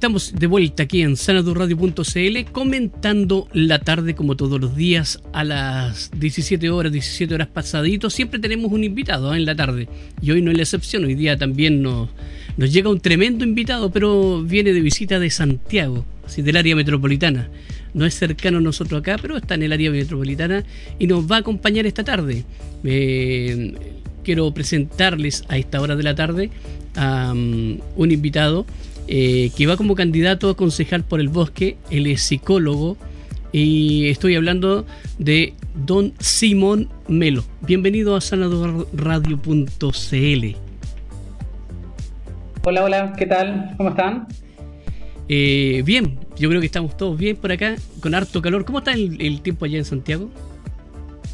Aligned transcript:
Estamos 0.00 0.32
de 0.34 0.46
vuelta 0.46 0.84
aquí 0.84 1.02
en 1.02 1.14
sanadurradio.cl 1.14 2.52
comentando 2.52 3.48
la 3.52 3.80
tarde 3.80 4.14
como 4.14 4.34
todos 4.34 4.58
los 4.58 4.74
días 4.74 5.22
a 5.34 5.44
las 5.44 6.10
17 6.18 6.70
horas, 6.70 6.90
17 6.90 7.34
horas 7.34 7.48
pasaditos. 7.48 8.14
Siempre 8.14 8.40
tenemos 8.40 8.72
un 8.72 8.82
invitado 8.82 9.34
¿eh? 9.34 9.36
en 9.36 9.44
la 9.44 9.54
tarde 9.54 9.90
y 10.22 10.30
hoy 10.30 10.40
no 10.40 10.50
es 10.50 10.56
la 10.56 10.62
excepción. 10.62 11.04
Hoy 11.04 11.16
día 11.16 11.36
también 11.36 11.82
nos, 11.82 12.08
llega 12.56 12.88
un 12.88 12.98
tremendo 13.00 13.44
invitado, 13.44 13.92
pero 13.92 14.42
viene 14.42 14.72
de 14.72 14.80
visita 14.80 15.18
de 15.18 15.28
Santiago, 15.28 16.06
así 16.24 16.40
del 16.40 16.56
área 16.56 16.74
metropolitana. 16.74 17.50
No 17.92 18.06
es 18.06 18.14
cercano 18.14 18.56
a 18.56 18.62
nosotros 18.62 19.02
acá, 19.02 19.18
pero 19.20 19.36
está 19.36 19.54
en 19.54 19.64
el 19.64 19.72
área 19.74 19.90
metropolitana 19.90 20.64
y 20.98 21.08
nos 21.08 21.30
va 21.30 21.36
a 21.36 21.40
acompañar 21.40 21.84
esta 21.84 22.04
tarde. 22.04 22.46
Eh, 22.84 23.74
quiero 24.24 24.50
presentarles 24.54 25.44
a 25.48 25.58
esta 25.58 25.78
hora 25.78 25.94
de 25.94 26.02
la 26.04 26.14
tarde 26.14 26.48
a 26.96 27.32
um, 27.32 27.78
un 27.96 28.10
invitado 28.10 28.64
eh, 29.12 29.50
que 29.56 29.66
va 29.66 29.76
como 29.76 29.96
candidato 29.96 30.50
a 30.50 30.56
concejal 30.56 31.02
por 31.02 31.18
el 31.18 31.28
bosque. 31.28 31.76
Él 31.90 32.06
es 32.06 32.22
psicólogo 32.22 32.96
y 33.50 34.08
estoy 34.08 34.36
hablando 34.36 34.86
de 35.18 35.54
don 35.74 36.12
Simón 36.20 36.88
Melo. 37.08 37.42
Bienvenido 37.62 38.14
a 38.14 38.20
sanadorradio.cl. 38.20 40.56
Hola, 42.62 42.84
hola, 42.84 43.12
¿qué 43.18 43.26
tal? 43.26 43.74
¿Cómo 43.76 43.88
están? 43.88 44.28
Eh, 45.28 45.82
bien, 45.84 46.16
yo 46.36 46.48
creo 46.48 46.60
que 46.60 46.66
estamos 46.66 46.96
todos 46.96 47.18
bien 47.18 47.34
por 47.34 47.50
acá, 47.50 47.74
con 48.00 48.14
harto 48.14 48.40
calor. 48.40 48.64
¿Cómo 48.64 48.78
está 48.78 48.92
el, 48.92 49.40
tiempo 49.40 49.64
allá 49.64 49.78
en 49.78 49.84
Santiago? 49.84 50.30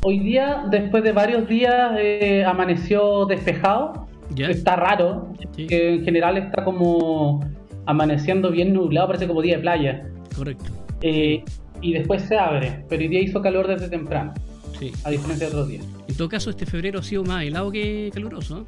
Hoy 0.02 0.20
día, 0.20 0.64
después 0.70 1.04
de 1.04 1.12
varios 1.12 1.46
días, 1.46 1.92
eh, 1.98 2.42
amaneció 2.42 3.27
despejado. 3.27 4.08
Está 4.34 4.77
raro, 4.77 5.34
que 5.56 5.94
en 5.94 6.04
general 6.04 6.38
está 6.38 6.64
como 6.64 7.44
amaneciendo 7.87 8.51
bien 8.51 8.73
nublado, 8.73 9.06
parece 9.09 9.27
como 9.27 9.42
día 9.42 9.56
de 9.56 9.62
playa. 9.62 10.09
Correcto. 10.34 10.70
Eh, 11.03 11.42
y 11.81 11.92
después 11.92 12.23
se 12.23 12.37
abre, 12.37 12.84
pero 12.89 13.03
hoy 13.03 13.09
día 13.09 13.20
hizo 13.20 13.41
calor 13.41 13.67
desde 13.67 13.89
temprano. 13.89 14.34
Sí. 14.79 14.92
A 15.05 15.11
diferencia 15.11 15.47
de 15.47 15.53
otros 15.53 15.69
días. 15.69 15.87
En 16.09 16.17
todo 16.17 16.29
caso, 16.29 16.51
este 16.51 16.67
febrero 16.67 17.01
ha 17.01 17.03
sido 17.03 17.25
más 17.25 17.45
helado 17.45 17.70
que 17.70 18.11
caluroso. 18.12 18.67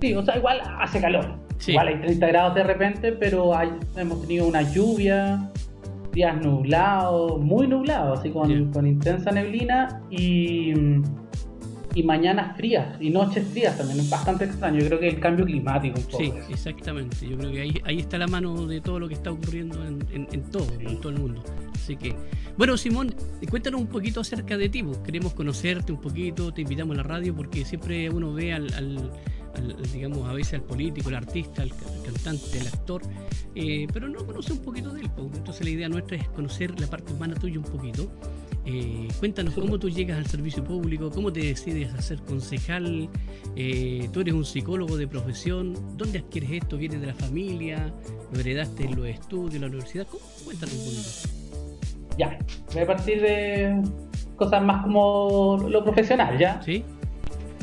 Sí, 0.00 0.14
o 0.14 0.22
sea, 0.22 0.36
igual 0.36 0.60
hace 0.78 1.00
calor. 1.00 1.34
Igual 1.66 1.88
hay 1.88 2.00
30 2.00 2.26
grados 2.26 2.54
de 2.54 2.64
repente, 2.64 3.12
pero 3.12 3.52
hemos 3.96 4.20
tenido 4.22 4.46
una 4.46 4.62
lluvia, 4.62 5.50
días 6.12 6.36
nublados, 6.40 7.40
muy 7.40 7.66
nublados, 7.66 8.20
así 8.20 8.30
con, 8.30 8.72
con 8.72 8.86
intensa 8.86 9.30
neblina 9.32 10.02
y 10.10 10.74
y 11.96 12.02
mañanas 12.02 12.54
frías 12.58 13.00
y 13.00 13.08
noches 13.08 13.48
frías 13.48 13.76
también. 13.78 14.00
Es 14.00 14.10
bastante 14.10 14.44
extraño. 14.44 14.80
Yo 14.80 14.86
creo 14.86 15.00
que 15.00 15.08
el 15.08 15.18
cambio 15.18 15.46
climático. 15.46 15.98
sí, 16.18 16.30
exactamente. 16.50 17.26
Yo 17.26 17.38
creo 17.38 17.50
que 17.50 17.60
ahí, 17.62 17.80
ahí 17.84 17.98
está 18.00 18.18
la 18.18 18.26
mano 18.26 18.66
de 18.66 18.82
todo 18.82 19.00
lo 19.00 19.08
que 19.08 19.14
está 19.14 19.32
ocurriendo 19.32 19.82
en, 19.86 20.06
en, 20.12 20.42
todo, 20.50 20.66
en 20.78 21.00
todo 21.00 21.08
el 21.08 21.18
mundo. 21.18 21.42
Así 21.74 21.96
que, 21.96 22.14
bueno, 22.58 22.76
Simón, 22.76 23.14
cuéntanos 23.48 23.80
un 23.80 23.86
poquito 23.86 24.20
acerca 24.20 24.58
de 24.58 24.68
ti. 24.68 24.82
Pues. 24.82 24.98
Queremos 24.98 25.32
conocerte 25.32 25.90
un 25.90 26.00
poquito, 26.00 26.52
te 26.52 26.60
invitamos 26.60 26.94
a 26.94 26.98
la 26.98 27.02
radio 27.02 27.34
porque 27.34 27.64
siempre 27.64 28.10
uno 28.10 28.34
ve 28.34 28.52
al, 28.52 28.70
al, 28.74 29.10
digamos, 29.92 30.28
a 30.28 30.32
veces 30.32 30.54
al 30.54 30.62
político, 30.62 31.08
al 31.08 31.16
artista, 31.16 31.62
al, 31.62 31.70
cantante, 32.04 32.60
al 32.60 32.66
actor, 32.66 33.02
eh, 33.54 33.86
pero 33.92 34.08
no 34.08 34.24
conoce 34.26 34.52
un 34.52 34.60
poquito 34.60 34.92
de 34.92 35.02
él. 35.02 35.10
Entonces 35.34 35.64
la 35.64 35.70
idea 35.70 35.88
nuestra 35.88 36.16
es 36.16 36.28
conocer 36.28 36.78
la 36.80 36.86
parte 36.86 37.12
humana 37.12 37.34
tuya 37.34 37.58
un 37.58 37.64
poquito. 37.64 38.10
Eh, 38.64 39.06
cuéntanos 39.20 39.54
cómo 39.54 39.78
tú 39.78 39.88
llegas 39.88 40.18
al 40.18 40.26
servicio 40.26 40.64
público, 40.64 41.10
cómo 41.10 41.32
te 41.32 41.40
decides 41.40 41.94
a 41.94 42.02
ser 42.02 42.18
concejal, 42.22 43.08
eh, 43.54 44.08
tú 44.12 44.20
eres 44.20 44.34
un 44.34 44.44
psicólogo 44.44 44.96
de 44.96 45.06
profesión, 45.06 45.96
¿dónde 45.96 46.18
adquieres 46.18 46.50
esto? 46.50 46.76
¿Viene 46.76 46.98
de 46.98 47.06
la 47.06 47.14
familia? 47.14 47.94
¿Lo 48.32 48.40
heredaste 48.40 48.84
en 48.84 48.96
los 48.96 49.06
estudios, 49.06 49.54
en 49.54 49.60
la 49.60 49.66
universidad? 49.68 50.08
Cuéntanos 50.44 50.74
un 50.74 50.84
poquito. 50.84 51.46
Ya, 52.18 52.38
voy 52.72 52.82
a 52.82 52.86
partir 52.86 53.20
de 53.20 53.82
cosas 54.34 54.62
más 54.64 54.82
como 54.82 55.58
lo 55.68 55.84
profesional, 55.84 56.36
¿ya? 56.38 56.60
Sí. 56.62 56.84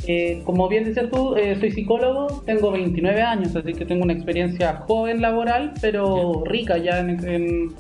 Eh, 0.08 0.42
como 0.44 0.68
bien 0.68 0.84
dices 0.84 1.10
tú, 1.10 1.36
soy 1.60 1.72
psicólogo, 1.72 2.44
tengo 2.46 2.72
29 2.72 3.22
años, 3.22 3.56
así 3.56 3.74
que 3.74 3.86
tengo 3.86 4.04
una 4.04 4.14
experiencia 4.14 4.76
joven 4.88 5.22
laboral, 5.22 5.74
pero 5.82 6.44
rica 6.46 6.78
ya 6.78 7.00
en 7.00 7.74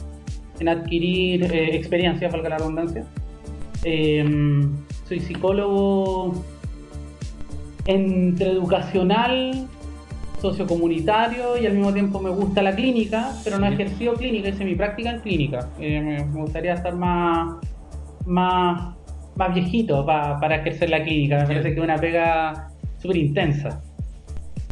en 0.59 0.69
adquirir 0.69 1.44
eh, 1.44 1.75
experiencia, 1.75 2.29
valga 2.29 2.50
la 2.50 2.57
redundancia. 2.57 3.06
Em, 3.84 4.72
soy 5.07 5.19
psicólogo 5.19 6.34
entre 7.85 8.51
educacional, 8.51 9.67
sociocomunitario 10.41 11.57
y 11.57 11.66
al 11.66 11.73
mismo 11.73 11.94
tiempo 11.94 12.19
me 12.19 12.29
gusta 12.29 12.61
la 12.61 12.75
clínica, 12.75 13.34
pero 13.44 13.59
no 13.59 13.66
he 13.66 13.73
ejercido 13.73 14.13
clínica, 14.13 14.50
hice 14.50 14.66
mi 14.66 14.75
práctica 14.75 15.11
en 15.11 15.19
clínica. 15.19 15.69
Eh, 15.79 16.01
me, 16.01 16.41
gustaría 16.41 16.73
estar 16.73 16.95
más, 16.95 17.55
más, 18.25 18.92
más 19.35 19.53
viejito 19.53 20.05
para 20.05 20.55
ejercer 20.55 20.89
la 20.89 21.03
clínica, 21.03 21.39
me 21.39 21.45
parece 21.45 21.73
que 21.73 21.79
es 21.79 21.83
una 21.83 21.97
pega 21.97 22.69
súper 22.99 23.17
intensa. 23.17 23.81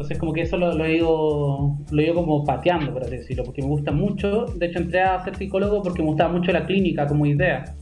Entonces 0.02 0.18
como 0.18 0.34
que 0.34 0.42
eso 0.42 0.58
lo, 0.58 0.74
lo, 0.74 0.86
he 0.86 0.98
ido, 0.98 1.78
lo 1.92 2.02
he 2.02 2.14
como 2.14 2.44
pateando, 2.44 2.92
por 2.92 3.04
así 3.04 3.18
decirlo, 3.18 3.44
porque 3.44 3.62
me 3.62 3.68
gusta 3.68 3.92
mucho. 3.92 4.46
De 4.46 4.66
hecho 4.66 4.80
entré 4.80 5.02
a 5.02 5.24
ser 5.24 5.36
psicólogo 5.36 5.84
porque 5.84 6.02
me 6.02 6.08
gustaba 6.08 6.34
mucho 6.34 6.52
la 6.52 6.66
clínica 6.66 7.06
como 7.06 7.26
idea. 7.26 7.76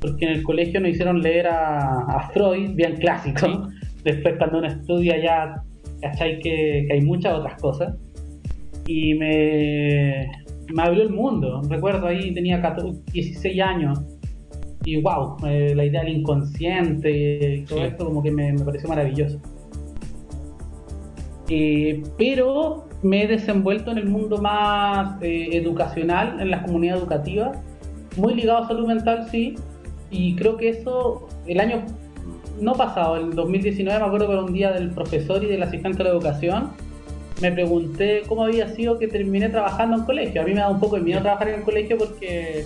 Porque 0.00 0.24
en 0.24 0.32
el 0.32 0.42
colegio 0.42 0.80
nos 0.80 0.90
hicieron 0.90 1.20
leer 1.20 1.48
a, 1.48 2.30
Freud, 2.32 2.74
bien 2.74 2.96
clásico. 2.96 3.68
Después 4.04 4.36
cuando 4.38 4.58
uno 4.58 4.68
estudia 4.68 5.20
ya, 5.20 5.62
¿cachai? 6.00 6.38
Que, 6.38 6.84
que 6.86 6.92
hay 6.92 7.00
muchas 7.00 7.34
otras 7.34 7.60
cosas. 7.60 7.94
Y 8.86 9.14
me, 9.14 10.28
me 10.72 10.82
abrió 10.82 11.02
el 11.02 11.10
mundo. 11.10 11.60
Recuerdo 11.68 12.06
ahí 12.06 12.32
tenía 12.32 12.62
16 13.12 13.60
años. 13.60 13.98
Y 14.86 15.02
wow, 15.02 15.36
eh, 15.44 15.74
la 15.74 15.84
idea 15.84 16.04
del 16.04 16.18
inconsciente 16.18 17.56
y 17.56 17.64
todo 17.64 17.84
esto 17.84 18.04
como 18.04 18.22
que 18.22 18.30
me, 18.30 18.52
me 18.52 18.64
pareció 18.64 18.88
maravilloso. 18.88 19.40
Eh, 21.48 22.04
pero 22.16 22.86
me 23.02 23.24
he 23.24 23.26
desenvuelto 23.26 23.90
en 23.90 23.98
el 23.98 24.06
mundo 24.06 24.38
más 24.38 25.20
eh, 25.22 25.48
educacional, 25.52 26.40
en 26.40 26.52
la 26.52 26.62
comunidad 26.62 26.98
educativa, 26.98 27.50
muy 28.16 28.34
ligado 28.34 28.62
a 28.62 28.68
salud 28.68 28.86
mental, 28.86 29.26
sí, 29.28 29.56
y 30.12 30.36
creo 30.36 30.56
que 30.56 30.68
eso, 30.68 31.28
el 31.48 31.58
año 31.58 31.84
no 32.60 32.74
pasado, 32.74 33.16
el 33.16 33.34
2019, 33.34 33.98
me 33.98 34.06
acuerdo 34.06 34.28
que 34.28 34.36
un 34.36 34.52
día 34.52 34.70
del 34.70 34.90
profesor 34.90 35.42
y 35.42 35.48
del 35.48 35.64
asistente 35.64 35.98
de 35.98 36.04
la 36.04 36.10
educación, 36.10 36.70
me 37.42 37.50
pregunté 37.50 38.22
cómo 38.28 38.44
había 38.44 38.68
sido 38.68 39.00
que 39.00 39.08
terminé 39.08 39.48
trabajando 39.48 39.96
en 39.96 40.04
colegio. 40.04 40.40
A 40.40 40.44
mí 40.44 40.54
me 40.54 40.60
da 40.60 40.70
un 40.70 40.78
poco 40.78 40.94
de 40.94 41.02
miedo 41.02 41.20
trabajar 41.20 41.48
en 41.48 41.56
el 41.56 41.62
colegio 41.62 41.98
porque 41.98 42.64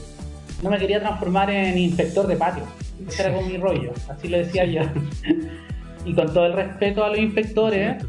no 0.62 0.70
me 0.70 0.78
quería 0.78 1.00
transformar 1.00 1.50
en 1.50 1.78
inspector 1.78 2.26
de 2.26 2.36
patio. 2.36 2.64
Ese 3.06 3.22
era 3.22 3.34
como 3.34 3.48
mi 3.48 3.56
rollo, 3.56 3.92
así 4.08 4.28
lo 4.28 4.38
decía 4.38 4.64
yo. 4.64 4.82
y 6.04 6.14
con 6.14 6.32
todo 6.32 6.46
el 6.46 6.52
respeto 6.52 7.04
a 7.04 7.08
los 7.08 7.18
inspectores, 7.18 8.04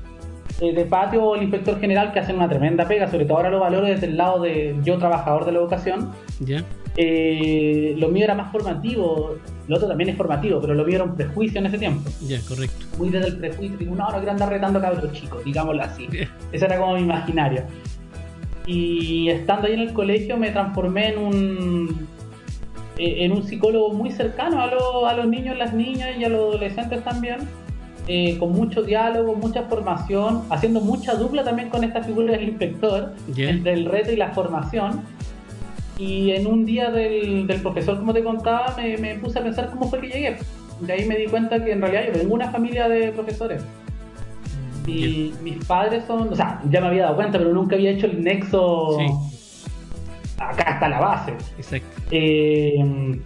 eh, 0.59 0.73
de 0.73 0.85
patio 0.85 1.23
o 1.23 1.35
el 1.35 1.43
inspector 1.43 1.79
general 1.79 2.11
que 2.11 2.19
hacen 2.19 2.35
una 2.35 2.49
tremenda 2.49 2.87
pega, 2.87 3.09
sobre 3.09 3.25
todo 3.25 3.37
ahora 3.37 3.49
lo 3.49 3.59
valoro 3.59 3.87
desde 3.87 4.07
el 4.07 4.17
lado 4.17 4.41
de 4.41 4.75
yo 4.83 4.97
trabajador 4.97 5.45
de 5.45 5.53
la 5.53 5.59
educación. 5.59 6.11
Ya. 6.39 6.63
Eh, 6.97 7.95
lo 7.97 8.09
mío 8.09 8.25
era 8.25 8.35
más 8.35 8.51
formativo, 8.51 9.37
lo 9.67 9.75
otro 9.75 9.87
también 9.87 10.09
es 10.09 10.17
formativo, 10.17 10.59
pero 10.59 10.73
lo 10.73 10.83
mío 10.83 10.95
era 10.95 11.03
un 11.05 11.15
prejuicio 11.15 11.59
en 11.59 11.67
ese 11.67 11.77
tiempo. 11.77 12.09
Ya, 12.27 12.39
correcto. 12.47 12.85
Muy 12.97 13.09
desde 13.09 13.29
el 13.29 13.37
prejuicio, 13.37 13.77
digo, 13.77 13.95
no, 13.95 14.11
no 14.11 14.17
quiero 14.17 14.31
andar 14.31 14.49
retando 14.49 14.79
a 14.79 14.81
cabros 14.81 15.11
chicos, 15.13 15.43
digámoslo 15.45 15.81
así. 15.83 16.07
Ese 16.51 16.65
era 16.65 16.77
como 16.77 16.95
mi 16.95 17.01
imaginario. 17.01 17.63
Y 18.65 19.29
estando 19.29 19.67
ahí 19.67 19.73
en 19.73 19.79
el 19.79 19.93
colegio 19.93 20.37
me 20.37 20.51
transformé 20.51 21.13
en 21.13 21.17
un 21.17 22.07
en 22.97 23.31
un 23.31 23.43
psicólogo 23.43 23.93
muy 23.93 24.11
cercano 24.11 24.61
a, 24.61 25.09
a 25.09 25.15
los 25.15 25.27
niños, 25.27 25.57
las 25.57 25.73
niñas 25.73 26.17
y 26.17 26.23
a 26.23 26.29
los 26.29 26.55
adolescentes 26.55 27.03
también 27.03 27.47
eh, 28.07 28.37
con 28.39 28.51
mucho 28.51 28.81
diálogo, 28.81 29.35
mucha 29.35 29.63
formación, 29.63 30.43
haciendo 30.49 30.81
mucha 30.81 31.13
dupla 31.13 31.43
también 31.43 31.69
con 31.69 31.83
esta 31.83 32.03
figura 32.03 32.33
del 32.33 32.49
inspector, 32.49 33.13
entre 33.37 33.73
el 33.73 33.85
reto 33.85 34.11
y 34.11 34.15
la 34.15 34.31
formación. 34.31 35.01
Y 35.99 36.31
en 36.31 36.47
un 36.47 36.65
día 36.65 36.89
del, 36.89 37.45
profesor, 37.61 37.99
como 37.99 38.11
te 38.11 38.23
contaba, 38.23 38.75
me, 38.75 39.15
puse 39.15 39.37
a 39.37 39.43
pensar 39.43 39.69
cómo 39.69 39.87
fue 39.87 40.01
que 40.01 40.07
llegué. 40.07 40.37
De 40.79 40.93
ahí 40.93 41.05
me 41.05 41.15
di 41.15 41.27
cuenta 41.27 41.63
que 41.63 41.73
en 41.73 41.81
realidad 41.81 42.05
yo 42.07 42.13
vengo 42.13 42.27
de 42.27 42.33
una 42.33 42.49
familia 42.49 42.89
de 42.89 43.11
profesores. 43.11 43.63
Y 44.87 45.31
mis 45.43 45.63
padres 45.65 46.03
son, 46.07 46.33
o 46.33 46.35
sea, 46.35 46.59
ya 46.71 46.81
me 46.81 46.87
había 46.87 47.03
dado 47.03 47.15
cuenta, 47.17 47.37
pero 47.37 47.53
nunca 47.53 47.75
había 47.75 47.91
hecho 47.91 48.07
el 48.07 48.23
nexo 48.23 48.97
acá 50.39 50.63
hasta 50.63 50.89
la 50.89 50.99
base. 50.99 51.33
Exacto. 51.57 52.00
Eh, 52.11 53.19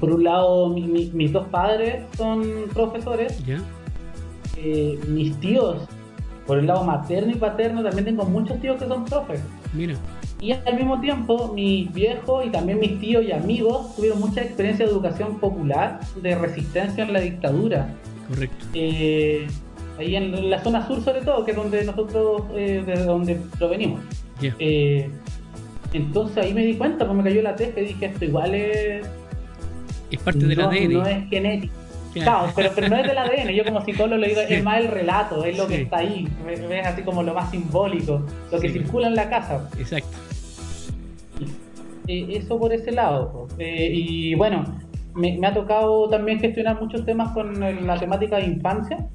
por 0.00 0.12
un 0.12 0.24
lado, 0.24 0.70
mis 0.70 1.32
dos 1.32 1.46
padres 1.48 2.04
son 2.16 2.44
profesores. 2.72 3.40
Eh, 4.56 4.98
mis 5.08 5.38
tíos, 5.40 5.88
por 6.46 6.58
el 6.58 6.66
lado 6.66 6.84
materno 6.84 7.32
y 7.32 7.36
paterno, 7.36 7.82
también 7.82 8.04
tengo 8.04 8.24
muchos 8.24 8.60
tíos 8.60 8.80
que 8.80 8.88
son 8.88 9.04
profes. 9.04 9.40
Mira. 9.72 9.94
Y 10.40 10.50
al 10.50 10.74
mismo 10.76 11.00
tiempo, 11.00 11.52
mis 11.54 11.92
viejos 11.92 12.44
y 12.44 12.50
también 12.50 12.80
mis 12.80 12.98
tíos 12.98 13.24
y 13.24 13.30
amigos 13.30 13.94
tuvieron 13.94 14.18
mucha 14.18 14.42
experiencia 14.42 14.84
de 14.84 14.90
educación 14.90 15.38
popular, 15.38 16.00
de 16.20 16.34
resistencia 16.34 17.04
en 17.04 17.12
la 17.12 17.20
dictadura. 17.20 17.94
Correcto. 18.28 18.66
Eh, 18.74 19.46
ahí 20.00 20.16
en 20.16 20.50
la 20.50 20.60
zona 20.62 20.84
sur 20.86 21.00
sobre 21.00 21.20
todo, 21.22 21.44
que 21.44 21.52
es 21.52 21.56
donde 21.56 21.84
nosotros, 21.84 22.42
eh, 22.56 22.82
desde 22.84 23.04
donde 23.04 23.36
provenimos. 23.56 24.00
Eh, 24.58 25.08
entonces 25.92 26.38
ahí 26.38 26.54
me 26.54 26.64
di 26.64 26.74
cuenta, 26.74 27.04
pues 27.04 27.16
me 27.16 27.24
cayó 27.24 27.42
la 27.42 27.54
teja 27.54 27.80
y 27.80 27.86
dije, 27.86 28.06
esto 28.06 28.24
igual 28.24 28.54
es... 28.54 29.06
Es 30.10 30.20
parte 30.20 30.46
del 30.46 30.60
ADN. 30.60 30.92
No 30.92 31.06
es 31.06 31.28
genético. 31.28 31.74
Claro, 32.12 32.52
pero, 32.54 32.70
pero 32.74 32.88
no 32.88 32.96
es 32.96 33.06
del 33.06 33.16
ADN, 33.16 33.48
yo 33.54 33.64
como 33.64 33.80
psicólogo 33.82 34.18
le 34.20 34.28
digo, 34.28 34.40
es 34.48 34.62
más 34.62 34.80
el 34.80 34.88
relato, 34.88 35.44
es 35.44 35.56
lo 35.56 35.66
que 35.66 35.82
está 35.82 35.98
ahí, 35.98 36.28
ves 36.44 36.86
así 36.86 37.02
como 37.02 37.22
lo 37.22 37.32
más 37.34 37.50
simbólico, 37.50 38.26
lo 38.50 38.60
que 38.60 38.70
circula 38.70 39.08
en 39.08 39.14
la 39.14 39.30
casa. 39.30 39.68
Exacto. 39.78 40.16
Eh, 42.08 42.26
eso 42.30 42.58
por 42.58 42.72
ese 42.72 42.92
lado. 42.92 43.48
Eh, 43.58 43.90
y 43.92 44.34
bueno, 44.34 44.64
me, 45.14 45.38
ha 45.46 45.54
tocado 45.54 46.08
también 46.08 46.40
gestionar 46.40 46.80
muchos 46.80 47.04
temas 47.04 47.32
con 47.32 47.86
la 47.86 47.98
temática 47.98 48.36
de 48.36 48.44
infancia, 48.44 49.06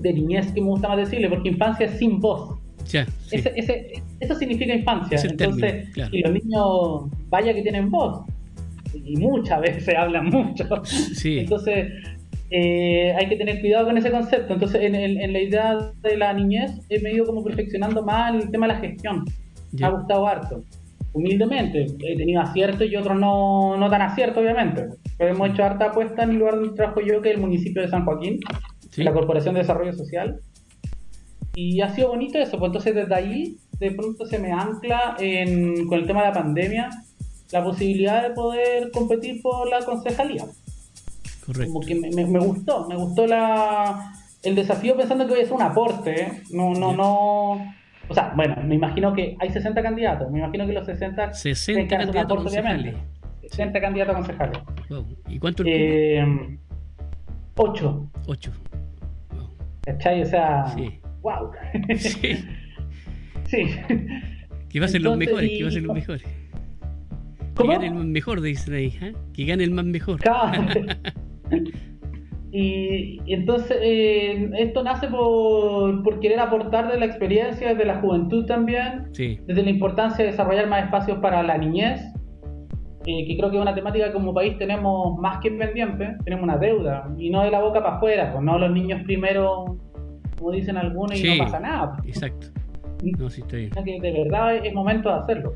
de 0.00 0.12
niñez 0.12 0.52
que 0.52 0.60
me 0.60 0.68
gusta 0.68 0.88
más 0.88 0.98
decirle, 0.98 1.28
porque 1.28 1.48
infancia 1.48 1.86
es 1.86 1.98
sin 1.98 2.20
voz. 2.20 2.58
Eso 2.92 4.34
significa 4.34 4.74
infancia. 4.74 5.18
Entonces, 5.22 5.88
y 6.12 6.22
los 6.22 6.32
niños, 6.32 7.04
vaya 7.28 7.54
que 7.54 7.62
tienen 7.62 7.90
voz, 7.90 8.24
y 8.94 9.16
muchas 9.16 9.60
veces 9.62 9.94
hablan 9.94 10.26
mucho. 10.26 10.64
Entonces, 11.24 11.92
eh, 12.50 13.12
hay 13.18 13.28
que 13.28 13.36
tener 13.36 13.60
cuidado 13.60 13.86
con 13.86 13.98
ese 13.98 14.10
concepto. 14.10 14.54
Entonces, 14.54 14.80
en, 14.82 15.32
la 15.32 15.40
idea 15.40 15.78
de 16.02 16.16
la 16.16 16.32
niñez, 16.32 16.72
he 16.88 17.00
medio 17.00 17.24
como 17.24 17.42
perfeccionando 17.42 18.02
más 18.02 18.34
el 18.34 18.50
tema 18.50 18.66
de 18.66 18.74
la 18.74 18.80
gestión. 18.80 19.24
Me 19.72 19.86
ha 19.86 19.90
gustado 19.90 20.26
harto. 20.26 20.62
Humildemente, 21.12 21.86
he 22.00 22.16
tenido 22.16 22.42
aciertos 22.42 22.86
y 22.88 22.94
otros 22.94 23.18
no, 23.18 23.76
no 23.76 23.90
tan 23.90 24.02
aciertos, 24.02 24.42
obviamente. 24.42 24.86
Pero 25.16 25.34
hemos 25.34 25.50
hecho 25.50 25.64
harta 25.64 25.86
apuesta 25.86 26.22
en 26.22 26.30
el 26.30 26.36
lugar 26.36 26.56
donde 26.56 26.76
trabajo 26.76 27.00
yo, 27.00 27.22
que 27.22 27.30
es 27.30 27.36
el 27.36 27.40
municipio 27.40 27.82
de 27.82 27.88
San 27.88 28.04
Joaquín, 28.04 28.38
la 28.96 29.12
Corporación 29.12 29.54
de 29.54 29.60
Desarrollo 29.60 29.94
Social. 29.94 30.40
Y 31.58 31.80
ha 31.80 31.88
sido 31.88 32.08
bonito 32.10 32.38
eso, 32.38 32.58
pues 32.58 32.68
entonces 32.68 32.94
desde 32.94 33.14
ahí 33.14 33.56
de 33.78 33.90
pronto 33.92 34.26
se 34.26 34.38
me 34.38 34.52
ancla 34.52 35.16
en, 35.18 35.86
con 35.86 35.98
el 35.98 36.06
tema 36.06 36.20
de 36.20 36.28
la 36.28 36.34
pandemia 36.34 36.90
la 37.50 37.64
posibilidad 37.64 38.22
de 38.22 38.34
poder 38.34 38.90
competir 38.90 39.40
por 39.40 39.66
la 39.66 39.78
concejalía. 39.82 40.44
Correcto. 41.46 41.72
Como 41.72 41.86
que 41.86 41.94
me, 41.94 42.38
gustó, 42.40 42.86
me 42.86 42.96
gustó 42.96 43.26
la, 43.26 44.12
el 44.42 44.54
desafío 44.54 44.98
pensando 44.98 45.24
que 45.24 45.30
voy 45.30 45.40
a 45.40 45.44
hacer 45.44 45.54
un 45.54 45.62
aporte. 45.62 46.22
¿eh? 46.24 46.42
No, 46.50 46.74
no, 46.74 46.92
no. 46.92 47.52
O 48.06 48.14
sea, 48.14 48.34
bueno, 48.36 48.56
me 48.62 48.74
imagino 48.74 49.14
que 49.14 49.34
hay 49.40 49.48
60 49.48 49.82
candidatos. 49.82 50.30
Me 50.30 50.40
imagino 50.40 50.66
que 50.66 50.74
los 50.74 50.84
60, 50.84 51.32
60 51.32 51.96
candidatos 51.96 52.42
concejales. 52.42 52.96
60 53.48 53.80
candidatos 53.80 54.14
a 54.14 54.18
concejales. 54.18 54.58
¿Y 55.26 55.38
cuánto 55.38 55.62
eh, 55.64 56.22
8. 57.56 58.10
8. 58.26 58.52
¿Cachai? 59.84 60.20
O 60.20 60.26
sea, 60.26 60.66
sí. 60.74 61.00
Wow. 61.26 61.50
Sí. 61.98 62.36
sí. 63.46 63.66
Que 64.68 64.80
va 64.80 64.86
a 64.86 64.88
ser 64.88 65.02
los 65.02 65.16
mejores, 65.16 65.50
que 65.50 65.62
va 65.62 65.68
a 65.68 65.72
ser 65.72 65.82
los 65.82 65.94
mejores. 65.94 66.22
Que 67.56 67.66
gane 67.66 67.86
el 67.86 67.94
más 67.94 68.04
mejor, 68.04 68.40
dicen 68.40 68.74
ahí. 68.74 68.92
¿eh? 69.00 69.14
Que 69.32 69.44
gane 69.46 69.64
el 69.64 69.70
más 69.70 69.86
mejor. 69.86 70.20
y, 72.52 73.20
entonces, 73.26 73.78
eh, 73.80 74.50
esto 74.58 74.82
nace 74.82 75.08
por, 75.08 76.02
por, 76.02 76.20
querer 76.20 76.40
aportar 76.40 76.92
de 76.92 76.98
la 76.98 77.06
experiencia, 77.06 77.74
de 77.74 77.84
la 77.84 78.00
juventud 78.00 78.44
también, 78.44 79.10
desde 79.12 79.62
la 79.62 79.70
importancia 79.70 80.24
de 80.24 80.32
desarrollar 80.32 80.68
más 80.68 80.84
espacios 80.84 81.18
para 81.18 81.42
la 81.42 81.56
niñez, 81.56 82.00
eh, 83.06 83.24
que 83.24 83.36
creo 83.36 83.50
que 83.50 83.56
es 83.56 83.62
una 83.62 83.74
temática 83.74 84.06
que 84.06 84.12
como 84.12 84.34
país 84.34 84.58
tenemos 84.58 85.16
más 85.18 85.38
que 85.38 85.52
pendiente, 85.52 86.16
tenemos 86.24 86.42
una 86.42 86.58
deuda, 86.58 87.08
y 87.16 87.30
no 87.30 87.44
de 87.44 87.52
la 87.52 87.60
boca 87.60 87.80
para 87.80 87.96
afuera, 87.96 88.32
pues 88.32 88.44
no 88.44 88.58
los 88.58 88.72
niños 88.72 89.02
primero, 89.04 89.78
como 90.38 90.52
dicen 90.52 90.76
algunos, 90.76 91.18
y 91.18 91.36
no 91.36 91.44
pasa 91.44 91.60
nada. 91.60 91.96
Exacto. 92.06 92.48
No, 93.18 93.28
sí 93.28 93.42
estoy... 93.42 93.68
Que 93.84 94.00
de 94.00 94.10
verdad 94.10 94.56
es 94.56 94.72
momento 94.72 95.10
de 95.10 95.16
hacerlo. 95.16 95.52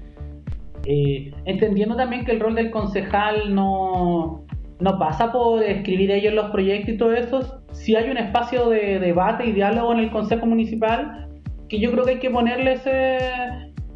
Eh, 0.85 1.33
entendiendo 1.47 1.97
también 1.97 2.25
que 2.25 2.33
el 2.33 2.41
rol 2.41 2.55
del 2.55 2.71
concejal 2.71 3.55
no, 3.55 4.45
no 4.79 4.99
pasa 4.99 5.31
por 5.33 5.63
escribir 5.63 6.11
ellos 6.11 6.35
los 6.35 6.51
proyectos 6.51 6.95
y 6.95 6.99
todo 6.99 7.15
eso, 7.15 7.63
si 7.73 7.97
hay 7.97 8.11
un 8.11 8.17
espacio 8.17 8.69
de 8.69 8.99
debate 8.99 9.47
y 9.47 9.53
diálogo 9.53 9.93
en 9.93 10.01
el 10.01 10.11
Consejo 10.11 10.47
Municipal, 10.47 11.29
que 11.69 11.79
yo 11.79 11.93
creo 11.93 12.05
que 12.05 12.13
hay 12.13 12.19
que 12.19 12.31
ponerle 12.31 12.79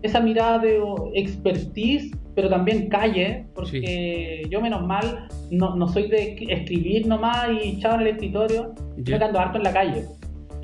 esa 0.02 0.20
mirada 0.20 0.58
de 0.58 0.80
expertise, 1.14 2.16
pero 2.34 2.48
también 2.48 2.88
calle, 2.88 3.46
porque 3.54 4.42
yo 4.50 4.60
menos 4.60 4.86
mal 4.86 5.28
no, 5.50 5.88
soy 5.88 6.08
de 6.08 6.36
escribir 6.48 7.06
nomás 7.06 7.48
y 7.50 7.76
echado 7.76 7.96
en 7.96 8.00
el 8.02 8.06
escritorio, 8.08 8.74
yo 8.96 9.16
ando 9.24 9.38
harto 9.38 9.58
en 9.58 9.64
la 9.64 9.72
calle 9.72 10.04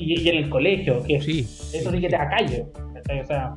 y, 0.00 0.28
en 0.28 0.36
el 0.36 0.50
colegio, 0.50 1.02
que 1.02 1.16
eso 1.16 1.90
sí 1.90 2.00
que 2.00 2.08
te 2.08 2.16
da. 2.16 2.28
O 3.22 3.24
sea, 3.24 3.56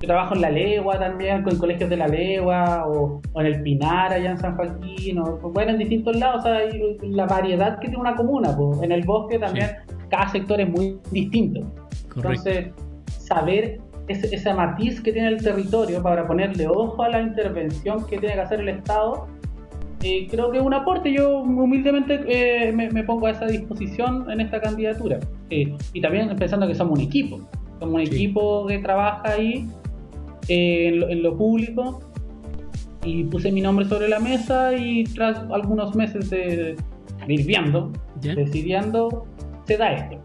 yo 0.00 0.06
trabajo 0.06 0.34
en 0.34 0.42
La 0.42 0.50
Legua 0.50 0.98
también, 0.98 1.42
con 1.42 1.56
colegios 1.58 1.88
de 1.88 1.96
La 1.96 2.06
Legua, 2.06 2.86
o, 2.86 3.20
en 3.34 3.46
el 3.46 3.62
Pinar, 3.62 4.12
allá 4.12 4.30
en 4.30 4.38
San 4.38 4.56
Joaquín, 4.56 5.18
o 5.18 5.38
bueno, 5.52 5.72
en 5.72 5.78
distintos 5.78 6.16
lados, 6.16 6.40
o 6.40 6.42
sea, 6.42 6.56
hay 6.58 6.98
la 7.02 7.26
variedad 7.26 7.78
que 7.78 7.88
tiene 7.88 8.00
una 8.00 8.14
comuna, 8.14 8.54
pues. 8.56 8.82
en 8.82 8.92
el 8.92 9.04
bosque 9.04 9.38
también 9.38 9.70
cada 10.10 10.28
sector 10.28 10.60
es 10.60 10.68
muy 10.68 10.98
distinto. 11.10 11.60
Entonces, 12.14 12.68
saber 13.06 13.80
ese, 14.08 14.34
ese, 14.34 14.54
matiz 14.54 15.00
que 15.00 15.12
tiene 15.12 15.28
el 15.28 15.42
territorio 15.42 16.02
para 16.02 16.26
ponerle 16.26 16.68
ojo 16.68 17.02
a 17.02 17.08
la 17.08 17.22
intervención 17.22 18.06
que 18.06 18.18
tiene 18.18 18.34
que 18.34 18.40
hacer 18.40 18.60
el 18.60 18.68
Estado, 18.68 19.26
eh, 20.02 20.28
creo 20.30 20.50
que 20.50 20.58
es 20.58 20.64
un 20.64 20.74
aporte. 20.74 21.12
Yo 21.12 21.38
humildemente 21.40 22.20
eh, 22.26 22.72
me, 22.72 23.02
pongo 23.04 23.26
a 23.26 23.30
esa 23.30 23.46
disposición 23.46 24.30
en 24.30 24.40
esta 24.40 24.60
candidatura. 24.60 25.18
Eh, 25.50 25.74
y 25.92 26.00
también 26.00 26.34
pensando 26.36 26.66
que 26.66 26.74
somos 26.74 26.98
un 26.98 27.04
equipo. 27.04 27.40
Somos 27.78 27.94
un 27.94 28.00
equipo 28.00 28.66
que 28.66 28.78
trabaja 28.78 29.22
ahí 29.24 29.68
en, 30.48 31.22
lo, 31.22 31.36
público 31.36 32.00
y 33.04 33.24
puse 33.24 33.52
mi 33.52 33.60
nombre 33.60 33.86
sobre 33.86 34.08
la 34.08 34.18
mesa 34.18 34.74
y 34.74 35.04
tras 35.04 35.38
algunos 35.50 35.94
meses 35.94 36.30
de, 36.30 36.76
ir 37.28 37.46
viendo, 37.46 37.92
decidiendo, 38.20 39.26
se 39.64 39.76
da 39.76 39.92
esto. 39.92 40.18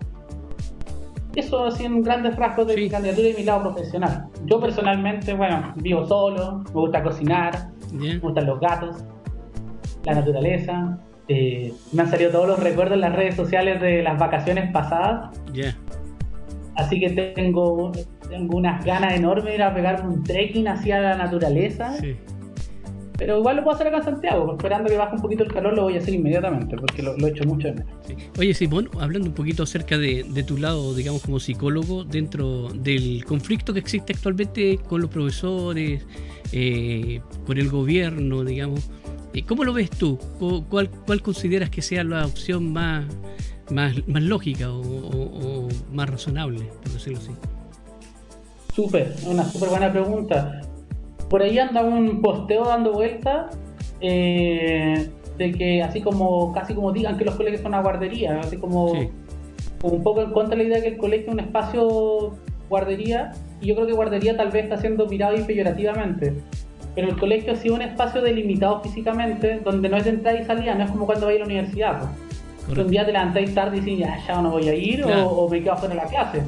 Eso 1.35 1.65
así 1.65 1.85
en 1.85 2.01
grandes 2.01 2.35
rasgos 2.35 2.67
de 2.67 2.75
mi 2.75 2.89
candidatura 2.89 3.29
y 3.29 3.33
mi 3.33 3.43
lado 3.43 3.73
profesional. 3.73 4.27
Yo 4.45 4.59
personalmente, 4.59 5.33
bueno, 5.33 5.73
vivo 5.77 6.05
solo, 6.05 6.63
me 6.73 6.81
gusta 6.81 7.03
cocinar, 7.03 7.69
me 7.93 8.17
gustan 8.17 8.47
los 8.47 8.59
gatos, 8.59 8.97
la 10.03 10.13
naturaleza. 10.15 10.99
Eh, 11.27 11.73
me 11.93 12.01
han 12.01 12.09
salido 12.09 12.31
todos 12.31 12.47
los 12.47 12.59
recuerdos 12.59 12.95
en 12.95 13.01
las 13.01 13.15
redes 13.15 13.35
sociales 13.35 13.81
de 13.81 14.03
las 14.03 14.17
vacaciones 14.19 14.71
pasadas. 14.71 15.29
Así 16.75 16.99
que 16.99 17.09
tengo 17.09 17.91
tengo 18.31 18.57
unas 18.57 18.83
ganas 18.85 19.13
enormes 19.13 19.45
de 19.45 19.55
ir 19.55 19.63
a 19.63 19.73
pegarme 19.73 20.09
un 20.09 20.23
trekking 20.23 20.67
hacia 20.67 20.99
la 20.99 21.17
naturaleza. 21.17 21.95
Pero 23.17 23.37
igual 23.37 23.57
lo 23.57 23.63
puedo 23.63 23.75
hacer 23.75 23.87
acá 23.87 23.97
en 23.97 24.03
Santiago, 24.03 24.53
esperando 24.53 24.89
que 24.89 24.97
baje 24.97 25.15
un 25.15 25.21
poquito 25.21 25.43
el 25.43 25.53
calor, 25.53 25.75
lo 25.75 25.83
voy 25.83 25.95
a 25.95 25.99
hacer 25.99 26.15
inmediatamente, 26.15 26.75
porque 26.75 27.03
lo, 27.03 27.15
he 27.15 27.29
hecho 27.29 27.43
mucho 27.43 27.67
de 27.67 27.73
menos. 27.73 27.93
Oye, 28.39 28.53
Simón, 28.55 28.89
hablando 28.99 29.27
un 29.27 29.35
poquito 29.35 29.61
acerca 29.61 29.99
de, 29.99 30.23
tu 30.47 30.57
lado, 30.57 30.95
digamos, 30.95 31.21
como 31.21 31.39
psicólogo, 31.39 32.03
dentro 32.03 32.69
del 32.69 33.23
conflicto 33.25 33.73
que 33.73 33.79
existe 33.79 34.13
actualmente 34.13 34.79
con 34.79 35.01
los 35.01 35.11
profesores, 35.11 36.07
eh, 36.51 37.21
con 37.45 37.59
el 37.59 37.69
gobierno, 37.69 38.43
digamos, 38.43 38.89
¿cómo 39.47 39.63
lo 39.63 39.73
ves 39.73 39.89
tú? 39.89 40.19
¿Cuál, 40.69 40.89
¿Cuál 40.89 41.21
consideras 41.21 41.69
que 41.69 41.81
sea 41.81 42.03
la 42.03 42.25
opción 42.25 42.71
más, 42.71 43.05
más, 43.69 44.07
más 44.07 44.23
lógica 44.23 44.71
o 44.71 45.67
más 45.91 46.09
razonable, 46.09 46.63
por 46.81 46.91
decirlo 46.91 47.19
así? 47.19 47.31
Súper, 48.73 49.13
una 49.25 49.43
súper 49.45 49.69
buena 49.69 49.91
pregunta. 49.91 50.61
Por 51.29 51.41
ahí 51.41 51.59
anda 51.59 51.83
un 51.83 52.21
posteo 52.21 52.65
dando 52.65 52.93
vuelta 52.93 53.49
eh, 53.99 55.09
de 55.37 55.51
que 55.51 55.83
así 55.83 56.01
como, 56.01 56.53
casi 56.53 56.73
como 56.73 56.91
digan 56.91 57.17
que 57.17 57.25
los 57.25 57.35
colegios 57.35 57.61
son 57.61 57.71
una 57.71 57.81
guardería, 57.81 58.39
así 58.39 58.57
como, 58.57 58.91
un 59.83 60.03
poco 60.03 60.21
en 60.21 60.31
contra 60.31 60.55
de 60.55 60.63
la 60.63 60.69
idea 60.69 60.77
de 60.77 60.83
que 60.83 60.89
el 60.89 60.97
colegio 60.97 61.27
es 61.27 61.33
un 61.33 61.39
espacio 61.39 62.37
guardería, 62.69 63.31
y 63.59 63.67
yo 63.67 63.75
creo 63.75 63.87
que 63.87 63.93
guardería 63.93 64.37
tal 64.37 64.51
vez 64.51 64.63
está 64.63 64.77
siendo 64.77 65.05
mirado 65.07 65.37
y 65.37 65.43
peyorativamente. 65.43 66.35
Pero 66.95 67.09
el 67.09 67.17
colegio 67.17 67.53
ha 67.53 67.55
sido 67.55 67.75
un 67.75 67.81
espacio 67.81 68.21
delimitado 68.21 68.81
físicamente, 68.81 69.61
donde 69.63 69.89
no 69.89 69.97
es 69.97 70.05
entrada 70.07 70.39
y 70.39 70.45
salida, 70.45 70.75
no 70.75 70.83
es 70.83 70.91
como 70.91 71.05
cuando 71.05 71.27
vais 71.27 71.37
a 71.37 71.39
la 71.39 71.45
universidad. 71.45 72.11
Pues. 72.65 72.77
Un 72.77 72.89
día 72.89 73.05
te 73.05 73.11
levantáis 73.11 73.53
tarde 73.53 73.77
y 73.77 73.79
dices, 73.79 73.99
ya, 73.99 74.19
ya 74.27 74.41
no 74.41 74.51
voy 74.51 74.69
a 74.69 74.73
ir, 74.75 75.03
o, 75.03 75.29
o, 75.29 75.49
me 75.49 75.61
quedo 75.61 75.75
fuera 75.77 75.95
de 75.95 76.01
la 76.01 76.07
clase 76.07 76.43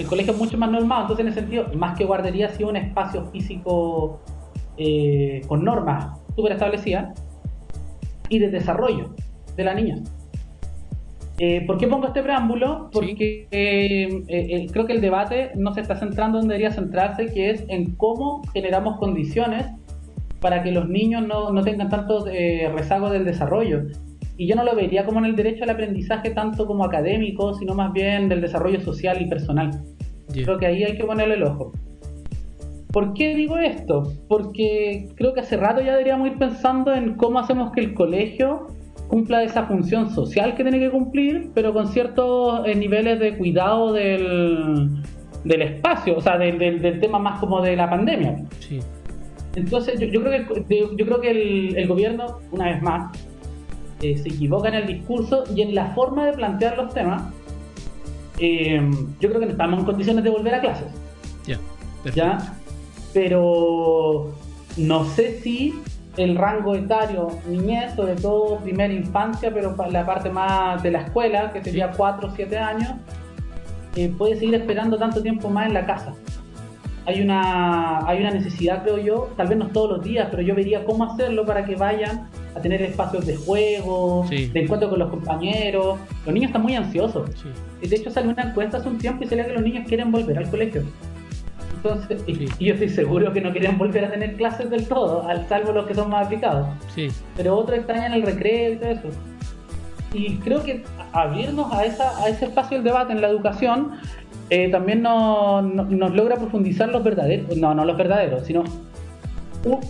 el 0.00 0.06
colegio 0.06 0.32
es 0.32 0.38
mucho 0.38 0.58
más 0.58 0.70
normal, 0.70 1.02
entonces 1.02 1.26
en 1.26 1.32
ese 1.32 1.40
sentido, 1.40 1.66
más 1.74 1.96
que 1.96 2.04
guardería, 2.04 2.46
ha 2.46 2.50
sido 2.50 2.70
un 2.70 2.76
espacio 2.76 3.24
físico 3.26 4.20
eh, 4.76 5.42
con 5.46 5.64
normas 5.64 6.18
súper 6.34 6.52
establecidas 6.52 7.20
y 8.28 8.38
de 8.38 8.50
desarrollo 8.50 9.14
de 9.56 9.64
la 9.64 9.74
niña. 9.74 9.98
Eh, 11.38 11.64
¿Por 11.66 11.78
qué 11.78 11.88
pongo 11.88 12.06
este 12.06 12.22
preámbulo? 12.22 12.90
Porque 12.92 13.48
eh, 13.50 14.66
creo 14.72 14.86
que 14.86 14.92
el 14.92 15.00
debate 15.00 15.52
no 15.56 15.72
se 15.72 15.80
está 15.80 15.96
centrando 15.96 16.38
donde 16.38 16.54
debería 16.54 16.74
centrarse, 16.74 17.26
que 17.32 17.50
es 17.50 17.64
en 17.68 17.96
cómo 17.96 18.42
generamos 18.52 18.98
condiciones 18.98 19.66
para 20.40 20.62
que 20.62 20.72
los 20.72 20.88
niños 20.88 21.26
no, 21.26 21.52
no 21.52 21.62
tengan 21.62 21.88
tantos 21.88 22.24
rezagos 22.24 23.12
del 23.12 23.24
desarrollo 23.24 23.82
y 24.40 24.46
yo 24.46 24.56
no 24.56 24.64
lo 24.64 24.74
vería 24.74 25.04
como 25.04 25.18
en 25.18 25.26
el 25.26 25.36
derecho 25.36 25.64
al 25.64 25.70
aprendizaje 25.70 26.30
tanto 26.30 26.66
como 26.66 26.82
académico, 26.82 27.52
sino 27.52 27.74
más 27.74 27.92
bien 27.92 28.26
del 28.30 28.40
desarrollo 28.40 28.80
social 28.80 29.20
y 29.20 29.26
personal. 29.26 29.70
Creo 30.32 30.56
que 30.56 30.64
ahí 30.64 30.82
hay 30.82 30.96
que 30.96 31.04
ponerle 31.04 31.34
el 31.34 31.42
ojo. 31.42 31.72
¿Por 32.90 33.12
qué 33.12 33.34
digo 33.34 33.58
esto? 33.58 34.14
Porque 34.28 35.08
creo 35.14 35.34
que 35.34 35.40
hace 35.40 35.58
rato 35.58 35.82
ya 35.82 35.92
deberíamos 35.92 36.26
ir 36.28 36.38
pensando 36.38 36.94
en 36.94 37.16
cómo 37.16 37.38
hacemos 37.38 37.70
que 37.72 37.80
el 37.80 37.92
colegio 37.92 38.68
cumpla 39.08 39.42
esa 39.42 39.64
función 39.64 40.08
social 40.08 40.54
que 40.54 40.62
tiene 40.62 40.80
que 40.80 40.90
cumplir, 40.90 41.50
pero 41.54 41.74
con 41.74 41.88
ciertos 41.88 42.66
eh, 42.66 42.74
niveles 42.74 43.20
de 43.20 43.36
cuidado 43.36 43.92
del, 43.92 45.02
del 45.44 45.62
espacio, 45.62 46.16
o 46.16 46.20
sea, 46.22 46.38
del, 46.38 46.58
del, 46.58 46.98
tema 46.98 47.18
más 47.18 47.40
como 47.40 47.60
de 47.60 47.76
la 47.76 47.90
pandemia. 47.90 48.36
Sí. 48.60 48.80
Entonces, 49.54 49.98
yo, 49.98 50.06
yo, 50.06 50.22
creo 50.22 50.46
que, 50.46 50.88
yo 50.96 51.06
creo 51.06 51.20
que 51.20 51.30
el, 51.30 51.76
el 51.76 51.88
gobierno, 51.88 52.38
una 52.52 52.66
vez 52.66 52.82
más, 52.82 53.10
eh, 54.02 54.16
se 54.16 54.30
equivoca 54.30 54.68
en 54.68 54.74
el 54.76 54.86
discurso 54.86 55.44
y 55.54 55.60
en 55.60 55.74
la 55.74 55.86
forma 55.88 56.26
de 56.26 56.32
plantear 56.32 56.76
los 56.76 56.94
temas. 56.94 57.22
Eh, 58.38 58.80
yo 59.20 59.28
creo 59.28 59.40
que 59.40 59.46
no 59.46 59.52
estamos 59.52 59.80
en 59.80 59.84
condiciones 59.84 60.24
de 60.24 60.30
volver 60.30 60.54
a 60.54 60.60
clases. 60.60 60.86
Ya. 61.46 61.58
¿Ya? 62.14 62.54
Pero 63.12 64.32
no 64.78 65.04
sé 65.04 65.40
si 65.40 65.74
el 66.16 66.36
rango 66.36 66.74
etario 66.74 67.28
niñez, 67.46 67.94
sobre 67.94 68.14
todo 68.14 68.58
primera 68.60 68.92
infancia, 68.92 69.52
pero 69.52 69.76
la 69.90 70.06
parte 70.06 70.30
más 70.30 70.82
de 70.82 70.92
la 70.92 71.02
escuela, 71.02 71.52
que 71.52 71.62
sería 71.62 71.90
4 71.90 72.28
o 72.28 72.30
7 72.34 72.58
años, 72.58 72.94
eh, 73.96 74.12
puede 74.16 74.36
seguir 74.36 74.54
esperando 74.54 74.96
tanto 74.96 75.20
tiempo 75.20 75.50
más 75.50 75.66
en 75.66 75.74
la 75.74 75.84
casa. 75.84 76.14
Hay 77.06 77.20
una, 77.22 78.06
hay 78.06 78.20
una 78.20 78.30
necesidad, 78.30 78.82
creo 78.82 78.98
yo, 78.98 79.30
tal 79.36 79.48
vez 79.48 79.58
no 79.58 79.68
todos 79.68 79.90
los 79.90 80.04
días, 80.04 80.28
pero 80.30 80.42
yo 80.42 80.54
vería 80.54 80.84
cómo 80.84 81.04
hacerlo 81.04 81.46
para 81.46 81.64
que 81.64 81.74
vayan 81.74 82.28
a 82.54 82.60
tener 82.60 82.82
espacios 82.82 83.26
de 83.26 83.36
juego, 83.36 84.26
de 84.28 84.52
encuentro 84.54 84.90
con 84.90 84.98
los 84.98 85.10
compañeros. 85.10 85.98
Los 86.24 86.34
niños 86.34 86.48
están 86.50 86.62
muy 86.62 86.74
ansiosos. 86.74 87.30
De 87.80 87.96
hecho, 87.96 88.10
salió 88.10 88.30
una 88.30 88.42
encuesta 88.42 88.76
hace 88.76 88.88
un 88.88 88.98
tiempo 88.98 89.24
y 89.24 89.26
se 89.26 89.36
que 89.36 89.52
los 89.52 89.62
niños 89.62 89.86
quieren 89.88 90.12
volver 90.12 90.38
al 90.38 90.50
colegio. 90.50 90.82
Entonces, 91.76 92.22
y, 92.26 92.64
yo 92.64 92.74
estoy 92.74 92.90
seguro 92.90 93.32
que 93.32 93.40
no 93.40 93.52
quieren 93.52 93.78
volver 93.78 94.04
a 94.04 94.10
tener 94.10 94.36
clases 94.36 94.68
del 94.68 94.86
todo, 94.86 95.26
al 95.26 95.48
salvo 95.48 95.72
los 95.72 95.86
que 95.86 95.94
son 95.94 96.10
más 96.10 96.26
aplicados. 96.26 96.68
Sí. 96.94 97.08
Pero 97.36 97.56
otros 97.56 97.78
extrañan 97.78 98.12
el 98.12 98.22
recreo 98.22 98.74
y 98.74 98.76
todo 98.76 98.90
eso. 98.90 99.08
Y 100.12 100.36
creo 100.38 100.62
que 100.62 100.82
abrirnos 101.12 101.72
a, 101.72 101.84
esa, 101.84 102.22
a 102.22 102.28
ese 102.28 102.46
espacio 102.46 102.78
del 102.78 102.84
debate 102.84 103.12
en 103.12 103.20
la 103.20 103.28
educación 103.28 103.92
eh, 104.50 104.68
también 104.70 105.02
nos, 105.02 105.64
nos, 105.64 106.14
logra 106.14 106.36
profundizar 106.36 106.88
los 106.88 107.02
verdaderos, 107.02 107.56
no, 107.56 107.74
no 107.74 107.84
los 107.84 107.96
verdaderos, 107.96 108.46
sino 108.46 108.64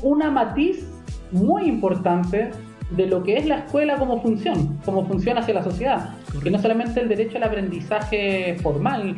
una 0.03 0.31
matiz 0.31 0.87
muy 1.33 1.65
importante 1.65 2.51
de 2.91 3.07
lo 3.07 3.23
que 3.23 3.37
es 3.37 3.47
la 3.47 3.59
escuela 3.59 3.97
como 3.97 4.21
función, 4.21 4.79
como 4.85 5.07
funciona 5.07 5.41
hacia 5.41 5.55
la 5.55 5.63
sociedad. 5.63 6.11
Que 6.43 6.51
no 6.51 6.59
solamente 6.59 7.01
el 7.01 7.09
derecho 7.09 7.37
al 7.37 7.45
aprendizaje 7.45 8.57
formal 8.61 9.17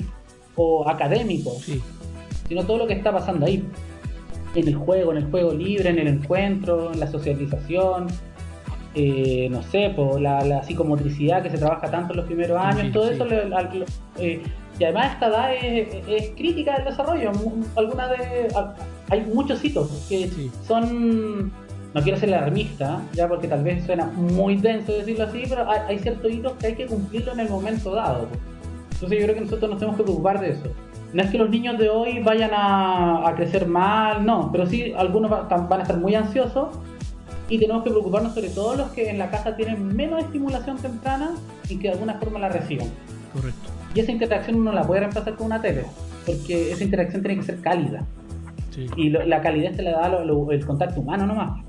o 0.56 0.88
académico, 0.88 1.50
sí 1.52 1.82
sino 2.52 2.64
todo 2.64 2.78
lo 2.78 2.86
que 2.86 2.92
está 2.92 3.10
pasando 3.12 3.46
ahí. 3.46 3.64
En 4.54 4.68
el 4.68 4.74
juego, 4.74 5.12
en 5.12 5.18
el 5.18 5.30
juego 5.30 5.54
libre, 5.54 5.88
en 5.88 5.98
el 5.98 6.08
encuentro, 6.08 6.92
en 6.92 7.00
la 7.00 7.06
socialización, 7.06 8.08
eh, 8.94 9.48
no 9.50 9.62
sé, 9.62 9.90
por 9.96 10.20
la, 10.20 10.62
psicomotricidad 10.62 11.42
que 11.42 11.48
se 11.48 11.56
trabaja 11.56 11.90
tanto 11.90 12.12
en 12.12 12.18
los 12.18 12.26
primeros 12.26 12.58
años, 12.58 12.92
todo 12.92 13.10
eso. 13.10 13.26
Eh, 14.18 14.42
y 14.78 14.84
además 14.84 15.12
esta 15.12 15.26
edad 15.28 15.54
es, 15.54 16.30
crítica 16.36 16.76
del 16.76 16.86
desarrollo. 16.86 17.32
Algunas 17.76 18.10
de, 18.10 18.48
hay 19.10 19.20
muchos 19.32 19.64
hitos 19.64 19.90
que 20.08 20.30
son 20.66 21.52
no 21.94 22.00
quiero 22.02 22.18
ser 22.18 22.32
alarmista, 22.34 23.02
ya 23.12 23.28
porque 23.28 23.48
tal 23.48 23.62
vez 23.62 23.84
suena 23.84 24.06
muy 24.06 24.56
denso 24.56 24.92
decirlo 24.92 25.24
así, 25.24 25.42
pero 25.46 25.70
hay, 25.70 25.80
hay, 25.88 25.98
ciertos 25.98 26.32
hitos 26.32 26.54
que 26.54 26.68
hay 26.68 26.74
que 26.74 26.86
cumplirlo 26.86 27.32
en 27.32 27.40
el 27.40 27.50
momento 27.50 27.94
dado. 27.94 28.28
Entonces 28.92 29.18
yo 29.18 29.24
creo 29.24 29.34
que 29.34 29.40
nosotros 29.42 29.70
nos 29.70 29.78
tenemos 29.78 29.98
que 29.98 30.04
preocupar 30.04 30.40
de 30.40 30.52
eso 30.52 30.70
no 31.12 31.22
es 31.22 31.30
que 31.30 31.38
los 31.38 31.50
niños 31.50 31.78
de 31.78 31.90
hoy 31.90 32.20
vayan 32.22 32.50
a, 32.54 33.32
crecer 33.36 33.66
mal, 33.66 34.24
no, 34.24 34.50
pero 34.50 34.66
sí 34.66 34.92
algunos 34.96 35.30
van 35.30 35.80
a 35.80 35.82
estar 35.82 35.98
muy 35.98 36.14
ansiosos 36.14 36.68
y 37.48 37.58
tenemos 37.58 37.82
que 37.82 37.90
preocuparnos 37.90 38.34
sobre 38.34 38.48
todo 38.48 38.76
los 38.76 38.90
que 38.90 39.10
en 39.10 39.18
la 39.18 39.30
casa 39.30 39.56
tienen 39.56 39.94
menos 39.94 40.22
estimulación 40.22 40.78
temprana 40.78 41.34
y 41.68 41.76
que 41.76 41.88
de 41.88 41.94
alguna 41.94 42.14
forma 42.14 42.38
la 42.38 42.48
reciban. 42.48 42.88
Correcto. 43.32 43.71
Y 43.94 44.00
esa 44.00 44.12
interacción 44.12 44.56
uno 44.56 44.72
la 44.72 44.82
puede 44.82 45.00
reemplazar 45.00 45.36
con 45.36 45.46
una 45.46 45.60
tele, 45.60 45.84
porque 46.24 46.72
esa 46.72 46.84
interacción 46.84 47.22
tiene 47.22 47.40
que 47.40 47.46
ser 47.46 47.60
cálida. 47.60 48.06
Sí. 48.70 48.86
Y 48.96 49.10
la 49.10 49.40
calidez 49.42 49.76
te 49.76 49.82
la 49.82 49.92
da 49.92 50.22
el 50.50 50.66
contacto 50.66 51.00
humano 51.00 51.26
nomás. 51.26 51.60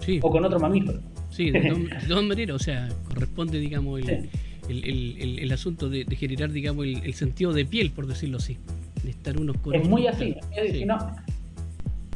Sí. 0.00 0.20
O 0.22 0.30
con 0.30 0.44
otro 0.44 0.60
mamífero. 0.60 1.00
Sí, 1.30 1.50
de, 1.50 1.88
todas 2.08 2.24
maneras, 2.24 2.56
o 2.56 2.58
sea, 2.58 2.88
corresponde, 3.08 3.58
digamos, 3.58 4.00
el, 4.00 4.28
el, 4.68 5.52
asunto 5.52 5.88
de, 5.88 6.04
generar, 6.16 6.50
digamos, 6.50 6.86
el, 6.86 7.14
sentido 7.14 7.52
de 7.52 7.64
piel, 7.64 7.90
por 7.90 8.06
decirlo 8.06 8.38
así. 8.38 8.58
De 9.02 9.10
estar 9.10 9.38
unos 9.38 9.56
con 9.58 9.74
Es 9.74 9.88
muy 9.88 10.06
así. 10.06 10.34
Si, 10.72 10.84
no, 10.84 10.98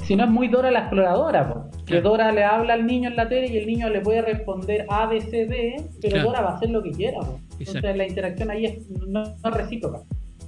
si 0.03 0.17
no 0.17 0.25
es 0.25 0.31
muy 0.31 0.49
Dora 0.49 0.71
la 0.71 0.81
exploradora, 0.81 1.69
que 1.87 2.01
Dora 2.01 2.33
le 2.33 2.43
habla 2.45 2.75
al 2.75 2.87
niño 2.87 3.11
en 3.11 3.17
la 3.17 3.29
tele 3.29 3.49
y 3.49 3.59
el 3.59 3.67
niño 3.67 3.89
le 3.89 4.01
puede 4.01 4.23
responder 4.23 4.87
A, 4.89 5.07
B, 5.07 5.21
C, 5.21 5.47
D, 5.47 5.85
pero 6.01 6.23
Dora 6.23 6.41
va 6.41 6.51
a 6.51 6.57
hacer 6.57 6.71
lo 6.71 6.83
que 6.83 6.91
quiera. 6.91 7.19
Entonces 7.67 7.97
la 7.97 8.07
interacción 8.07 8.51
ahí 8.51 8.67
es 8.67 8.91
no, 8.91 9.35
recíproca. 9.51 10.03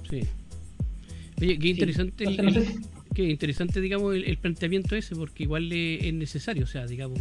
Sí. 0.09 0.21
Oye, 1.41 1.59
qué 1.59 1.67
interesante. 1.69 2.25
qué 3.13 3.23
interesante, 3.23 3.81
digamos, 3.81 4.15
el, 4.15 4.37
planteamiento 4.37 4.95
ese, 4.95 5.15
porque 5.15 5.43
igual 5.43 5.71
es 5.71 6.13
necesario, 6.13 6.63
o 6.63 6.67
sea, 6.67 6.85
digamos, 6.85 7.19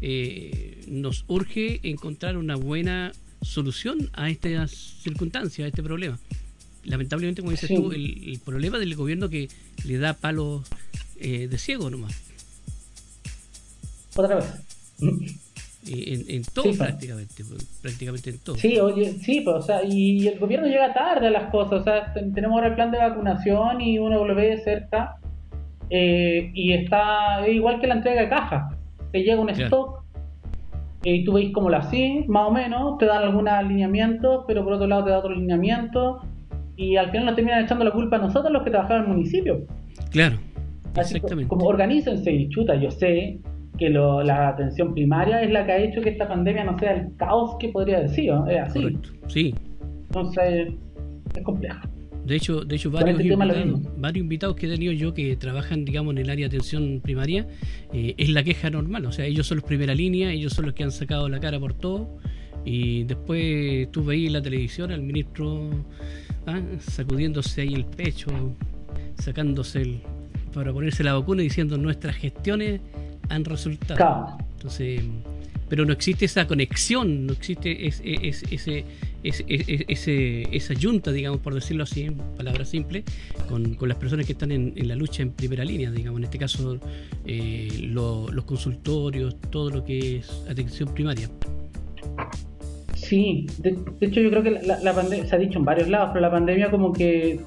eh, 0.00 0.82
nos 0.88 1.24
urge 1.28 1.80
encontrar 1.82 2.36
una 2.36 2.56
buena 2.56 3.12
solución 3.42 4.10
a 4.12 4.30
esta 4.30 4.68
circunstancia, 4.68 5.64
a 5.64 5.68
este 5.68 5.82
problema. 5.82 6.18
Lamentablemente, 6.84 7.42
como 7.42 7.50
dices 7.50 7.70
tú, 7.74 7.92
el, 7.92 8.40
problema 8.44 8.78
del 8.78 8.94
gobierno 8.94 9.28
que 9.28 9.48
le 9.84 9.98
da 9.98 10.14
palos 10.14 10.66
eh, 11.18 11.48
de 11.48 11.58
ciego 11.58 11.90
nomás. 11.90 12.14
Otra 14.14 14.36
vez. 14.36 14.46
En, 15.88 16.42
todo 16.54 16.72
prácticamente, 16.76 17.44
prácticamente 17.82 18.30
en 18.30 18.38
todo. 18.38 18.56
Sí, 18.56 18.78
oye, 18.78 19.12
sí, 19.12 19.40
pues, 19.42 19.56
o 19.56 19.62
sea, 19.62 19.80
y 19.84 20.26
el 20.26 20.38
gobierno 20.38 20.66
llega 20.66 20.92
tarde 20.92 21.28
a 21.28 21.30
las 21.30 21.50
cosas, 21.50 21.80
o 21.80 21.84
sea, 21.84 22.12
tenemos 22.12 22.56
ahora 22.56 22.68
el 22.68 22.74
plan 22.74 22.90
de 22.90 22.98
vacunación 22.98 23.80
y 23.80 23.98
uno 23.98 24.24
lo 24.24 24.34
ve 24.34 24.48
de 24.48 24.58
cerca 24.58 25.16
eh, 25.90 26.50
y 26.54 26.72
está 26.72 27.48
igual 27.48 27.80
que 27.80 27.86
la 27.86 27.94
entrega 27.94 28.22
de 28.22 28.28
caja, 28.28 28.70
que 29.12 29.22
llega 29.22 29.40
un 29.40 29.50
stock 29.50 30.04
y 31.02 31.24
tú 31.24 31.34
veis 31.34 31.52
cómo 31.52 31.70
la 31.70 31.78
así, 31.78 32.24
más 32.26 32.48
o 32.48 32.50
menos, 32.50 32.98
te 32.98 33.06
dan 33.06 33.22
algunos 33.22 33.52
alineamientos, 33.52 34.44
pero 34.48 34.64
por 34.64 34.72
otro 34.72 34.88
lado 34.88 35.04
te 35.04 35.10
da 35.10 35.18
otro 35.18 35.30
alineamiento, 35.30 36.20
y 36.76 36.96
al 36.96 37.10
final 37.10 37.26
nos 37.26 37.36
terminan 37.36 37.64
echando 37.64 37.84
la 37.84 37.90
culpa 37.90 38.16
a 38.16 38.20
nosotros 38.20 38.52
los 38.52 38.62
que 38.62 38.70
trabajamos 38.70 39.04
en 39.04 39.10
el 39.10 39.16
municipio. 39.16 39.66
Claro, 40.10 40.36
exactamente. 40.96 41.48
Como, 41.48 41.66
organícense 41.66 42.30
y 42.30 42.48
chuta, 42.48 42.74
yo 42.76 42.90
sé 42.90 43.40
que 43.76 43.90
la 43.90 44.48
atención 44.48 44.94
primaria 44.94 45.42
es 45.42 45.50
la 45.50 45.66
que 45.66 45.72
ha 45.72 45.78
hecho 45.78 46.00
que 46.00 46.10
esta 46.10 46.28
pandemia 46.28 46.64
no 46.64 46.78
sea 46.78 46.92
el 46.92 47.16
caos 47.16 47.56
que 47.58 47.68
podría 47.68 48.00
decir, 48.00 48.32
¿no? 48.32 48.46
es 48.48 48.60
así. 48.60 48.82
Correcto, 48.82 49.10
sí. 49.28 49.54
Entonces, 50.08 50.72
es 51.34 51.42
complejo. 51.42 51.80
De 52.26 52.34
hecho, 52.34 52.62
de 52.62 52.74
hecho 52.74 52.90
varios, 52.90 53.20
invitados, 53.20 53.80
varios 53.98 54.22
invitados 54.22 54.56
que 54.56 54.66
he 54.66 54.68
tenido 54.68 54.92
yo 54.92 55.14
que 55.14 55.36
trabajan, 55.36 55.84
digamos, 55.84 56.12
en 56.12 56.18
el 56.18 56.30
área 56.30 56.48
de 56.48 56.56
atención 56.56 57.00
primaria, 57.00 57.46
eh, 57.92 58.14
es 58.18 58.30
la 58.30 58.42
queja 58.42 58.68
normal. 58.68 59.06
O 59.06 59.12
sea, 59.12 59.26
ellos 59.26 59.46
son 59.46 59.58
los 59.58 59.64
primera 59.64 59.94
línea, 59.94 60.32
ellos 60.32 60.52
son 60.52 60.64
los 60.64 60.74
que 60.74 60.82
han 60.82 60.90
sacado 60.90 61.28
la 61.28 61.38
cara 61.38 61.60
por 61.60 61.74
todo. 61.74 62.18
Y 62.64 63.04
después 63.04 63.88
tú 63.92 64.04
veías 64.04 64.26
en 64.26 64.32
la 64.32 64.42
televisión 64.42 64.90
al 64.90 65.02
ministro 65.02 65.70
¿ah? 66.46 66.60
sacudiéndose 66.80 67.60
ahí 67.60 67.74
el 67.74 67.84
pecho, 67.84 68.56
sacándose 69.18 69.82
el, 69.82 70.00
para 70.52 70.72
ponerse 70.72 71.04
la 71.04 71.14
vacuna 71.14 71.42
y 71.42 71.44
diciendo 71.44 71.78
nuestras 71.78 72.16
gestiones 72.16 72.80
han 73.28 73.44
resultado. 73.44 74.38
Entonces, 74.56 75.02
pero 75.68 75.84
no 75.84 75.92
existe 75.92 76.24
esa 76.26 76.46
conexión, 76.46 77.26
no 77.26 77.32
existe 77.32 77.88
ese, 77.88 78.84
esa 80.52 80.74
junta, 80.80 81.10
digamos, 81.10 81.40
por 81.40 81.54
decirlo 81.54 81.82
así, 81.82 82.02
en 82.02 82.16
palabras 82.36 82.68
simples, 82.68 83.04
con, 83.48 83.76
las 83.80 83.96
personas 83.96 84.26
que 84.26 84.32
están 84.32 84.52
en, 84.52 84.88
la 84.88 84.94
lucha 84.94 85.22
en 85.22 85.32
primera 85.32 85.64
línea, 85.64 85.90
digamos, 85.90 86.18
en 86.18 86.24
este 86.24 86.38
caso 86.38 86.78
eh, 87.24 87.68
los 87.82 88.44
consultorios, 88.44 89.40
todo 89.50 89.70
lo 89.70 89.84
que 89.84 90.18
es 90.18 90.44
atención 90.48 90.92
primaria. 90.94 91.28
Sí, 92.94 93.46
de, 93.58 93.76
hecho 94.00 94.20
yo 94.20 94.30
creo 94.30 94.42
que 94.42 94.50
la, 94.50 94.94
pandemia, 94.94 95.26
se 95.26 95.36
ha 95.36 95.38
dicho 95.38 95.58
en 95.58 95.64
varios 95.64 95.88
lados, 95.88 96.10
pero 96.12 96.20
la 96.22 96.30
pandemia 96.30 96.70
como 96.70 96.92
que, 96.92 97.40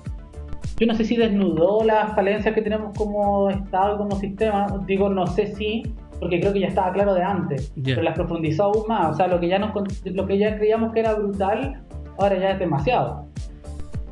yo 0.79 0.88
no 0.88 0.95
sé 0.95 1.03
si 1.03 1.17
desnudó 1.17 1.83
las 1.83 2.15
falencias 2.15 2.55
que 2.55 2.62
tenemos 2.62 2.98
como 2.98 3.50
Estado 3.50 3.95
y 3.95 3.98
como 3.98 4.15
sistema, 4.15 4.67
digo, 4.86 5.09
no 5.09 5.27
sé 5.27 5.48
si 5.48 5.83
porque 6.19 6.39
creo 6.39 6.53
que 6.53 6.59
ya 6.59 6.67
estaba 6.67 6.91
claro 6.91 7.13
de 7.13 7.24
antes, 7.24 7.74
pero 7.83 8.01
las 8.01 8.13
profundizó 8.13 8.65
aún 8.65 8.83
más, 8.88 9.12
o 9.12 9.13
sea, 9.15 9.27
lo 9.27 9.39
que 9.39 9.48
ya 9.48 9.57
nos 9.57 9.71
lo 10.05 10.25
que 10.27 10.38
ya 10.38 10.57
creíamos 10.57 10.91
que 10.93 11.00
era 11.00 11.13
brutal, 11.13 11.81
ahora 12.17 12.38
ya 12.38 12.51
es 12.51 12.59
demasiado. 12.59 13.25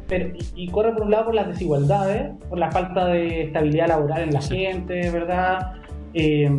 Pero, 0.08 0.30
y, 0.56 0.70
corre 0.70 0.94
por 0.94 1.04
un 1.04 1.12
lado 1.12 1.26
por 1.26 1.36
las 1.36 1.50
desigualdades, 1.50 2.32
por 2.48 2.58
la 2.58 2.72
falta 2.72 3.08
de 3.08 3.44
estabilidad 3.44 3.90
laboral 3.90 4.22
en 4.22 4.34
la 4.34 4.42
gente, 4.42 5.12
¿verdad? 5.12 5.74
Eh, 6.14 6.50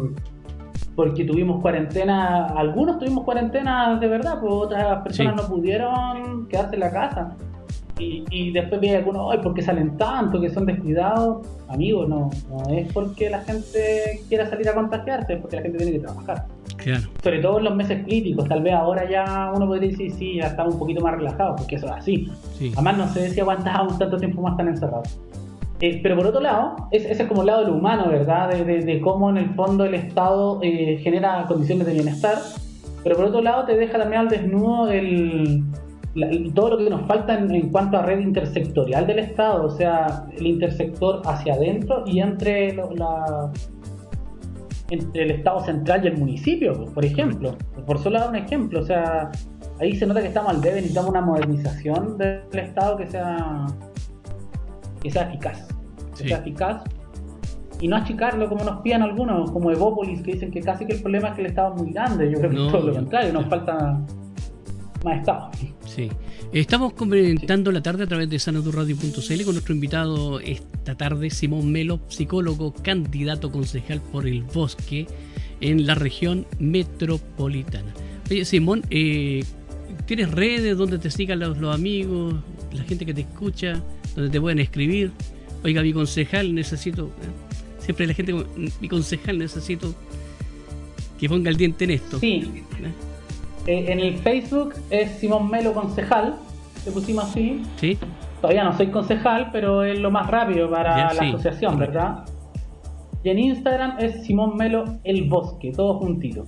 porque 0.94 1.24
tuvimos 1.24 1.62
cuarentena, 1.62 2.46
algunos 2.48 2.98
tuvimos 2.98 3.24
cuarentena 3.24 3.98
de 3.98 4.06
verdad, 4.06 4.38
pues 4.40 4.52
otras 4.52 5.02
personas 5.02 5.36
no 5.36 5.48
pudieron 5.48 6.46
quedarse 6.48 6.74
en 6.74 6.80
la 6.80 6.90
casa. 6.90 7.36
Y, 7.98 8.52
después 8.52 8.80
ve 8.80 8.96
algunos, 8.96 9.32
ay, 9.32 9.38
¿por 9.42 9.54
qué 9.54 9.62
salen 9.62 9.96
tanto? 9.96 10.40
Que 10.40 10.50
son 10.50 10.66
descuidados. 10.66 11.46
Amigo, 11.68 12.06
no, 12.06 12.30
no 12.48 12.68
es 12.72 12.90
porque 12.92 13.28
la 13.28 13.40
gente 13.40 14.20
quiera 14.28 14.48
salir 14.48 14.68
a 14.68 14.74
contagiarse, 14.74 15.34
es 15.34 15.40
porque 15.40 15.56
la 15.56 15.62
gente 15.62 15.78
tiene 15.78 15.92
que 15.92 15.98
trabajar. 16.00 16.46
Claro. 16.76 17.08
Sobre 17.22 17.40
todo 17.40 17.58
en 17.58 17.64
los 17.64 17.74
meses 17.74 18.04
críticos, 18.04 18.48
tal 18.48 18.62
vez 18.62 18.74
ahora 18.74 19.08
ya 19.08 19.52
uno 19.54 19.66
podría 19.66 19.90
decir, 19.90 20.12
sí, 20.12 20.36
ya 20.36 20.46
estamos 20.46 20.74
un 20.74 20.80
poquito 20.80 21.02
más 21.02 21.14
relajados, 21.14 21.60
porque 21.60 21.76
eso 21.76 21.86
es 21.86 21.92
así. 21.92 22.28
Además, 22.74 22.98
no 22.98 23.08
sé 23.08 23.30
si 23.30 23.40
aguantábamos 23.40 23.98
tanto 23.98 24.16
tiempo 24.16 24.42
más 24.42 24.56
tan 24.56 24.68
encerrados. 24.68 25.18
Eh, 25.80 26.00
pero 26.02 26.16
por 26.16 26.26
otro 26.26 26.40
lado, 26.40 26.88
ese 26.90 27.12
es 27.12 27.28
como 27.28 27.42
el 27.42 27.46
lado 27.46 27.60
de 27.60 27.70
lo 27.70 27.76
humano, 27.76 28.08
¿verdad? 28.08 28.48
De, 28.48 29.00
cómo 29.00 29.30
en 29.30 29.36
el 29.36 29.54
fondo 29.54 29.84
el 29.84 29.94
Estado 29.94 30.58
eh, 30.62 30.98
genera 31.02 31.44
condiciones 31.46 31.86
de 31.86 31.94
bienestar. 31.94 32.38
Pero 33.04 33.16
por 33.16 33.26
otro 33.26 33.40
lado, 33.40 33.64
te 33.64 33.76
deja 33.76 33.96
también 33.96 34.22
al 34.22 34.28
desnudo 34.28 34.90
el, 34.90 35.62
todo 36.54 36.70
lo 36.70 36.78
que 36.78 36.90
nos 36.90 37.06
falta 37.06 37.38
en, 37.38 37.70
cuanto 37.70 37.98
a 37.98 38.02
red 38.02 38.20
intersectorial 38.20 39.06
del 39.06 39.20
Estado, 39.20 39.66
o 39.66 39.70
sea, 39.70 40.26
el 40.36 40.46
intersector 40.46 41.22
hacia 41.24 41.54
adentro 41.54 42.04
y 42.06 42.20
entre, 42.20 42.74
la, 42.74 43.50
entre 44.90 45.24
el 45.24 45.30
Estado 45.32 45.60
central 45.60 46.04
y 46.04 46.08
el 46.08 46.18
municipio, 46.18 46.84
por 46.94 47.04
ejemplo. 47.04 47.56
Por 47.86 47.98
solo 47.98 48.18
dar 48.18 48.30
un 48.30 48.36
ejemplo, 48.36 48.80
o 48.80 48.84
sea, 48.84 49.30
ahí 49.80 49.94
se 49.94 50.06
nota 50.06 50.20
que 50.20 50.28
estamos 50.28 50.50
al 50.50 50.60
debe, 50.60 50.76
necesitamos 50.76 51.10
una 51.10 51.20
modernización 51.20 52.18
del 52.18 52.42
Estado 52.52 52.96
que 52.96 53.06
sea, 53.06 53.66
que 55.02 55.10
sea 55.10 55.22
eficaz. 55.22 55.68
Que 56.16 56.28
sea 56.28 56.38
eficaz 56.38 56.82
y 57.80 57.88
no 57.88 57.96
achicarlo 57.96 58.48
como 58.48 58.64
nos 58.64 58.80
piden 58.80 59.02
algunos, 59.02 59.50
como 59.50 59.70
Evópolis, 59.70 60.22
que 60.22 60.32
dicen 60.32 60.50
que 60.50 60.60
casi 60.60 60.84
que 60.84 60.94
el 60.94 61.02
problema 61.02 61.28
es 61.28 61.34
que 61.34 61.40
el 61.42 61.46
Estado 61.48 61.74
es 61.74 61.82
muy 61.82 61.92
grande. 61.92 62.30
Yo 62.30 62.38
creo 62.38 62.50
que 62.50 62.66
es 62.66 62.72
todo 62.72 62.86
lo 62.88 62.92
contrario, 62.92 63.32
nos 63.32 63.46
falta 63.46 64.00
más 65.04 65.18
Estado. 65.18 65.50
Sí. 65.94 66.08
Estamos 66.52 66.92
comentando 66.92 67.72
la 67.72 67.82
tarde 67.82 68.04
a 68.04 68.06
través 68.06 68.28
de 68.30 68.38
sanaturradio.cl 68.38 69.44
con 69.44 69.54
nuestro 69.54 69.74
invitado 69.74 70.40
esta 70.40 70.96
tarde, 70.96 71.30
Simón 71.30 71.70
Melo, 71.70 72.00
psicólogo, 72.08 72.72
candidato 72.74 73.50
concejal 73.50 74.00
por 74.00 74.26
el 74.26 74.42
bosque 74.42 75.06
en 75.60 75.86
la 75.86 75.94
región 75.94 76.46
metropolitana. 76.58 77.92
Oye, 78.30 78.44
Simón, 78.44 78.82
eh, 78.90 79.44
¿tienes 80.06 80.30
redes 80.30 80.76
donde 80.76 80.98
te 80.98 81.10
sigan 81.10 81.40
los, 81.40 81.74
amigos, 81.74 82.34
la 82.72 82.84
gente 82.84 83.06
que 83.06 83.14
te 83.14 83.22
escucha, 83.22 83.82
donde 84.14 84.30
te 84.30 84.40
pueden 84.40 84.58
escribir? 84.58 85.12
Oiga, 85.64 85.82
mi 85.82 85.92
concejal, 85.92 86.54
necesito. 86.54 87.06
Eh, 87.06 87.80
siempre 87.80 88.06
la 88.06 88.14
gente, 88.14 88.34
mi 88.80 88.88
concejal, 88.88 89.38
necesito 89.38 89.94
que 91.18 91.28
ponga 91.28 91.50
el 91.50 91.56
diente 91.56 91.84
en 91.84 91.90
esto. 91.90 92.20
Sí. 92.20 92.44
¿Eh? 92.82 93.07
Eh, 93.68 93.92
en 93.92 94.00
el 94.00 94.16
Facebook 94.16 94.76
es 94.88 95.10
Simón 95.18 95.50
Melo 95.50 95.74
Concejal, 95.74 96.36
le 96.86 96.90
pusimos 96.90 97.24
así. 97.24 97.60
Sí. 97.76 97.98
Todavía 98.40 98.64
no 98.64 98.74
soy 98.74 98.86
concejal, 98.86 99.50
pero 99.52 99.84
es 99.84 99.98
lo 99.98 100.10
más 100.10 100.26
rápido 100.26 100.70
para 100.70 101.12
la 101.12 101.20
asociación, 101.20 101.78
¿verdad? 101.78 102.24
Y 103.22 103.28
en 103.28 103.38
Instagram 103.38 103.98
es 103.98 104.24
Simón 104.24 104.56
Melo 104.56 104.98
El 105.04 105.28
Bosque, 105.28 105.70
todo 105.72 105.98
juntito. 105.98 106.46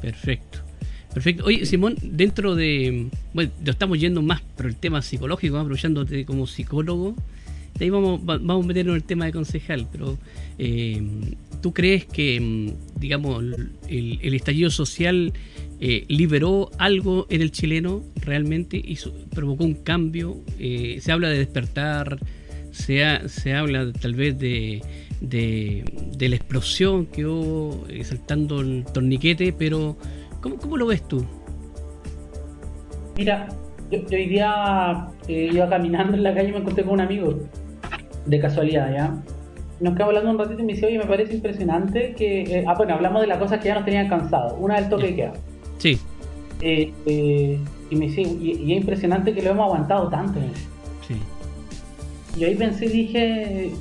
Perfecto. 0.00 0.60
Perfecto. 1.12 1.44
Oye, 1.44 1.66
Simón, 1.66 1.96
dentro 2.00 2.54
de. 2.54 3.08
Bueno, 3.34 3.50
lo 3.62 3.70
estamos 3.70 4.00
yendo 4.00 4.22
más 4.22 4.40
por 4.40 4.64
el 4.64 4.76
tema 4.76 5.02
psicológico, 5.02 5.58
aprovechándote 5.58 6.24
como 6.24 6.46
psicólogo. 6.46 7.14
De 7.78 7.84
ahí 7.84 7.90
vamos, 7.90 8.20
a 8.26 8.66
meternos 8.66 8.92
en 8.92 8.96
el 8.96 9.04
tema 9.04 9.26
de 9.26 9.32
concejal, 9.32 9.86
pero 9.92 10.18
eh, 10.58 11.02
¿tú 11.60 11.74
crees 11.74 12.06
que, 12.06 12.40
mm, 12.40 12.98
digamos, 13.00 13.44
el, 13.88 14.34
estallido 14.34 14.70
social 14.70 15.32
eh, 15.78 16.06
liberó 16.08 16.70
algo 16.78 17.26
en 17.28 17.42
el 17.42 17.50
chileno 17.50 18.02
realmente 18.16 18.78
y 18.78 18.98
provocó 19.34 19.64
un 19.64 19.74
cambio. 19.74 20.38
Eh, 20.58 20.98
se 21.00 21.12
habla 21.12 21.28
de 21.28 21.38
despertar, 21.38 22.18
se, 22.70 23.04
habla 23.52 23.92
tal 23.92 24.14
vez 24.14 24.38
de, 24.38 24.82
la 26.18 26.36
explosión 26.36 27.06
que 27.06 27.26
hubo 27.26 27.86
eh, 27.88 28.04
saltando 28.04 28.60
el 28.60 28.84
torniquete, 28.84 29.52
pero 29.52 29.98
¿cómo, 30.40 30.56
¿cómo, 30.56 30.76
lo 30.78 30.86
ves 30.86 31.06
tú? 31.06 31.26
Mira, 33.16 33.48
yo, 33.90 34.00
hoy 34.10 34.28
día 34.28 35.08
iba 35.28 35.68
caminando 35.68 36.16
en 36.16 36.22
la 36.22 36.34
calle 36.34 36.48
y 36.48 36.52
me 36.52 36.58
encontré 36.58 36.84
con 36.84 36.94
un 36.94 37.00
amigo, 37.00 37.38
de 38.26 38.40
casualidad, 38.40 38.92
¿ya? 38.92 39.14
nos 39.80 39.94
quedamos 39.94 40.16
hablando 40.16 40.30
un 40.30 40.38
ratito 40.38 40.62
y 40.62 40.64
me 40.64 40.72
dice, 40.72 40.86
oye, 40.86 40.98
me 40.98 41.04
parece 41.04 41.34
impresionante 41.34 42.14
que... 42.14 42.64
ah, 42.66 42.74
bueno, 42.76 42.94
hablamos 42.94 43.20
de 43.20 43.26
las 43.26 43.38
cosas 43.38 43.60
que 43.60 43.68
ya 43.68 43.74
nos 43.74 43.84
tenían 43.84 44.08
cansado. 44.08 44.56
Una 44.56 44.76
del 44.76 44.88
toque 44.88 45.08
de 45.08 45.16
queda. 45.16 45.32
Sí. 45.78 45.98
Eh, 46.62 46.92
eh, 47.04 47.58
y 47.90 47.96
me 47.96 48.06
dice, 48.06 48.22
y, 48.22 48.72
es 48.72 48.78
impresionante 48.78 49.34
que 49.34 49.42
lo 49.42 49.50
hemos 49.50 49.66
aguantado 49.66 50.08
tanto. 50.08 50.40
Sí. 51.06 51.16
Y 52.38 52.44
ahí 52.44 52.54
pensé 52.54 52.86
y 52.86 52.88
dije, 52.88 53.72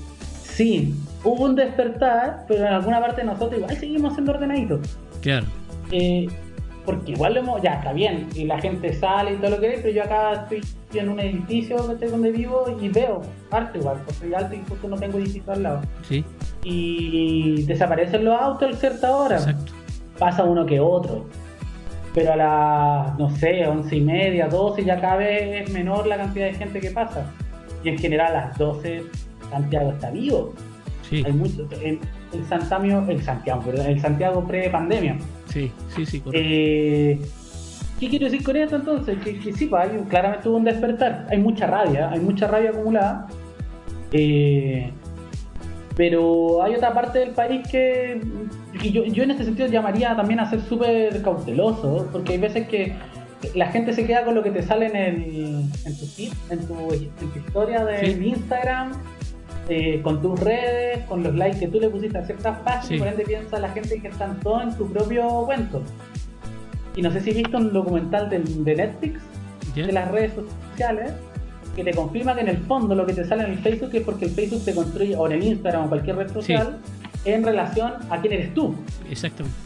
sí, 0.43 0.93
hubo 1.23 1.45
un 1.45 1.55
despertar, 1.55 2.45
pero 2.47 2.65
en 2.65 2.73
alguna 2.73 2.99
parte 2.99 3.21
de 3.21 3.27
nosotros 3.27 3.57
igual 3.57 3.77
seguimos 3.77 4.13
siendo 4.13 4.33
ordenaditos. 4.33 4.97
Claro. 5.21 5.45
Eh, 5.91 6.27
porque 6.85 7.11
igual 7.11 7.33
lo 7.33 7.39
hemos, 7.39 7.61
ya 7.61 7.75
está 7.75 7.93
bien, 7.93 8.27
y 8.35 8.45
la 8.45 8.59
gente 8.59 8.93
sale 8.93 9.33
y 9.33 9.37
todo 9.37 9.51
lo 9.51 9.59
que 9.59 9.73
es, 9.73 9.81
pero 9.81 9.93
yo 9.93 10.03
acá 10.03 10.33
estoy 10.33 10.61
en 10.99 11.09
un 11.09 11.19
edificio 11.19 11.77
donde 11.77 12.31
vivo 12.31 12.65
y 12.81 12.89
veo 12.89 13.21
arte 13.51 13.79
igual, 13.79 13.97
porque 13.97 14.13
soy 14.13 14.33
alto 14.33 14.55
y 14.55 14.63
justo 14.69 14.87
no 14.87 14.97
tengo 14.97 15.17
edificio 15.17 15.51
al 15.51 15.63
lado. 15.63 15.81
Sí. 16.03 16.23
Y 16.63 17.63
desaparecen 17.63 18.25
los 18.25 18.39
autos 18.39 18.75
a 18.75 18.77
cierta 18.77 19.15
hora. 19.15 19.37
Exacto. 19.37 19.73
Pasa 20.17 20.43
uno 20.43 20.65
que 20.65 20.79
otro 20.79 21.25
pero 22.15 22.31
a 22.31 22.35
las, 22.37 23.19
no 23.19 23.29
sé, 23.29 23.67
once 23.67 23.97
y 23.97 24.01
media, 24.01 24.47
12 24.47 24.85
ya 24.85 25.01
cada 25.01 25.17
vez 25.17 25.67
es 25.67 25.73
menor 25.73 26.07
la 26.07 26.15
cantidad 26.15 26.45
de 26.45 26.53
gente 26.53 26.79
que 26.79 26.89
pasa. 26.91 27.29
Y 27.83 27.89
en 27.89 27.99
general 27.99 28.33
a 28.33 28.47
las 28.47 28.57
12 28.57 29.03
Santiago 29.49 29.91
está 29.91 30.09
vivo. 30.11 30.53
Sí. 31.09 31.21
Hay 31.25 31.33
mucho, 31.33 31.67
el, 31.83 31.99
el, 32.33 32.45
Santiago, 32.47 33.05
el 33.09 33.21
Santiago, 33.21 33.61
perdón, 33.61 33.87
el 33.87 33.99
Santiago 33.99 34.47
pre-pandemia. 34.47 35.17
Sí, 35.55 35.71
sí, 35.95 36.05
sí, 36.05 36.19
correcto. 36.19 36.45
Eh, 36.49 37.17
¿Qué 37.97 38.09
quiero 38.09 38.25
decir 38.25 38.43
con 38.43 38.57
esto 38.57 38.75
entonces? 38.75 39.17
Que, 39.23 39.39
que 39.39 39.53
sí, 39.53 39.67
pues, 39.67 39.89
claramente 40.09 40.49
hubo 40.49 40.57
un 40.57 40.65
despertar. 40.65 41.27
Hay 41.31 41.37
mucha 41.37 41.65
rabia, 41.65 42.09
hay 42.11 42.19
mucha 42.19 42.45
rabia 42.45 42.71
acumulada. 42.71 43.27
Eh, 44.11 44.91
pero 45.95 46.61
hay 46.61 46.75
otra 46.75 46.93
parte 46.93 47.19
del 47.19 47.29
país 47.29 47.65
que, 47.69 48.21
yo, 48.91 49.05
yo, 49.05 49.23
en 49.23 49.31
este 49.31 49.45
sentido 49.45 49.69
llamaría 49.69 50.13
también 50.13 50.41
a 50.41 50.49
ser 50.49 50.59
súper 50.59 51.21
cauteloso, 51.21 52.09
porque 52.11 52.33
hay 52.33 52.39
veces 52.39 52.67
que 52.67 52.93
la 53.53 53.67
gente 53.67 53.93
se 53.93 54.05
queda 54.05 54.25
con 54.25 54.35
lo 54.35 54.43
que 54.43 54.51
te 54.51 54.61
sale 54.61 54.87
en, 54.87 54.95
el, 54.97 55.69
en 55.85 55.97
tu 55.97 56.05
feed, 56.05 56.33
en 56.49 56.67
tu, 56.67 56.93
historia 56.93 57.85
de 57.85 58.11
Instagram, 58.11 58.91
eh, 59.69 60.01
con 60.03 60.21
tus 60.21 60.39
redes, 60.39 61.05
con 61.05 61.23
los 61.23 61.35
likes 61.35 61.59
que 61.59 61.67
tú 61.67 61.79
le 61.79 61.89
pusiste 61.89 62.17
a 62.17 62.25
ciertas 62.25 62.59
páginas, 62.59 62.87
sí. 62.87 62.97
por 62.97 63.07
ende 63.07 63.23
piensa 63.23 63.59
la 63.59 63.69
gente 63.69 63.99
que 63.99 64.07
están 64.07 64.39
todo 64.39 64.61
en 64.61 64.75
tu 64.75 64.87
propio 64.91 65.43
cuento. 65.45 65.81
Y 66.95 67.01
no 67.01 67.11
sé 67.11 67.21
si 67.21 67.31
has 67.31 67.37
visto 67.37 67.57
un 67.57 67.73
documental 67.73 68.29
de, 68.29 68.39
de 68.39 68.75
Netflix, 68.75 69.21
de 69.75 69.91
las 69.91 70.09
redes 70.11 70.33
sociales, 70.33 71.13
que 71.75 71.83
te 71.83 71.93
confirma 71.93 72.35
que 72.35 72.41
en 72.41 72.49
el 72.49 72.57
fondo 72.57 72.95
lo 72.95 73.05
que 73.05 73.13
te 73.13 73.25
sale 73.25 73.43
en 73.43 73.51
el 73.51 73.59
Facebook 73.59 73.89
es 73.93 74.03
porque 74.03 74.25
el 74.25 74.31
Facebook 74.31 74.63
te 74.63 74.73
construye, 74.73 75.15
o 75.15 75.25
en 75.27 75.33
el 75.33 75.43
Instagram 75.43 75.85
o 75.85 75.89
cualquier 75.89 76.15
red 76.15 76.31
social, 76.31 76.77
en 77.25 77.43
relación 77.43 77.93
a 78.09 78.21
quién 78.21 78.33
eres 78.33 78.53
tú. 78.53 78.75
Exactamente. 79.09 79.57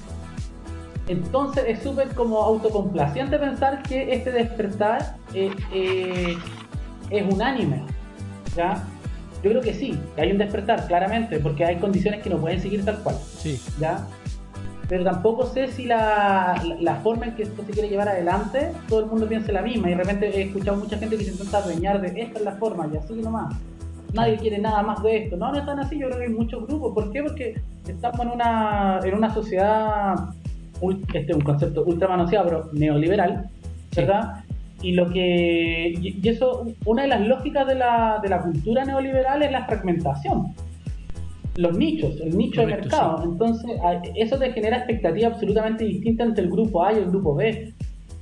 Entonces 1.08 1.66
es 1.68 1.84
súper 1.84 2.10
como 2.10 2.42
autocomplaciente 2.42 3.38
pensar 3.38 3.82
que 3.84 4.14
este 4.14 4.32
despertar 4.32 5.18
eh, 5.34 5.52
eh, 5.74 6.38
es 7.10 7.34
unánime. 7.34 7.84
¿ya? 8.56 8.84
Yo 9.44 9.52
creo 9.52 9.62
que 9.62 9.74
sí, 9.74 9.98
que 10.16 10.22
hay 10.22 10.32
un 10.32 10.38
despertar, 10.38 10.88
claramente, 10.88 11.40
porque 11.40 11.66
hay 11.66 11.78
condiciones 11.78 12.22
que 12.22 12.30
no 12.30 12.38
pueden 12.38 12.60
seguir 12.60 12.84
tal 12.84 13.00
cual. 13.00 13.16
Sí. 13.38 13.60
¿ya? 13.80 14.06
pero 14.90 15.04
tampoco 15.04 15.46
sé 15.46 15.68
si 15.68 15.86
la, 15.86 16.62
la, 16.80 16.96
forma 16.96 17.28
en 17.28 17.36
que 17.36 17.44
esto 17.44 17.64
se 17.64 17.72
quiere 17.72 17.90
llevar 17.90 18.10
adelante, 18.10 18.72
todo 18.88 19.02
el 19.02 19.06
mundo 19.06 19.28
piensa 19.28 19.52
la 19.52 19.62
misma. 19.62 19.88
Y 19.88 19.92
de 19.92 19.98
repente 19.98 20.28
he 20.36 20.42
escuchado 20.46 20.78
mucha 20.78 20.98
gente 20.98 21.16
que 21.16 21.26
se 21.26 21.32
intenta 21.32 21.60
adueñar 21.60 22.02
de 22.02 22.20
esta 22.20 22.40
es 22.40 22.44
la 22.44 22.54
forma 22.54 22.90
y 22.92 22.98
así 22.98 23.14
nomás. 23.14 23.56
Nadie 24.14 24.38
quiere 24.38 24.58
nada 24.58 24.82
más 24.82 25.04
de 25.04 25.26
esto. 25.26 25.38
No, 25.38 25.52
no 25.52 25.60
están 25.60 25.80
así, 25.80 26.00
yo 26.00 26.08
creo 26.08 26.18
que 26.18 26.26
hay 26.26 26.34
muchos 26.34 26.66
grupos. 26.66 26.96
¿Por 26.96 27.12
qué? 27.12 27.22
Porque 27.22 27.62
estamos 27.88 28.20
en 28.22 28.30
una, 28.30 29.00
en 29.04 29.14
una 29.14 29.32
sociedad, 29.32 30.16
este 31.14 31.32
es 31.32 31.36
un 31.38 31.44
concepto 31.44 31.84
ultra 31.84 32.08
manoseado, 32.08 32.46
pero 32.46 32.70
neoliberal, 32.74 33.48
¿verdad? 33.96 34.44
Y 34.82 34.94
lo 34.94 35.10
que. 35.10 35.94
Y 36.00 36.28
eso, 36.28 36.66
una 36.86 37.04
de 37.04 37.10
las 37.10 37.22
lógicas 37.22 37.68
de 37.68 37.76
la, 37.76 38.20
de 38.22 38.30
la 38.30 38.42
cultura 38.42 38.86
neoliberal 38.86 39.42
es 39.44 39.52
la 39.52 39.66
fragmentación 39.66 40.54
los 41.60 41.78
nichos, 41.78 42.20
el 42.22 42.38
nicho 42.38 42.62
de 42.62 42.68
mercado. 42.68 43.22
Entonces, 43.24 43.70
eso 44.16 44.38
te 44.38 44.54
genera 44.54 44.78
expectativas 44.78 45.34
absolutamente 45.34 45.84
distintas 45.84 46.30
entre 46.30 46.46
el 46.46 46.50
grupo 46.50 46.84
A 46.84 46.94
y 46.94 46.98
el 46.98 47.08
grupo 47.08 47.36
B. 47.36 47.74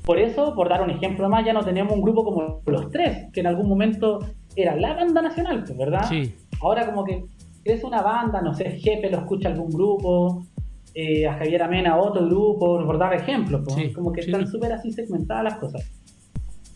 Por 0.04 0.17
eso, 0.17 0.56
por 0.56 0.70
dar 0.70 0.82
un 0.82 0.89
ejemplo 0.89 1.30
más, 1.30 1.46
ya 1.46 1.54
no 1.54 1.63
tenemos 1.63 1.93
un 1.93 2.02
grupo 2.02 2.24
como 2.24 2.62
los 2.65 2.89
tres, 2.89 3.32
que 3.32 3.41
en 3.41 3.48
algún 3.48 3.70
momento 3.70 4.20
era 4.56 4.76
la 4.76 4.93
banda 4.93 5.22
nacional, 5.22 5.63
pues, 5.63 5.78
¿verdad? 5.78 6.06
Sí. 6.10 6.34
Ahora 6.62 6.88
como 6.88 7.04
que 7.04 7.26
es 7.63 7.84
una 7.84 8.02
banda, 8.02 8.41
no 8.41 8.54
sé, 8.54 8.72
Jefe 8.80 9.10
lo 9.12 9.20
escucha 9.20 9.50
algún 9.50 9.70
grupo, 9.70 10.43
eh, 10.96 11.28
a 11.28 11.34
Javier 11.34 11.62
Amena 11.62 11.98
otro 11.98 12.26
grupo, 12.26 12.84
por 12.84 12.98
dar 12.98 13.13
ejemplos, 13.13 13.62
pues, 13.65 13.93
como 13.93 14.12
que 14.12 14.22
están 14.22 14.48
súper 14.48 14.72
así 14.72 14.91
segmentadas 14.91 15.43
las 15.43 15.58
cosas. 15.58 15.91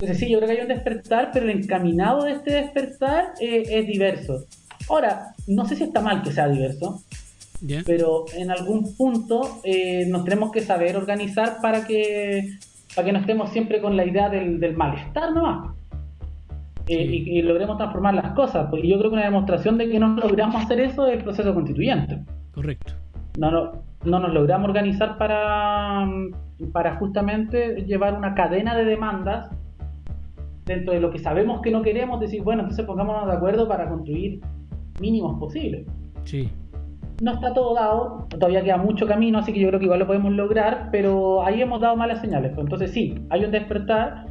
Entonces 0.02 0.18
sí, 0.18 0.32
yo 0.32 0.40
creo 0.40 0.50
que 0.50 0.56
hay 0.56 0.62
un 0.64 0.68
despertar, 0.68 1.30
pero 1.32 1.46
el 1.48 1.60
encaminado 1.60 2.24
de 2.24 2.32
este 2.32 2.54
despertar 2.54 3.34
eh, 3.40 3.62
es 3.70 3.86
diverso. 3.86 4.46
Ahora, 4.90 5.36
no 5.46 5.64
sé 5.66 5.76
si 5.76 5.84
está 5.84 6.02
mal 6.02 6.24
que 6.24 6.32
sea 6.32 6.48
diverso, 6.48 7.04
pero 7.86 8.26
en 8.36 8.50
algún 8.50 8.96
punto 8.98 9.60
eh, 9.64 10.08
nos 10.08 10.24
tenemos 10.24 10.52
que 10.52 10.62
saber 10.62 10.98
organizar 10.98 11.58
para 11.62 11.86
que, 11.86 12.58
para 12.96 13.06
que 13.06 13.14
no 13.14 13.20
estemos 13.20 13.52
siempre 13.52 13.80
con 13.80 13.96
la 13.96 14.04
idea 14.04 14.28
del, 14.28 14.60
del 14.60 14.76
malestar 14.76 15.34
nomás. 15.34 15.76
Eh, 16.88 17.04
y, 17.04 17.42
logremos 17.44 17.78
transformar 17.78 18.16
las 18.16 18.34
cosas. 18.34 18.70
Porque 18.72 18.88
yo 18.88 18.98
creo 18.98 19.12
que 19.12 19.18
una 19.18 19.26
demostración 19.26 19.78
de 19.78 19.88
que 19.88 20.00
no 20.00 20.16
logramos 20.16 20.64
hacer 20.64 20.80
eso 20.80 21.06
es 21.06 21.20
el 21.20 21.24
proceso 21.24 21.54
constituyente. 21.54 22.24
Correcto. 22.56 22.94
No, 23.38 23.52
no, 23.52 23.72
no 24.04 24.20
nos 24.20 24.34
logramos 24.34 24.68
organizar 24.68 25.20
para, 25.20 26.10
para 26.74 26.96
justamente 26.96 27.86
llevar 27.86 28.16
una 28.16 28.34
cadena 28.34 28.76
de 28.76 28.86
demandas 28.86 29.52
dentro 30.65 30.93
de 30.93 31.00
lo 31.00 31.12
que 31.12 31.19
sabemos 31.19 31.62
que 31.62 31.71
no 31.71 31.82
queremos, 31.82 32.19
decir, 32.19 32.43
bueno, 32.43 32.62
entonces 32.62 32.86
pongámonos 32.86 33.28
de 33.28 33.34
acuerdo 33.34 33.67
para 33.67 33.89
construir 33.89 34.41
mínimos 35.00 35.39
posibles. 35.39 35.88
Sí. 36.24 36.50
No 37.21 37.34
está 37.34 37.54
todo 37.54 37.76
dado, 37.76 38.28
todavía 38.30 38.63
queda 38.63 38.78
mucho 38.78 39.06
camino, 39.08 39.39
así 39.39 39.54
que 39.54 39.60
yo 39.60 39.67
creo 39.67 39.80
que 39.80 39.86
igual 39.86 40.00
lo 40.00 40.08
podemos 40.08 40.32
lograr, 40.34 40.89
pero 40.91 41.43
ahí 41.43 41.62
hemos 41.62 41.80
dado 41.82 41.95
malas 41.95 42.21
señales. 42.21 42.58
Entonces 42.58 42.91
sí, 42.91 43.15
hay 43.30 43.45
un 43.45 43.52
despertar 43.52 44.26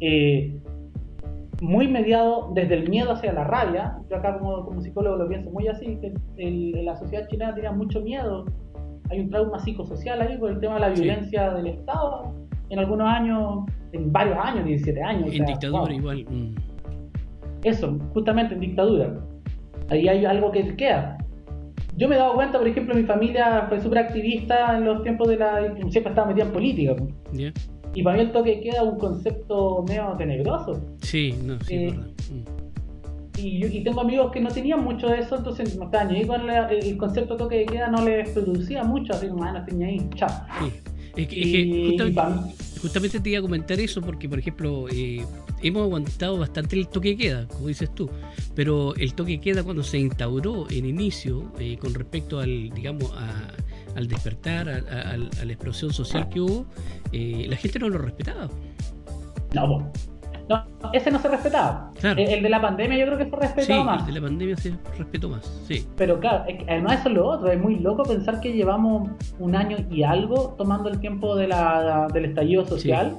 eh, 0.00 0.60
muy 1.60 1.88
mediado 1.88 2.50
desde 2.54 2.74
el 2.74 2.88
miedo 2.88 3.12
hacia 3.12 3.32
la 3.32 3.44
rabia. 3.44 3.98
Yo 4.10 4.16
acá 4.16 4.38
como, 4.38 4.64
como 4.64 4.80
psicólogo 4.80 5.16
lo 5.16 5.28
pienso 5.28 5.50
muy 5.50 5.66
así, 5.68 5.98
que 6.00 6.14
la 6.82 6.96
sociedad 6.96 7.26
chilena 7.28 7.54
tiene 7.54 7.70
mucho 7.70 8.00
miedo. 8.00 8.44
Hay 9.10 9.20
un 9.20 9.30
trauma 9.30 9.58
psicosocial 9.58 10.20
ahí 10.20 10.36
por 10.36 10.50
el 10.50 10.60
tema 10.60 10.74
de 10.74 10.80
la 10.80 10.88
violencia 10.90 11.52
del 11.54 11.66
Estado. 11.68 12.45
En 12.70 12.78
algunos 12.78 13.08
años, 13.08 13.64
en 13.92 14.12
varios 14.12 14.36
años, 14.38 14.64
17 14.64 15.02
años. 15.02 15.32
En 15.32 15.46
dictadura 15.46 15.94
igual. 15.94 16.24
Mm. 16.28 16.54
Eso, 17.62 17.98
justamente 18.12 18.54
en 18.54 18.60
dictadura. 18.60 19.14
Ahí 19.88 20.08
hay 20.08 20.24
algo 20.24 20.50
que 20.50 20.76
queda. 20.76 21.18
Yo 21.96 22.08
me 22.08 22.16
he 22.16 22.18
dado 22.18 22.34
cuenta, 22.34 22.58
por 22.58 22.68
ejemplo, 22.68 22.94
mi 22.94 23.04
familia 23.04 23.66
fue 23.68 23.80
súper 23.80 23.98
activista 23.98 24.76
en 24.76 24.84
los 24.84 25.02
tiempos 25.02 25.28
de 25.28 25.36
la... 25.36 25.74
Siempre 25.88 26.10
estaba 26.10 26.26
metida 26.26 26.44
en 26.44 26.52
política. 26.52 26.96
Y 27.94 28.02
para 28.02 28.16
mí 28.16 28.22
el 28.24 28.32
toque 28.32 28.60
queda 28.60 28.82
un 28.82 28.98
concepto 28.98 29.82
medio 29.88 30.14
tenebroso. 30.18 30.78
Sí, 31.00 31.34
no, 31.42 31.58
sí, 31.60 31.74
eh, 31.74 31.90
verdad. 31.90 32.10
Mm. 32.30 32.56
Y, 33.38 33.84
tengo 33.84 34.00
amigos 34.00 34.32
que 34.32 34.40
no 34.40 34.50
tenían 34.50 34.82
mucho 34.82 35.08
de 35.08 35.20
eso, 35.20 35.36
entonces 35.36 35.76
no 35.76 35.86
estaban 35.86 36.08
con 36.26 36.48
el 36.48 36.96
concepto 36.96 37.36
toque 37.36 37.58
de 37.58 37.66
queda, 37.66 37.88
no 37.88 38.02
les 38.02 38.30
producía 38.30 38.82
mucho, 38.82 39.12
así 39.12 39.28
como, 39.28 39.44
ah, 39.44 39.52
no 39.52 39.64
tenía 39.64 39.88
ahí, 39.88 40.08
chao. 40.14 40.28
Sí. 40.60 40.72
Es 41.16 41.28
que, 41.28 41.96
justamente, 42.80 43.20
te 43.20 43.30
iba 43.30 43.38
a 43.38 43.42
comentar 43.42 43.80
eso 43.80 44.02
porque, 44.02 44.28
por 44.28 44.38
ejemplo, 44.38 44.86
eh, 44.90 45.24
hemos 45.62 45.82
aguantado 45.82 46.38
bastante 46.38 46.76
el 46.76 46.88
toque 46.88 47.10
de 47.10 47.16
queda, 47.16 47.48
como 47.48 47.68
dices 47.68 47.94
tú, 47.94 48.10
pero 48.54 48.94
el 48.96 49.14
toque 49.14 49.32
de 49.32 49.40
queda 49.40 49.62
cuando 49.62 49.82
se 49.82 49.98
instauró 49.98 50.66
en 50.70 50.84
inicio 50.84 51.50
eh, 51.58 51.78
con 51.78 51.94
respecto 51.94 52.38
al, 52.38 52.70
digamos, 52.70 53.10
a, 53.12 53.48
al 53.96 54.08
despertar, 54.08 54.68
a, 54.68 55.16
la 55.16 55.52
explosión 55.52 55.92
social 55.92 56.28
que 56.28 56.40
hubo, 56.40 56.66
eh, 57.12 57.46
la 57.48 57.56
gente 57.56 57.78
no 57.78 57.88
lo 57.88 57.98
respetaba. 57.98 58.50
No, 59.54 59.90
no, 60.48 60.64
ese 60.92 61.10
no 61.10 61.18
se 61.18 61.28
respetaba. 61.28 61.90
El, 62.02 62.42
de 62.42 62.48
la 62.48 62.60
pandemia 62.60 62.98
yo 62.98 63.06
creo 63.06 63.18
que 63.18 63.26
fue 63.26 63.40
respetado 63.40 63.84
más. 63.84 64.00
El 64.00 64.14
de 64.14 64.20
la 64.20 64.26
pandemia 64.26 64.56
se 64.56 64.74
respetó 64.96 65.28
más, 65.28 65.44
sí. 65.66 65.86
Pero 65.96 66.20
claro, 66.20 66.44
además 66.68 67.00
eso 67.00 67.08
es 67.08 67.14
lo 67.14 67.28
otro, 67.28 67.50
es 67.50 67.60
muy 67.60 67.78
loco 67.78 68.04
pensar 68.04 68.40
que 68.40 68.52
llevamos 68.52 69.08
un 69.38 69.56
año 69.56 69.76
y 69.90 70.02
algo 70.02 70.54
tomando 70.56 70.88
el 70.88 71.00
tiempo 71.00 71.34
de 71.36 71.48
la, 71.48 72.08
del 72.12 72.26
estallido 72.26 72.64
social 72.64 73.16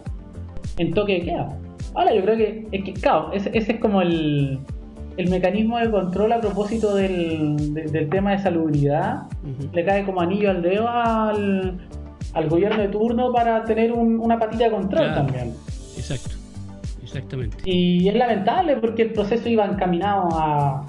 en 0.78 0.94
toque 0.94 1.14
de 1.14 1.22
queda. 1.26 1.58
Ahora 1.96 2.14
yo 2.14 2.22
creo 2.22 2.38
que, 2.38 2.68
es 2.72 2.84
que 2.84 2.94
claro, 2.94 3.32
ese 3.34 3.52
es 3.54 3.80
como 3.80 4.02
el, 4.02 4.60
el 5.18 5.30
mecanismo 5.30 5.80
de 5.80 5.90
control 5.90 6.32
a 6.32 6.40
propósito 6.40 6.96
del, 6.96 7.74
del 7.74 8.10
tema 8.10 8.32
de 8.32 8.40
salubridad 8.40 9.24
le 9.74 9.84
cae 9.84 10.06
como 10.06 10.22
anillo 10.22 10.52
al 10.52 10.62
dedo 10.62 10.88
al, 10.88 11.80
al 12.34 12.50
gobierno 12.50 12.82
de 12.84 12.90
turno 12.90 13.34
para 13.34 13.64
tener 13.66 13.92
una 13.92 14.38
patita 14.38 14.66
de 14.66 14.72
control 14.72 15.14
también. 15.16 15.54
Exacto, 15.98 16.36
exactamente. 17.08 17.58
Y 17.66 18.08
es 18.08 18.16
lamentable 18.16 18.78
porque 18.78 19.04
el 19.04 19.14
proceso 19.14 19.50
iba 19.50 19.66
encaminado 19.66 20.30
a, 20.34 20.86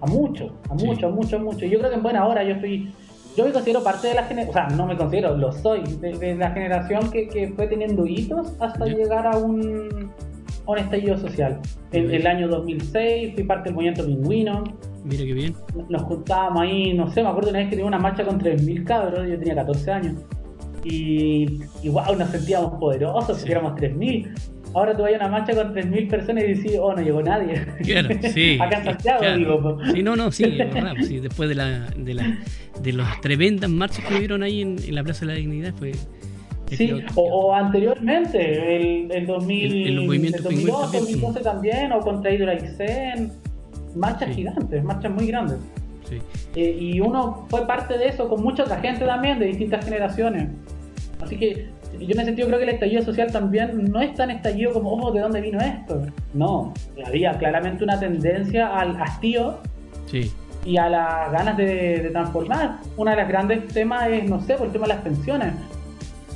a 0.00 0.06
mucho, 0.06 0.58
a 0.68 0.74
mucho, 0.74 1.06
a 1.06 1.10
mucho, 1.10 1.36
a 1.36 1.38
mucho. 1.38 1.66
Yo 1.66 1.78
creo 1.78 1.90
que 1.90 1.96
en 1.96 2.02
buena 2.02 2.26
hora 2.26 2.42
yo 2.42 2.54
estoy 2.54 2.90
yo 3.38 3.44
me 3.44 3.52
considero 3.52 3.84
parte 3.84 4.08
de 4.08 4.14
la 4.14 4.24
generación, 4.24 4.64
o 4.64 4.68
sea, 4.68 4.76
no 4.76 4.86
me 4.86 4.96
considero, 4.96 5.36
lo 5.36 5.52
soy, 5.52 5.82
de, 6.00 6.34
la 6.34 6.50
generación 6.50 7.08
que, 7.08 7.28
que, 7.28 7.46
fue 7.48 7.68
teniendo 7.68 8.04
hitos 8.04 8.52
hasta 8.58 8.84
llegar 8.86 9.28
a 9.28 9.38
un, 9.38 10.10
un 10.66 10.78
estallido 10.78 11.16
social. 11.16 11.60
En 11.92 12.10
el 12.10 12.26
año 12.26 12.48
2006 12.48 13.34
fui 13.34 13.44
parte 13.44 13.68
del 13.68 13.74
movimiento 13.74 14.04
pingüino. 14.04 14.64
Mira 15.04 15.24
qué 15.24 15.32
bien. 15.32 15.54
Nos 15.88 16.02
juntábamos 16.02 16.62
ahí, 16.62 16.92
no 16.94 17.12
sé, 17.12 17.22
me 17.22 17.28
acuerdo 17.28 17.50
una 17.50 17.60
vez 17.60 17.68
que 17.68 17.76
tenía 17.76 17.86
una 17.86 18.00
marcha 18.00 18.24
con 18.24 18.40
3.000 18.40 18.84
cabros, 18.84 19.28
yo 19.28 19.38
tenía 19.38 19.54
14 19.54 19.92
años. 19.92 20.14
Y, 20.82 21.60
y 21.82 21.88
wow, 21.90 22.16
nos 22.18 22.30
sentíamos 22.30 22.74
poderosos, 22.80 23.38
sí. 23.38 23.52
éramos 23.52 23.74
3.000. 23.74 24.34
Ahora 24.74 24.96
tú 24.96 25.02
vas 25.02 25.12
a 25.12 25.16
una 25.16 25.28
marcha 25.28 25.54
con 25.54 25.74
3.000 25.74 26.10
personas 26.10 26.44
y 26.44 26.46
dices, 26.48 26.78
oh, 26.80 26.94
no 26.94 27.00
llegó 27.00 27.22
nadie. 27.22 27.66
Claro, 27.82 28.08
sí. 28.32 28.58
Acá 28.60 28.78
en 28.78 28.84
Santiago, 28.84 29.36
digo. 29.36 29.78
Sí, 29.92 30.02
no, 30.02 30.16
no, 30.16 30.30
sí, 30.30 30.44
verdad, 30.44 30.94
sí, 31.02 31.20
después 31.20 31.48
de, 31.48 31.54
la, 31.54 31.90
de, 31.96 32.14
la, 32.14 32.38
de 32.82 32.92
las 32.92 33.20
tremendas 33.20 33.70
marchas 33.70 34.04
que 34.04 34.14
hubieron 34.16 34.42
ahí 34.42 34.62
en, 34.62 34.76
en 34.82 34.94
la 34.94 35.02
Plaza 35.02 35.20
de 35.20 35.32
la 35.32 35.34
Dignidad, 35.34 35.74
fue 35.74 35.92
Sí, 36.70 36.92
o, 37.14 37.54
anteriormente, 37.54 38.76
el, 38.76 39.10
el, 39.10 39.26
2000, 39.26 39.88
el, 39.88 39.96
2012, 40.42 40.98
2012 40.98 41.40
también, 41.40 41.92
o 41.92 42.00
contra 42.00 42.30
Hidroaicén, 42.30 43.32
marchas 43.96 44.34
gigantes, 44.34 44.84
marchas 44.84 45.10
muy 45.12 45.26
grandes. 45.26 45.56
Sí. 46.08 46.18
Eh, 46.56 46.76
y 46.78 47.00
uno 47.00 47.46
fue 47.48 47.66
parte 47.66 47.96
de 47.96 48.08
eso 48.08 48.28
con 48.28 48.42
mucha 48.42 48.64
otra 48.64 48.80
gente 48.80 49.06
también, 49.06 49.38
de 49.38 49.46
distintas 49.46 49.84
generaciones. 49.84 50.48
Así 51.20 51.36
que 51.36 51.68
yo 52.06 52.14
me 52.16 52.22
he 52.22 52.24
sentido, 52.24 52.48
creo 52.48 52.58
que 52.58 52.64
el 52.64 52.70
estallido 52.70 53.02
social 53.02 53.30
también 53.32 53.90
no 53.90 54.00
es 54.00 54.14
tan 54.14 54.30
estallido 54.30 54.72
como, 54.72 54.92
ojo, 54.92 55.12
¿de 55.12 55.20
dónde 55.20 55.40
vino 55.40 55.58
esto? 55.60 56.02
No, 56.34 56.72
había 57.04 57.32
claramente 57.38 57.84
una 57.84 57.98
tendencia 57.98 58.78
al 58.78 59.00
hastío 59.00 59.58
sí. 60.06 60.32
y 60.64 60.76
a 60.76 60.88
las 60.88 61.32
ganas 61.32 61.56
de, 61.56 62.00
de 62.02 62.10
transformar. 62.10 62.78
Uno 62.96 63.10
de 63.10 63.16
los 63.16 63.28
grandes 63.28 63.68
temas 63.68 64.08
es, 64.08 64.28
no 64.28 64.40
sé, 64.40 64.54
por 64.54 64.66
el 64.66 64.72
tema 64.72 64.86
de 64.86 64.94
las 64.94 65.02
pensiones 65.02 65.54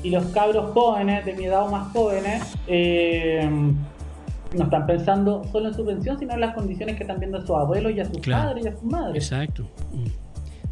y 0.03 0.11
los 0.11 0.25
cabros 0.27 0.73
jóvenes, 0.73 1.25
de 1.25 1.33
mi 1.35 1.45
edad 1.45 1.67
o 1.67 1.71
más 1.71 1.93
jóvenes, 1.93 2.57
eh, 2.67 3.49
no 4.55 4.65
están 4.65 4.87
pensando 4.87 5.45
solo 5.45 5.69
en 5.69 5.75
su 5.75 5.85
pensión, 5.85 6.19
sino 6.19 6.35
en 6.35 6.41
las 6.41 6.55
condiciones 6.55 6.97
que 6.97 7.05
están 7.05 7.19
viendo 7.19 7.39
a 7.39 7.41
sus 7.41 7.51
abuelos 7.51 7.93
y 7.93 8.01
a 8.01 8.05
sus 8.05 8.19
padres 8.19 8.65
y 8.65 8.69
a 8.69 8.73
sus 8.73 8.85
madres. 8.85 9.25
Exacto. 9.25 9.63
Mm. 9.93 10.07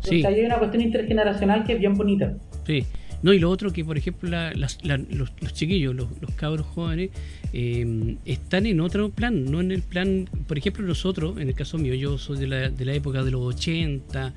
Sí. 0.03 0.25
hay 0.25 0.45
una 0.45 0.59
cuestión 0.59 0.83
intergeneracional 0.83 1.65
que 1.65 1.75
es 1.75 1.79
bien 1.79 1.95
bonita. 1.95 2.33
Sí. 2.67 2.87
No, 3.23 3.33
y 3.35 3.39
lo 3.39 3.51
otro 3.51 3.73
que, 3.73 3.85
por 3.85 3.99
ejemplo, 3.99 4.31
los, 4.55 4.79
los, 4.83 5.53
chiquillos, 5.53 5.95
los, 5.95 6.09
cabros 6.37 6.67
jóvenes, 6.67 7.11
eh, 7.53 8.17
están 8.25 8.67
en 8.67 8.81
otro 8.81 9.11
plan, 9.11 9.45
no 9.45 9.61
en 9.61 9.73
el 9.73 9.83
plan, 9.83 10.29
por 10.47 10.57
ejemplo, 10.57 10.87
nosotros, 10.87 11.39
en 11.39 11.49
el 11.49 11.55
caso 11.55 11.77
mío, 11.77 11.95
yo 11.95 12.17
soy 12.17 12.39
de 12.39 12.47
la, 12.47 12.71
de 12.71 12.85
la 12.85 12.95
época 12.95 13.23
de 13.23 13.31
los 13.31 13.43
80, 13.43 14.33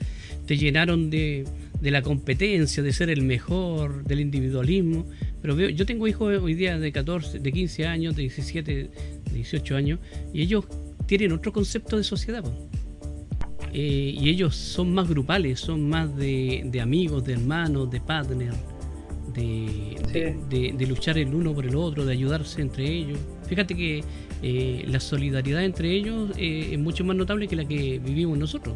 te 0.46 0.58
llenaron 0.58 1.10
de, 1.10 1.46
de 1.84 1.91
la 1.91 2.02
competencia, 2.02 2.82
de 2.82 2.93
ser 2.93 3.10
el 3.10 3.22
mejor, 3.24 4.06
del 4.06 4.22
individualismo. 4.22 5.06
Pero 5.41 5.56
veo, 5.56 5.69
yo 5.69 5.86
tengo 5.86 6.08
hijos 6.08 6.41
hoy 6.41 6.54
día 6.54 6.80
de 6.80 6.91
14, 6.91 7.39
de 7.39 7.52
15 7.52 7.88
años, 7.88 8.15
de 8.15 8.22
17, 8.22 8.74
de 8.74 8.89
18 9.34 9.76
años, 9.76 10.00
y 10.34 10.41
ellos 10.41 10.65
tienen 11.06 11.34
otro 11.34 11.52
concepto 11.52 11.98
de 11.98 12.04
sociedad. 12.04 12.43
Eh, 13.74 14.15
y 14.17 14.30
ellos 14.30 14.56
son 14.56 14.93
más 14.93 15.10
grupales, 15.10 15.60
son 15.60 15.89
más 15.89 16.15
de, 16.15 16.80
amigos, 16.82 17.26
de 17.26 17.34
hermanos, 17.34 17.89
de 17.91 18.00
partner, 18.00 18.54
de, 19.34 20.74
de, 20.78 20.88
luchar 20.88 21.17
el 21.17 21.34
uno 21.34 21.54
por 21.54 21.65
el 21.65 21.76
otro, 21.76 22.06
de 22.06 22.13
ayudarse 22.13 22.62
entre 22.62 22.86
ellos. 22.86 23.19
Fíjate 23.48 23.76
que 23.76 24.04
eh, 24.41 24.84
la 24.88 25.00
solidaridad 25.00 25.63
entre 25.63 25.91
ellos 25.91 26.32
eh, 26.38 26.69
es 26.74 26.80
mucho 26.80 27.04
más 27.04 27.15
notable 27.15 27.48
que 27.48 27.56
la 27.56 27.65
que 27.65 28.00
vivimos 28.04 28.38
nosotros. 28.38 28.76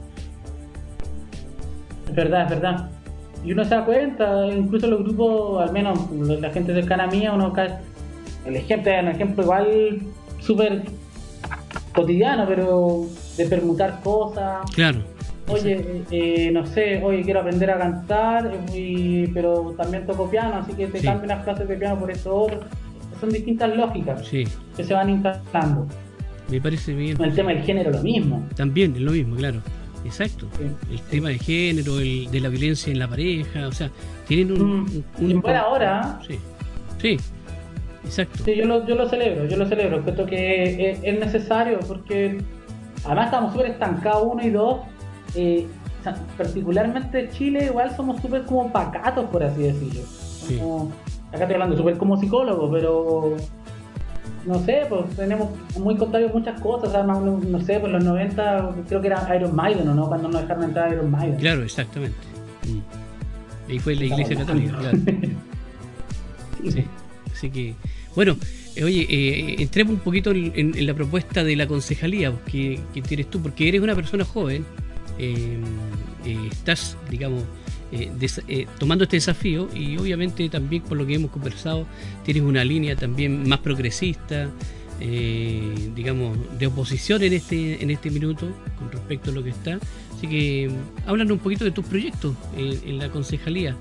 Es 2.08 2.16
verdad, 2.16 2.44
es 2.44 2.50
verdad. 2.50 2.90
Y 3.44 3.52
uno 3.52 3.64
se 3.64 3.70
da 3.70 3.86
cuenta, 3.86 4.48
incluso 4.48 4.88
los 4.88 5.04
grupos, 5.04 5.62
al 5.62 5.72
menos 5.72 6.12
la 6.12 6.50
gente 6.50 6.74
cercana 6.74 7.04
a 7.04 7.08
mí, 7.08 7.28
uno 7.28 7.54
cae. 7.54 7.76
El 8.46 8.56
ejemplo 8.56 8.92
es 8.92 9.04
un 9.04 9.08
ejemplo 9.10 9.44
igual 9.44 10.00
súper 10.40 10.84
cotidiano, 11.94 12.46
pero 12.48 13.06
de 13.36 13.46
permutar 13.46 14.00
cosas. 14.02 14.70
Claro. 14.72 15.17
Oye, 15.50 16.04
eh, 16.12 16.52
no 16.52 16.66
sé, 16.66 17.02
oye, 17.02 17.22
quiero 17.24 17.40
aprender 17.40 17.72
a 17.72 17.78
cantar, 17.78 18.52
pero 19.34 19.74
también 19.78 20.06
toco 20.06 20.30
piano, 20.30 20.56
así 20.56 20.74
que 20.74 20.88
te 20.88 21.02
cambio 21.02 21.26
unas 21.26 21.44
clases 21.44 21.68
de 21.68 21.76
piano 21.78 21.98
por 22.00 22.12
eso 22.12 22.36
otro. 22.36 22.60
Son 23.20 23.30
distintas 23.30 23.76
lógicas 23.76 24.30
que 24.30 24.84
se 24.84 24.94
van 24.94 25.10
instalando. 25.10 25.88
Me 26.50 26.62
parece 26.62 26.94
bien. 26.94 27.22
El 27.22 27.34
tema 27.34 27.52
del 27.52 27.64
género, 27.64 27.92
lo 27.92 28.02
mismo. 28.04 28.46
También, 28.56 28.96
es 28.96 29.02
lo 29.02 29.12
mismo, 29.12 29.36
claro. 29.36 29.62
Exacto. 30.06 30.48
El 30.92 31.02
tema 31.10 31.30
de 31.30 31.40
género, 31.40 32.00
el, 32.00 32.30
de 32.32 32.40
la 32.40 32.50
violencia 32.50 32.92
en 32.92 33.00
la 33.00 33.08
pareja, 33.08 33.68
o 33.68 33.72
sea, 33.72 33.90
tienen 34.28 34.62
un... 34.62 34.84
Mm. 35.20 35.36
un, 35.44 35.50
ahora. 35.50 36.20
Sí. 36.28 36.40
Sí. 37.02 37.18
Exacto. 38.06 38.44
Sí, 38.46 38.56
yo 38.56 38.66
lo, 38.66 38.86
yo 38.88 38.96
lo 38.96 39.10
celebro, 39.10 39.48
yo 39.48 39.58
lo 39.58 39.66
celebro. 39.66 40.02
Creo 40.04 40.26
que 40.26 40.92
es, 40.92 41.00
es 41.04 41.20
necesario 41.20 41.80
porque 41.88 42.38
además 43.04 43.26
estamos 43.26 43.54
súper 43.54 43.72
estancados, 43.72 44.24
uno 44.32 44.44
y 44.44 44.50
dos. 44.50 44.80
Eh, 45.36 45.68
particularmente 46.38 47.30
Chile, 47.32 47.66
igual 47.66 47.96
somos 47.96 48.22
súper 48.22 48.44
como 48.46 48.72
pacatos, 48.72 49.26
por 49.26 49.44
así 49.44 49.64
decirlo. 49.64 50.02
Sí. 50.48 50.58
Como- 50.58 50.92
acá 51.30 51.40
estoy 51.42 51.54
hablando 51.56 51.76
súper 51.78 51.98
como 51.98 52.18
psicólogo, 52.20 52.72
pero 52.72 53.36
no 54.46 54.60
sé, 54.64 54.84
pues 54.88 55.10
tenemos 55.18 55.50
muy 55.78 55.98
contrario 55.98 56.30
muchas 56.34 56.60
cosas. 56.62 56.94
Además, 56.96 57.22
no, 57.22 57.38
no 57.40 57.62
sé, 57.62 57.80
pues 57.80 57.92
los 57.92 58.04
90 58.04 58.70
creo 58.88 59.02
que 59.02 59.08
era 59.08 59.36
Iron 59.36 59.54
Maiden, 59.56 59.88
¿o 59.90 59.94
¿no? 59.96 60.08
Cuando 60.08 60.30
nos 60.30 60.42
dejaron 60.42 60.64
entrar 60.64 60.90
a 60.90 60.94
Iron 60.94 61.12
Maiden. 61.12 61.36
Claro, 61.38 61.64
exactamente. 61.64 62.16
Mm. 62.66 63.70
Ahí 63.72 63.80
fue 63.80 63.96
la 63.96 64.06
iglesia 64.06 64.38
católica, 64.38 64.78
claro. 64.78 64.98
Sí. 66.70 66.84
Así 67.32 67.50
que, 67.52 67.76
bueno, 68.16 68.36
eh, 68.76 68.84
oye, 68.84 69.06
eh, 69.10 69.56
entremos 69.60 69.94
un 69.94 70.00
poquito 70.00 70.32
en, 70.32 70.52
en- 70.56 70.76
en 70.78 70.88
la 70.88 70.94
propuesta 70.94 71.44
de 71.44 71.56
la 71.56 71.68
concejalía 71.68 72.32
pues, 72.32 72.44
que, 72.52 72.80
que 72.94 73.02
tienes 73.02 73.30
tú, 73.30 73.40
porque 73.42 73.68
eres 73.68 73.82
una 73.82 73.94
persona 73.96 74.26
joven, 74.26 74.66
eh, 75.20 75.60
eh, 76.26 76.48
estás, 76.52 76.98
digamos, 77.10 77.44
eh, 77.92 78.12
des- 78.20 78.42
tomando 78.80 79.06
este 79.06 79.18
desafío 79.18 79.70
y 79.74 79.98
obviamente 79.98 80.50
también 80.50 80.84
por 80.84 80.98
lo 80.98 81.06
que 81.06 81.16
hemos 81.16 81.32
conversado, 81.32 81.86
tienes 82.26 82.44
una 82.44 82.64
línea 82.64 82.96
también 82.96 83.48
más 83.48 83.60
progresista, 83.60 84.50
digamos, 85.96 86.38
de 86.58 86.68
oposición 86.68 87.22
en 87.22 87.34
este, 87.34 87.84
en 87.84 87.92
este 87.92 88.10
minuto 88.10 88.48
con 88.80 88.92
respecto 88.92 89.30
a 89.30 89.34
lo 89.34 89.44
que 89.44 89.52
está. 89.52 89.80
Así 90.16 90.28
que 90.28 90.72
háblanos 91.06 91.34
un 91.34 91.40
poquito 91.40 91.64
de 91.66 91.72
tus 91.72 91.86
proyectos 91.86 92.36
en, 92.58 92.98
la 92.98 93.10
concejalía. 93.10 93.76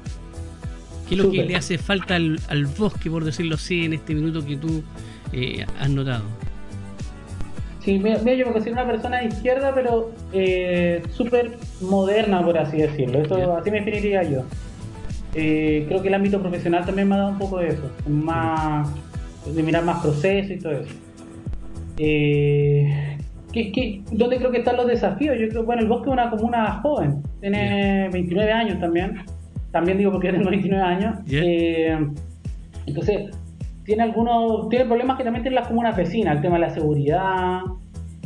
¿Qué 1.09 1.15
es 1.15 1.21
lo 1.23 1.31
que 1.31 1.45
le 1.45 1.57
hace 1.57 1.79
falta 1.79 2.17
al, 2.17 2.39
al 2.49 2.67
bosque, 2.67 3.09
por 3.11 3.25
decirlo 3.25 3.55
así, 3.55 3.85
en 3.85 3.95
este 3.95 4.15
minuto 4.15 4.45
que 4.45 4.57
tú 4.57 4.83
eh, 5.33 5.65
has 5.81 5.89
notado? 5.89 6.25
Sí, 7.87 8.01
mira, 8.01 8.19
mira, 8.25 8.37
yo 8.37 8.47
me 8.47 8.53
considero 8.53 8.83
una 8.83 8.91
persona 8.91 9.19
de 9.21 9.27
izquierda, 9.27 9.73
pero 9.73 10.11
eh, 10.33 11.03
súper 11.13 11.53
moderna, 11.81 12.45
por 12.45 12.59
así 12.59 12.79
decirlo. 12.79 13.21
Eso, 13.23 13.37
Bien. 13.37 13.49
así 13.51 13.71
me 13.71 13.79
definiría 13.81 14.23
yo. 14.25 14.43
Eh, 15.35 15.85
creo 15.87 16.03
que 16.03 16.09
el 16.09 16.15
ámbito 16.15 16.41
profesional 16.41 16.85
también 16.85 17.09
me 17.09 17.15
ha 17.15 17.19
dado 17.19 17.31
un 17.31 17.39
poco 17.39 17.59
de 17.59 17.69
eso, 17.69 17.89
más 18.09 18.89
de 19.55 19.63
mirar 19.63 19.85
más 19.85 20.01
procesos 20.03 20.51
y 20.51 20.59
todo 20.59 20.73
eso. 20.73 20.91
Eh, 21.99 23.19
¿qué- 23.53 23.71
qué- 23.71 24.03
dónde 24.11 24.39
creo 24.39 24.51
que 24.51 24.59
están 24.59 24.77
los 24.77 24.89
desafíos? 24.89 25.37
Yo 25.39 25.49
creo, 25.49 25.63
bueno, 25.65 25.83
el 25.83 25.89
bosque 25.89 26.09
es 26.09 26.13
una 26.13 26.29
comuna 26.31 26.81
joven, 26.83 27.23
tiene 27.41 28.09
29 28.13 28.51
años 28.53 28.81
también. 28.81 29.21
También 29.71 29.99
digo 29.99 30.11
porque 30.11 30.33
tengo 30.33 30.51
29 30.51 30.83
años. 30.85 31.19
Eh, 31.31 31.97
entonces, 32.87 33.31
tiene 33.87 34.03
algunos 34.03 34.69
tiene 34.69 34.85
problemas 34.85 35.17
que 35.17 35.25
también 35.25 35.43
tienen 35.43 35.61
las 35.61 35.69
comunas 35.69 35.97
vecinas, 35.97 36.37
el 36.37 36.43
tema 36.43 36.57
de 36.57 36.61
la 36.61 36.71
seguridad, 36.71 37.61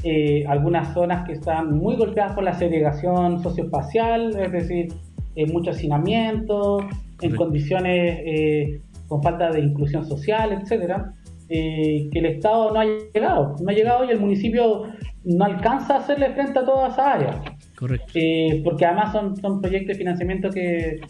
eh, 0.03 0.45
algunas 0.49 0.93
zonas 0.95 1.27
que 1.27 1.35
están 1.35 1.79
muy 1.79 1.97
golpeadas 1.97 2.33
por 2.33 2.43
la 2.43 2.55
segregación 2.55 3.43
socioespacial, 3.43 4.37
es 4.41 4.51
decir, 4.51 4.93
eh, 5.37 5.47
mucho 5.47 5.71
hacinamiento, 5.71 6.89
en 7.21 7.37
condiciones 7.37 8.19
eh, 8.25 8.81
con 9.07 9.23
falta 9.23 9.51
de 9.51 9.61
inclusión 9.61 10.07
social, 10.07 10.53
etcétera, 10.53 11.13
eh, 11.49 12.09
que 12.13 12.19
el 12.21 12.27
Estado 12.27 12.73
no 12.73 12.81
ha 12.81 12.85
llegado, 12.85 13.57
no 13.61 13.71
ha 13.71 13.73
llegado 13.73 14.05
y 14.05 14.11
el 14.11 14.21
municipio 14.21 14.85
no 15.25 15.45
alcanza 15.45 15.97
a 15.97 15.99
hacerle 15.99 16.33
frente 16.33 16.59
a 16.61 16.65
todas 16.65 16.93
esas 16.93 17.07
áreas. 17.07 17.37
Correcto. 17.77 18.13
Eh, 18.15 18.61
porque 18.65 18.87
además 18.87 19.13
son, 19.13 19.37
son 19.37 19.61
proyectos 19.61 19.89
de 19.89 19.95
financiamiento 19.97 20.51
que, 20.51 21.01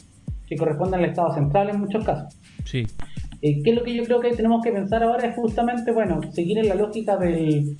que 0.46 0.56
corresponden 0.56 1.00
al 1.00 1.10
Estado 1.10 1.34
central 1.34 1.68
en 1.70 1.80
muchos 1.80 2.04
casos. 2.04 2.34
Sí, 2.64 2.86
Eh, 3.42 3.62
¿Qué 3.62 3.70
es 3.70 3.76
lo 3.76 3.82
que 3.82 3.94
yo 3.94 4.04
creo 4.04 4.20
que 4.20 4.30
tenemos 4.32 4.62
que 4.62 4.72
pensar 4.72 5.02
ahora? 5.02 5.28
Es 5.28 5.36
justamente, 5.36 5.92
bueno, 5.92 6.20
seguir 6.32 6.58
en 6.58 6.68
la 6.68 6.74
lógica 6.74 7.16
del 7.16 7.76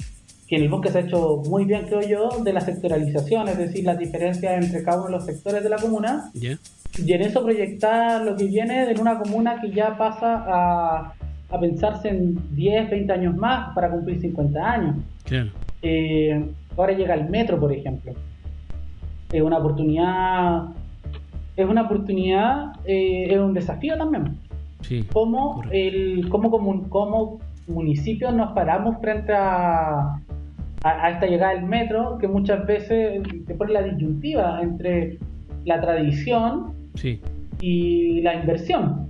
que 0.49 0.57
en 0.57 0.63
el 0.63 0.69
bosque 0.69 0.91
se 0.91 0.99
ha 0.99 1.01
hecho 1.03 1.43
muy 1.49 1.65
bien, 1.65 1.87
creo 1.87 2.01
yo, 2.01 2.43
de 2.43 2.53
la 2.53 2.61
sectoralización, 2.61 3.47
es 3.49 3.57
decir, 3.57 3.85
las 3.85 3.97
diferencias 3.97 4.61
entre 4.61 4.83
cada 4.83 4.99
uno 4.99 5.07
de 5.07 5.13
los 5.13 5.25
sectores 5.25 5.63
de 5.63 5.69
la 5.69 5.77
comuna, 5.77 6.29
ya. 6.35 6.59
y 6.99 7.13
en 7.13 7.23
eso 7.23 7.45
proyectar 7.45 8.25
lo 8.25 8.35
que 8.35 8.47
viene 8.47 8.85
de 8.85 9.01
una 9.01 9.17
comuna 9.21 9.61
que 9.61 9.71
ya 9.71 9.97
pasa 9.97 10.45
a, 10.49 11.15
a 11.51 11.61
pensarse 11.61 12.09
en 12.09 12.37
10, 12.57 12.91
20 12.91 13.13
años 13.13 13.37
más 13.37 13.73
para 13.77 13.91
cumplir 13.91 14.21
50 14.21 14.61
años. 14.61 14.97
Claro. 15.25 15.51
Eh, 15.83 16.45
ahora 16.77 16.93
llega 16.95 17.15
el 17.15 17.29
metro, 17.29 17.59
por 17.59 17.73
ejemplo. 17.73 18.13
Es 19.31 19.43
una 19.43 19.59
oportunidad, 19.59 20.65
es 21.57 21.69
una 21.69 21.83
oportunidad, 21.83 22.73
eh, 22.85 23.29
es 23.31 23.39
un 23.39 23.55
desafío 23.55 23.97
también. 23.97 24.37
Sí. 24.83 25.05
¿Cómo, 25.13 25.57
Correcto. 25.57 25.77
el, 25.77 26.29
cómo, 26.29 26.51
como, 26.51 26.89
como 26.89 27.39
municipios 27.69 28.35
nos 28.35 28.53
paramos 28.53 28.97
frente 29.01 29.33
a, 29.33 30.01
a, 30.01 30.17
a 30.83 31.11
esta 31.11 31.27
llegada 31.27 31.55
del 31.55 31.65
metro, 31.65 32.19
que 32.19 32.27
muchas 32.29 32.67
veces 32.67 33.23
te 33.47 33.55
pone 33.55 33.73
la 33.73 33.83
disyuntiva 33.83 34.61
entre 34.63 35.19
la 35.65 35.81
tradición 35.81 36.73
Sí. 36.95 37.21
y 37.61 38.21
la 38.23 38.35
inversión, 38.35 39.07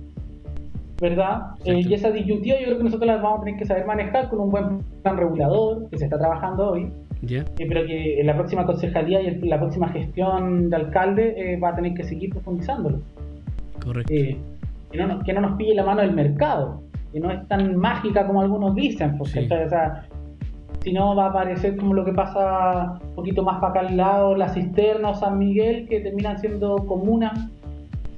¿verdad? 1.01 1.41
Eh, 1.65 1.79
y 1.87 1.93
esa 1.93 2.11
disyuntiva 2.11 2.59
yo 2.59 2.65
creo 2.65 2.77
que 2.77 2.83
nosotros 2.83 3.07
la 3.07 3.17
vamos 3.17 3.41
a 3.41 3.43
tener 3.45 3.59
que 3.59 3.65
saber 3.65 3.85
manejar 3.85 4.29
con 4.29 4.39
un 4.41 4.51
buen 4.51 4.79
plan 5.01 5.17
regulador 5.17 5.89
que 5.89 5.97
se 5.97 6.03
está 6.05 6.19
trabajando 6.19 6.71
hoy, 6.71 6.89
eh, 7.27 7.43
pero 7.57 7.85
que 7.87 8.19
en 8.19 8.27
la 8.27 8.35
próxima 8.35 8.65
concejalía 8.65 9.21
y 9.21 9.27
en 9.27 9.49
la 9.49 9.59
próxima 9.59 9.87
gestión 9.89 10.69
de 10.69 10.75
alcalde 10.75 11.33
eh, 11.37 11.57
va 11.59 11.69
a 11.69 11.75
tener 11.75 11.93
que 11.95 12.03
seguir 12.03 12.29
profundizándolo. 12.31 12.99
Correcto. 13.83 14.13
Eh, 14.13 14.37
que, 14.91 14.97
no 14.97 15.07
nos, 15.07 15.23
que 15.23 15.33
no 15.33 15.41
nos 15.41 15.57
pille 15.57 15.73
la 15.75 15.83
mano 15.83 16.01
del 16.01 16.13
mercado, 16.13 16.83
que 17.11 17.19
no 17.19 17.31
es 17.31 17.47
tan 17.47 17.75
mágica 17.77 18.25
como 18.27 18.41
algunos 18.41 18.75
dicen, 18.75 19.17
porque 19.17 19.47
Sí. 19.47 19.53
o 19.53 19.69
sea, 19.69 20.05
si 20.83 20.91
no 20.93 21.15
va 21.15 21.25
a 21.25 21.29
aparecer 21.29 21.77
como 21.77 21.93
lo 21.93 22.03
que 22.03 22.11
pasa 22.13 22.99
un 23.09 23.15
poquito 23.15 23.43
más 23.43 23.59
para 23.59 23.71
acá 23.71 23.79
al 23.87 23.97
lado, 23.97 24.35
la 24.35 24.49
cisterna 24.49 25.09
o 25.09 25.15
San 25.15 25.37
Miguel, 25.37 25.87
que 25.87 25.99
terminan 25.99 26.39
siendo 26.39 26.75
comunas 26.87 27.47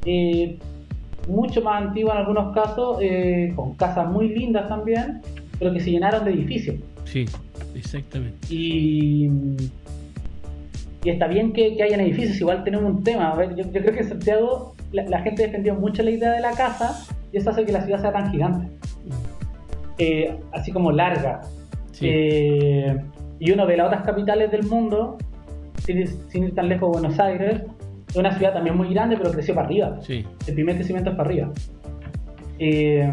eh, 0.06 0.58
mucho 1.28 1.62
más 1.62 1.84
antiguas 1.84 2.16
en 2.16 2.22
algunos 2.22 2.54
casos, 2.54 2.98
eh, 3.02 3.52
con 3.56 3.74
casas 3.76 4.10
muy 4.10 4.30
lindas 4.30 4.68
también, 4.70 5.22
pero 5.60 5.74
que 5.74 5.80
se 5.80 5.92
llenaron 5.92 6.24
de 6.26 6.32
edificios. 6.32 6.78
Sí, 7.06 7.26
exactamente. 7.76 8.38
Y, 8.50 9.30
y 11.04 11.10
está 11.10 11.28
bien 11.28 11.52
que, 11.54 11.76
que 11.76 11.84
hayan 11.84 12.00
edificios, 12.02 12.40
igual 12.40 12.64
tenemos 12.64 12.92
un 12.94 13.04
tema. 13.04 13.32
A 13.32 13.36
ver, 13.36 13.56
yo, 13.56 13.64
yo 13.66 13.82
creo 13.82 13.94
que 13.94 14.00
en 14.02 14.10
Santiago 14.10 14.73
la, 14.94 15.04
la 15.04 15.20
gente 15.22 15.44
defendió 15.44 15.76
mucho 15.76 16.02
la 16.04 16.12
idea 16.12 16.32
de 16.32 16.40
la 16.40 16.52
casa 16.54 17.06
y 17.32 17.38
eso 17.38 17.50
hace 17.50 17.66
que 17.66 17.72
la 17.74 17.82
ciudad 17.82 18.00
sea 18.00 18.12
tan 18.14 18.32
gigante, 18.32 18.68
Eh, 19.98 20.36
así 20.54 20.72
como 20.72 20.92
larga. 20.92 21.42
Sí. 21.92 22.08
Eh, 22.10 22.96
y 23.40 23.52
uno 23.52 23.66
ve 23.68 23.76
las 23.78 23.88
otras 23.88 24.04
capitales 24.04 24.50
del 24.52 24.64
mundo, 24.64 25.18
sin, 25.86 25.98
ir- 26.00 26.16
sin 26.30 26.44
ir 26.46 26.56
tan 26.56 26.70
lejos, 26.70 26.90
Buenos 26.92 27.20
Aires, 27.20 27.62
es 28.10 28.16
una 28.16 28.32
ciudad 28.38 28.54
también 28.54 28.78
muy 28.78 28.94
grande, 28.94 29.18
pero 29.18 29.32
creció 29.32 29.54
para 29.56 29.68
arriba. 29.68 29.98
Sí. 30.02 30.26
El 30.48 30.54
primer 30.56 30.76
crecimiento 30.76 31.10
es 31.12 31.16
para 31.16 31.30
arriba. 31.30 31.52
Eh, 32.60 33.12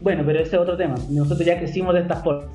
bueno, 0.00 0.22
pero 0.26 0.40
ese 0.40 0.56
es 0.56 0.62
otro 0.62 0.76
tema. 0.76 0.94
Nosotros 1.10 1.44
ya 1.46 1.58
crecimos 1.58 1.94
de 1.94 2.00
esta 2.00 2.16
forma. 2.16 2.48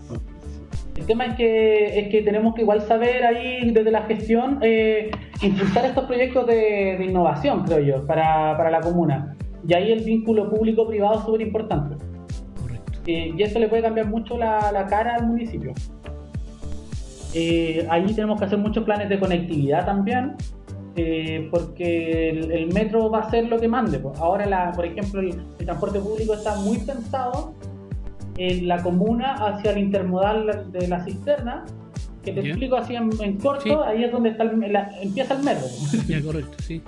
El 1.02 1.08
tema 1.08 1.26
es 1.26 1.36
que, 1.36 2.00
es 2.00 2.10
que 2.10 2.22
tenemos 2.22 2.54
que 2.54 2.62
igual 2.62 2.80
saber 2.82 3.26
ahí 3.26 3.72
desde 3.72 3.90
la 3.90 4.04
gestión 4.04 4.60
eh, 4.62 5.10
impulsar 5.42 5.84
estos 5.86 6.06
proyectos 6.06 6.46
de, 6.46 6.96
de 7.00 7.06
innovación, 7.06 7.64
creo 7.64 7.80
yo, 7.80 8.06
para, 8.06 8.56
para 8.56 8.70
la 8.70 8.82
comuna. 8.82 9.36
Y 9.68 9.74
ahí 9.74 9.92
el 9.92 10.04
vínculo 10.04 10.48
público-privado 10.48 11.18
es 11.18 11.26
súper 11.26 11.42
importante. 11.42 11.96
Correcto. 12.62 13.00
Eh, 13.08 13.34
y 13.36 13.42
eso 13.42 13.58
le 13.58 13.68
puede 13.68 13.82
cambiar 13.82 14.10
mucho 14.10 14.38
la, 14.38 14.72
la 14.72 14.86
cara 14.86 15.16
al 15.16 15.26
municipio. 15.26 15.74
Eh, 17.34 17.88
ahí 17.90 18.06
tenemos 18.14 18.38
que 18.38 18.46
hacer 18.46 18.60
muchos 18.60 18.84
planes 18.84 19.10
de 19.10 19.20
conectividad 19.20 19.84
también, 19.84 20.36
eh, 20.96 21.48
porque 21.50 22.30
el, 22.30 22.52
el 22.52 22.74
metro 22.74 23.10
va 23.10 23.22
a 23.22 23.32
ser 23.32 23.48
lo 23.48 23.58
que 23.58 23.68
mande. 23.68 23.98
pues. 23.98 24.20
Ahora, 24.20 24.46
la, 24.46 24.72
por 24.72 24.86
ejemplo, 24.86 25.20
el, 25.20 25.30
el 25.58 25.66
transporte 25.66 26.00
público 26.00 26.36
está 26.36 26.58
muy 26.58 26.78
pensado 26.78 27.56
en 28.38 28.68
la 28.68 28.82
comuna 28.82 29.34
hacia 29.36 29.72
el 29.72 29.78
intermodal 29.80 30.72
de 30.72 30.88
la 30.88 31.04
cisterna, 31.04 31.66
que 32.24 32.32
te 32.34 32.42
explico 32.42 32.76
así 32.76 32.96
en, 32.96 33.10
en 33.22 33.38
corto, 33.38 33.62
Sí. 33.64 33.72
ahí 33.86 34.04
es 34.04 34.12
donde 34.12 34.30
está 34.30 34.44
el- 34.44 34.72
la- 34.74 34.90
empieza 35.02 35.34
el 35.36 35.44
metro. 35.44 35.66
Ya, 36.08 36.22
correcto, 36.22 36.58
sí. 36.60 36.82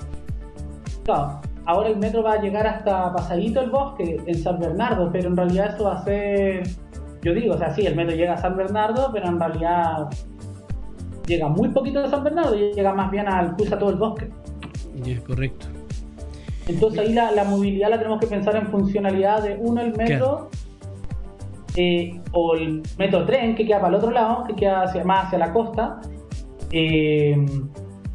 Claro, 1.03 1.41
ahora 1.65 1.89
el 1.89 1.97
metro 1.97 2.23
va 2.23 2.33
a 2.33 2.41
llegar 2.41 2.65
hasta 2.67 3.11
Pasadito 3.13 3.61
el 3.61 3.69
Bosque, 3.71 4.21
en 4.25 4.37
San 4.37 4.59
Bernardo, 4.59 5.09
pero 5.11 5.29
en 5.29 5.35
realidad 5.37 5.73
eso 5.75 5.85
va 5.85 5.93
a 5.99 6.03
ser, 6.03 6.63
yo 7.23 7.33
digo, 7.33 7.55
o 7.55 7.57
sea, 7.57 7.73
sí, 7.73 7.85
el 7.85 7.95
metro 7.95 8.15
llega 8.15 8.33
a 8.33 8.37
San 8.37 8.55
Bernardo, 8.55 9.09
pero 9.11 9.27
en 9.27 9.39
realidad 9.39 10.07
llega 11.25 11.47
muy 11.47 11.69
poquito 11.69 12.01
de 12.01 12.09
San 12.09 12.23
Bernardo 12.23 12.55
y 12.55 12.73
llega 12.73 12.93
más 12.93 13.09
bien 13.11 13.27
al 13.27 13.55
cruza 13.55 13.77
todo 13.79 13.89
el 13.89 13.95
bosque. 13.97 14.29
Ya, 15.03 15.19
correcto. 15.21 15.65
Entonces 16.67 16.99
ahí 17.01 17.13
la, 17.13 17.31
la 17.31 17.43
movilidad 17.43 17.89
la 17.89 17.97
tenemos 17.97 18.19
que 18.19 18.27
pensar 18.27 18.55
en 18.55 18.67
funcionalidad 18.67 19.43
de 19.43 19.57
uno, 19.59 19.81
el 19.81 19.93
metro, 19.97 20.49
eh, 21.75 22.19
o 22.31 22.55
el 22.55 22.83
metro 22.97 23.25
tren 23.25 23.55
que 23.55 23.65
queda 23.65 23.79
para 23.79 23.89
el 23.89 23.95
otro 23.95 24.11
lado, 24.11 24.43
que 24.45 24.55
queda 24.55 24.83
hacia, 24.83 25.03
más 25.03 25.25
hacia 25.25 25.39
la 25.39 25.53
costa. 25.53 26.01
Eh, 26.71 27.35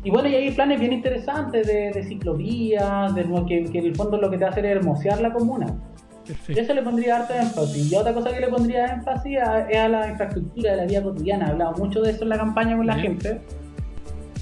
y 0.05 0.11
bueno, 0.11 0.29
y 0.29 0.35
hay 0.35 0.51
planes 0.53 0.81
bien 0.81 0.92
interesantes 0.92 1.66
de, 1.66 1.90
de 1.92 2.03
ciclovías, 2.05 3.14
de, 3.14 3.25
que, 3.47 3.64
que 3.64 3.79
en 3.79 3.87
el 3.87 3.97
fondo 3.97 4.16
lo 4.16 4.31
que 4.31 4.38
te 4.38 4.44
va 4.44 4.49
a 4.49 4.53
hacer 4.53 4.64
es 4.64 4.77
hermosear 4.77 5.21
la 5.21 5.33
comuna. 5.33 5.66
Perfecto. 6.27 6.61
Eso 6.61 6.75
le 6.75 6.83
pondría 6.83 7.16
harto 7.16 7.35
énfasis. 7.35 7.90
Y 7.90 7.97
otra 7.97 8.12
cosa 8.12 8.31
que 8.31 8.40
le 8.40 8.49
pondría 8.49 8.87
énfasis 8.87 9.38
es 9.71 9.79
a 9.79 9.88
la 9.88 10.11
infraestructura 10.11 10.73
de 10.73 10.77
la 10.77 10.85
vida 10.85 11.03
cotidiana. 11.03 11.47
He 11.47 11.51
hablado 11.51 11.73
mucho 11.79 12.03
de 12.03 12.11
eso 12.11 12.25
en 12.25 12.29
la 12.29 12.37
campaña 12.37 12.77
con 12.77 12.87
la 12.87 12.97
gente. 12.97 13.40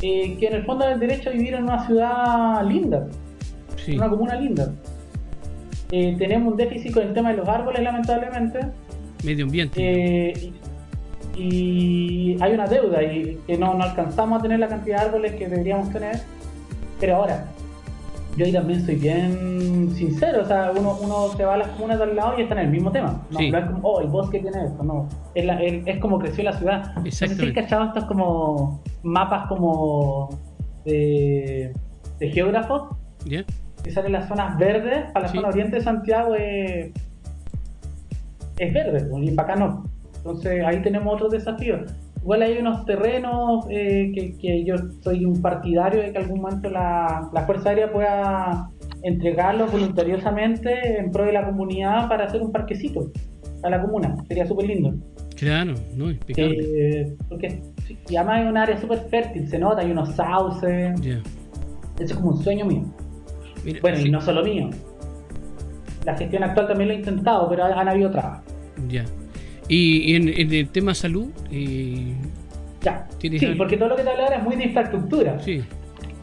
Eh, 0.02 0.36
que 0.38 0.48
en 0.48 0.54
el 0.54 0.64
fondo 0.64 0.84
es 0.84 0.92
el 0.92 1.00
derecho 1.00 1.30
a 1.30 1.32
vivir 1.32 1.54
en 1.54 1.62
una 1.62 1.86
ciudad 1.86 2.62
linda, 2.66 3.06
sí. 3.76 3.96
una 3.96 4.10
comuna 4.10 4.34
linda. 4.34 4.74
Eh, 5.90 6.16
tenemos 6.18 6.52
un 6.52 6.58
déficit 6.58 6.92
con 6.92 7.04
el 7.04 7.14
tema 7.14 7.30
de 7.30 7.38
los 7.38 7.48
árboles, 7.48 7.82
lamentablemente. 7.82 8.60
Medio 9.26 9.44
ambiente. 9.44 9.80
Eh, 9.80 10.52
y 11.36 12.38
hay 12.40 12.52
una 12.52 12.66
deuda 12.66 13.02
y 13.02 13.38
que 13.46 13.58
no, 13.58 13.74
no 13.74 13.84
alcanzamos 13.84 14.38
a 14.38 14.42
tener 14.42 14.60
la 14.60 14.68
cantidad 14.68 15.00
de 15.00 15.04
árboles 15.06 15.32
que 15.34 15.48
deberíamos 15.48 15.92
tener. 15.92 16.20
Pero 17.00 17.16
ahora, 17.16 17.44
yo 18.36 18.46
ahí 18.46 18.52
también 18.52 18.86
soy 18.86 18.94
bien 18.94 19.90
sincero, 19.94 20.42
o 20.42 20.44
sea, 20.44 20.72
uno, 20.76 20.96
uno 21.00 21.28
se 21.36 21.44
va 21.44 21.54
a 21.54 21.56
las 21.58 21.68
comunas 21.68 21.98
de 21.98 22.04
al 22.04 22.16
lado 22.16 22.38
y 22.38 22.42
está 22.42 22.54
en 22.54 22.60
el 22.60 22.70
mismo 22.70 22.92
tema. 22.92 23.20
No, 23.30 23.40
es 23.40 23.64
como, 23.66 23.88
oh, 23.88 24.00
el 24.00 24.08
bosque 24.08 24.38
tiene 24.38 24.64
esto, 24.64 24.82
no. 24.82 25.08
Es, 25.34 25.44
es, 25.86 25.98
como 25.98 26.18
creció 26.18 26.44
la 26.44 26.52
ciudad. 26.52 26.92
Exacto. 27.04 27.34
No 27.36 27.42
sé 27.42 27.52
cachado 27.52 27.84
estos 27.86 28.04
como 28.04 28.80
mapas 29.02 29.48
como 29.48 30.38
de, 30.84 31.74
de 32.20 32.30
geógrafos. 32.30 32.96
Que 33.24 33.90
salen 33.90 34.12
las 34.12 34.28
zonas 34.28 34.56
verdes, 34.58 35.10
para 35.12 35.26
la 35.26 35.32
zona 35.32 35.48
oriente 35.48 35.76
de 35.76 35.82
Santiago 35.82 36.34
es, 36.34 36.92
es 38.58 38.72
verde, 38.72 39.08
y 39.22 39.30
para 39.32 39.52
acá 39.52 39.60
no. 39.60 39.84
Entonces 40.16 40.64
ahí 40.64 40.82
tenemos 40.82 41.14
otros 41.14 41.32
desafíos. 41.32 41.92
Igual 42.20 42.42
hay 42.42 42.58
unos 42.58 42.84
terrenos 42.84 43.66
eh, 43.70 44.10
que, 44.40 44.64
yo 44.64 44.74
soy 45.00 45.24
un 45.24 45.40
partidario 45.40 46.02
de 46.02 46.10
que 46.10 46.18
algún 46.18 46.40
momento 46.40 46.68
la, 46.68 47.30
Fuerza 47.46 47.68
Aérea 47.68 47.92
pueda 47.92 48.68
entregarlos 49.04 49.70
voluntariosamente 49.70 50.98
en 50.98 51.12
pro 51.12 51.24
de 51.24 51.32
la 51.32 51.46
comunidad 51.46 52.08
para 52.08 52.24
hacer 52.24 52.42
un 52.42 52.50
parquecito 52.50 53.12
a 53.62 53.70
la 53.70 53.80
comuna. 53.80 54.16
Sería 54.26 54.44
súper 54.44 54.66
lindo. 54.66 54.94
Claro, 55.36 55.74
no, 55.96 56.10
eh, 56.10 57.16
porque 57.28 57.62
y 58.08 58.16
además 58.16 58.42
es 58.42 58.48
un 58.48 58.56
área 58.56 58.80
súper 58.80 58.98
fértil, 59.08 59.48
se 59.48 59.58
nota, 59.58 59.82
hay 59.82 59.92
unos 59.92 60.08
sauces. 60.14 61.00
Eso 61.00 61.22
es 61.98 62.12
como 62.14 62.30
un 62.30 62.42
sueño 62.42 62.66
mío. 62.66 62.82
bueno, 63.80 64.00
y 64.00 64.10
no 64.10 64.20
solo 64.20 64.42
mío. 64.42 64.70
La 66.06 66.16
gestión 66.16 66.44
actual 66.44 66.68
también 66.68 66.88
lo 66.88 66.94
he 66.94 66.98
intentado, 66.98 67.48
pero 67.48 67.64
han, 67.64 67.88
habido 67.88 68.12
trabas. 68.12 68.40
Ya. 68.88 69.04
Y 69.68 70.14
en, 70.14 70.28
el 70.28 70.68
tema 70.68 70.94
salud, 70.94 71.30
eh, 71.50 72.14
ya. 72.80 73.08
Sí, 73.18 73.54
porque 73.58 73.76
todo 73.76 73.88
lo 73.88 73.96
que 73.96 74.04
te 74.04 74.10
hablaba 74.10 74.36
es 74.36 74.42
muy 74.44 74.54
de 74.54 74.66
infraestructura. 74.66 75.40
Sí. 75.40 75.64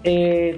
Eh, 0.05 0.55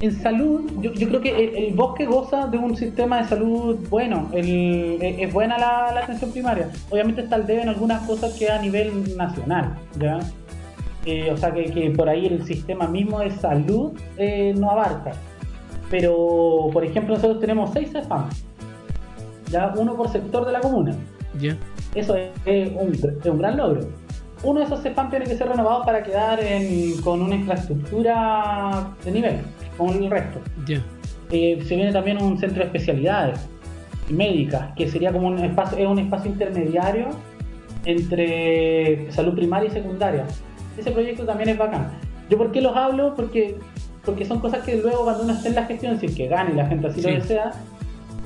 en 0.00 0.12
salud, 0.20 0.68
yo, 0.80 0.92
creo 0.92 1.20
que 1.20 1.68
el, 1.68 1.74
bosque 1.74 2.04
goza 2.04 2.48
de 2.48 2.58
un 2.58 2.76
sistema 2.76 3.22
de 3.22 3.28
salud 3.28 3.78
bueno, 3.88 4.28
es 4.34 5.32
buena 5.32 5.56
la, 5.56 6.00
atención 6.02 6.32
primaria. 6.32 6.68
Obviamente 6.90 7.22
está 7.22 7.36
al 7.36 7.46
debe 7.46 7.62
en 7.62 7.68
algunas 7.68 8.04
cosas 8.08 8.32
que 8.34 8.50
a 8.50 8.58
nivel 8.58 9.16
nacional, 9.16 9.76
¿ya? 10.00 10.18
Eh, 11.06 11.30
o 11.32 11.36
sea 11.36 11.52
que, 11.52 11.92
por 11.96 12.08
ahí 12.08 12.26
el 12.26 12.44
sistema 12.44 12.88
mismo 12.88 13.20
de 13.20 13.30
salud 13.30 13.92
no 14.56 14.68
abarca. 14.68 15.12
Pero, 15.92 16.70
por 16.72 16.86
ejemplo, 16.86 17.14
nosotros 17.14 17.38
tenemos 17.38 17.70
seis 17.74 17.92
CEFAM, 17.92 18.30
ya 19.50 19.74
uno 19.76 19.94
por 19.94 20.08
sector 20.08 20.46
de 20.46 20.52
la 20.52 20.60
comuna. 20.60 20.96
Ya. 21.38 21.54
Eso 21.94 22.16
es, 22.16 22.72
un, 23.26 23.38
gran 23.38 23.58
logro. 23.58 23.82
Uno 24.42 24.60
de 24.60 24.64
esos 24.64 24.80
CEPAM 24.80 25.10
tiene 25.10 25.26
que 25.26 25.36
ser 25.36 25.50
renovado 25.50 25.84
para 25.84 26.02
quedar 26.02 26.40
con 27.04 27.20
una 27.20 27.34
infraestructura 27.34 28.88
de 29.04 29.12
nivel, 29.12 29.40
con 29.76 30.02
el 30.02 30.10
resto. 30.10 30.40
Eh, 31.30 31.62
se 31.62 31.76
viene 31.76 31.92
también 31.92 32.22
un 32.22 32.38
centro 32.38 32.60
de 32.60 32.64
especialidades 32.64 33.46
médicas, 34.08 34.72
que 34.74 34.88
sería 34.88 35.12
como 35.12 35.28
un 35.28 35.40
espacio, 35.40 35.76
es 35.76 35.86
un 35.86 35.98
espacio 35.98 36.30
intermediario 36.30 37.10
entre 37.84 39.12
salud 39.12 39.34
primaria 39.34 39.68
y 39.68 39.72
secundaria. 39.72 40.24
Ese 40.78 40.90
proyecto 40.90 41.26
también 41.26 41.50
es 41.50 41.58
bacán. 41.58 41.90
¿Yo 42.30 42.38
por 42.38 42.50
qué 42.50 42.62
los 42.62 42.74
hablo? 42.74 43.14
Porque, 43.14 43.58
porque 44.04 44.24
son 44.24 44.40
cosas 44.40 44.64
que 44.64 44.76
luego 44.76 45.04
cuando 45.04 45.24
uno 45.24 45.32
esté 45.32 45.48
en 45.48 45.54
la 45.54 45.64
gestión, 45.64 45.98
si 45.98 46.06
es 46.06 46.14
que 46.14 46.28
gane 46.28 46.52
y 46.52 46.56
la 46.56 46.66
gente 46.66 46.88
así 46.88 47.02
lo 47.02 47.10
desea, 47.10 47.52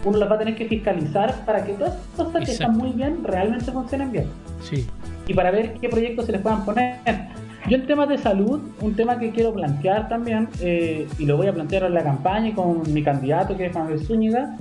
uno 0.05 0.19
las 0.19 0.31
va 0.31 0.37
a 0.37 0.39
tener 0.39 0.57
que 0.57 0.67
fiscalizar 0.67 1.45
para 1.45 1.65
que 1.65 1.73
todas 1.73 1.95
las 2.17 2.27
cosas 2.27 2.45
que 2.45 2.53
están 2.53 2.77
muy 2.77 2.93
bien 2.93 3.25
realmente 3.25 3.71
funcionen 3.73 4.13
bien. 4.13 4.27
Sí. 4.63 4.87
Y 5.27 5.35
para 5.35 5.51
ver 5.51 5.75
qué 5.75 5.89
proyectos 5.89 6.27
se 6.27 6.33
les 6.33 6.41
puedan 6.41 6.65
poner. 6.65 6.97
Yo 7.69 7.77
en 7.77 7.87
temas 7.87 8.09
de 8.09 8.17
salud, 8.17 8.61
un 8.81 8.95
tema 8.95 9.19
que 9.19 9.33
quiero 9.33 9.53
plantear 9.53 10.09
también, 10.09 10.49
eh, 10.61 11.09
y 11.19 11.27
lo 11.27 11.37
voy 11.37 11.49
a 11.49 11.53
plantear 11.53 11.83
en 11.83 11.95
la 11.95 12.05
campaña 12.05 12.49
y 12.49 12.53
con 12.53 12.93
mi 12.93 13.03
candidato 13.03 13.57
que 13.57 13.67
es 13.67 13.75
Manuel 13.75 13.99
Zúñiga, 13.99 14.57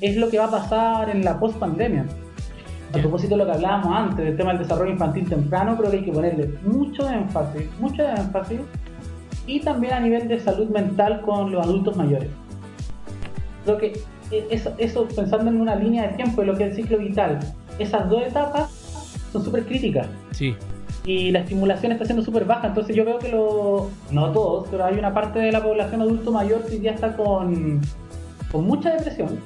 es 0.00 0.16
lo 0.16 0.30
que 0.30 0.38
va 0.38 0.46
a 0.46 0.50
pasar 0.50 1.10
en 1.10 1.22
la 1.22 1.38
post-pandemia. 1.38 2.06
A 2.94 2.98
propósito 2.98 3.34
de 3.34 3.44
lo 3.44 3.46
que 3.46 3.52
hablábamos 3.52 3.94
antes, 3.94 4.24
del 4.24 4.36
tema 4.38 4.52
del 4.52 4.62
desarrollo 4.62 4.92
infantil 4.92 5.28
temprano, 5.28 5.76
creo 5.76 5.90
que 5.90 5.98
hay 5.98 6.04
que 6.04 6.12
ponerle 6.12 6.54
mucho 6.64 7.06
énfasis, 7.10 7.68
mucho 7.78 8.02
énfasis, 8.08 8.60
y 9.46 9.60
también 9.60 9.94
a 9.94 10.00
nivel 10.00 10.28
de 10.28 10.40
salud 10.40 10.68
mental 10.68 11.20
con 11.22 11.52
los 11.52 11.64
adultos 11.64 11.96
mayores. 11.96 12.28
Creo 13.64 13.78
que 13.78 14.00
eh, 14.30 14.46
eso, 14.50 14.72
eso, 14.78 15.06
pensando 15.08 15.50
en 15.50 15.60
una 15.60 15.76
línea 15.76 16.08
de 16.08 16.14
tiempo 16.14 16.40
de 16.40 16.48
lo 16.48 16.56
que 16.56 16.64
es 16.64 16.70
el 16.70 16.76
ciclo 16.76 16.98
vital, 16.98 17.38
esas 17.78 18.08
dos 18.08 18.22
etapas 18.22 18.70
son 19.32 19.44
súper 19.44 19.64
críticas. 19.64 20.08
Sí. 20.32 20.54
Y 21.04 21.30
la 21.30 21.40
estimulación 21.40 21.92
está 21.92 22.04
siendo 22.04 22.24
súper 22.24 22.44
baja, 22.44 22.66
entonces 22.66 22.96
yo 22.96 23.04
veo 23.04 23.18
que 23.18 23.28
lo, 23.28 23.88
no 24.10 24.32
todos, 24.32 24.66
pero 24.70 24.84
hay 24.84 24.98
una 24.98 25.14
parte 25.14 25.38
de 25.38 25.52
la 25.52 25.62
población 25.62 26.02
adulto 26.02 26.32
mayor 26.32 26.66
que 26.66 26.80
ya 26.80 26.92
está 26.92 27.16
con, 27.16 27.80
con 28.50 28.66
mucha 28.66 28.90
depresión. 28.94 29.38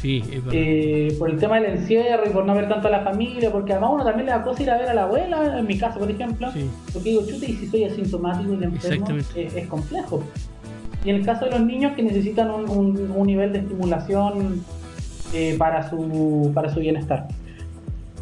Sí, 0.00 0.22
es 0.30 0.44
verdad. 0.44 0.52
Eh, 0.52 1.16
por 1.18 1.30
el 1.30 1.38
tema 1.38 1.60
del 1.60 1.78
encierro 1.78 2.24
y 2.26 2.30
por 2.30 2.44
no 2.44 2.54
ver 2.54 2.68
tanto 2.68 2.88
a 2.88 2.90
la 2.90 3.00
familia, 3.00 3.50
porque 3.50 3.72
además 3.72 3.90
uno 3.94 4.04
también 4.04 4.26
le 4.26 4.32
da 4.32 4.42
cosa 4.42 4.62
ir 4.62 4.70
a 4.70 4.78
ver 4.78 4.88
a 4.88 4.94
la 4.94 5.04
abuela, 5.04 5.58
en 5.58 5.66
mi 5.66 5.78
caso, 5.78 5.98
por 5.98 6.10
ejemplo. 6.10 6.50
Sí. 6.52 6.68
Porque 6.92 7.10
digo, 7.10 7.22
chute, 7.26 7.50
y 7.50 7.54
si 7.54 7.66
soy 7.66 7.84
asintomático 7.84 8.52
y 8.54 8.64
enfermo, 8.64 9.06
es 9.34 9.66
complejo. 9.66 10.22
Y 11.04 11.10
en 11.10 11.16
el 11.16 11.24
caso 11.24 11.44
de 11.44 11.52
los 11.52 11.60
niños 11.60 11.92
que 11.94 12.02
necesitan 12.02 12.50
un, 12.50 13.26
nivel 13.26 13.52
de 13.52 13.60
estimulación 13.60 14.62
eh, 15.32 15.54
para, 15.56 15.88
su, 15.88 16.50
para 16.52 16.72
su 16.72 16.80
bienestar. 16.80 17.28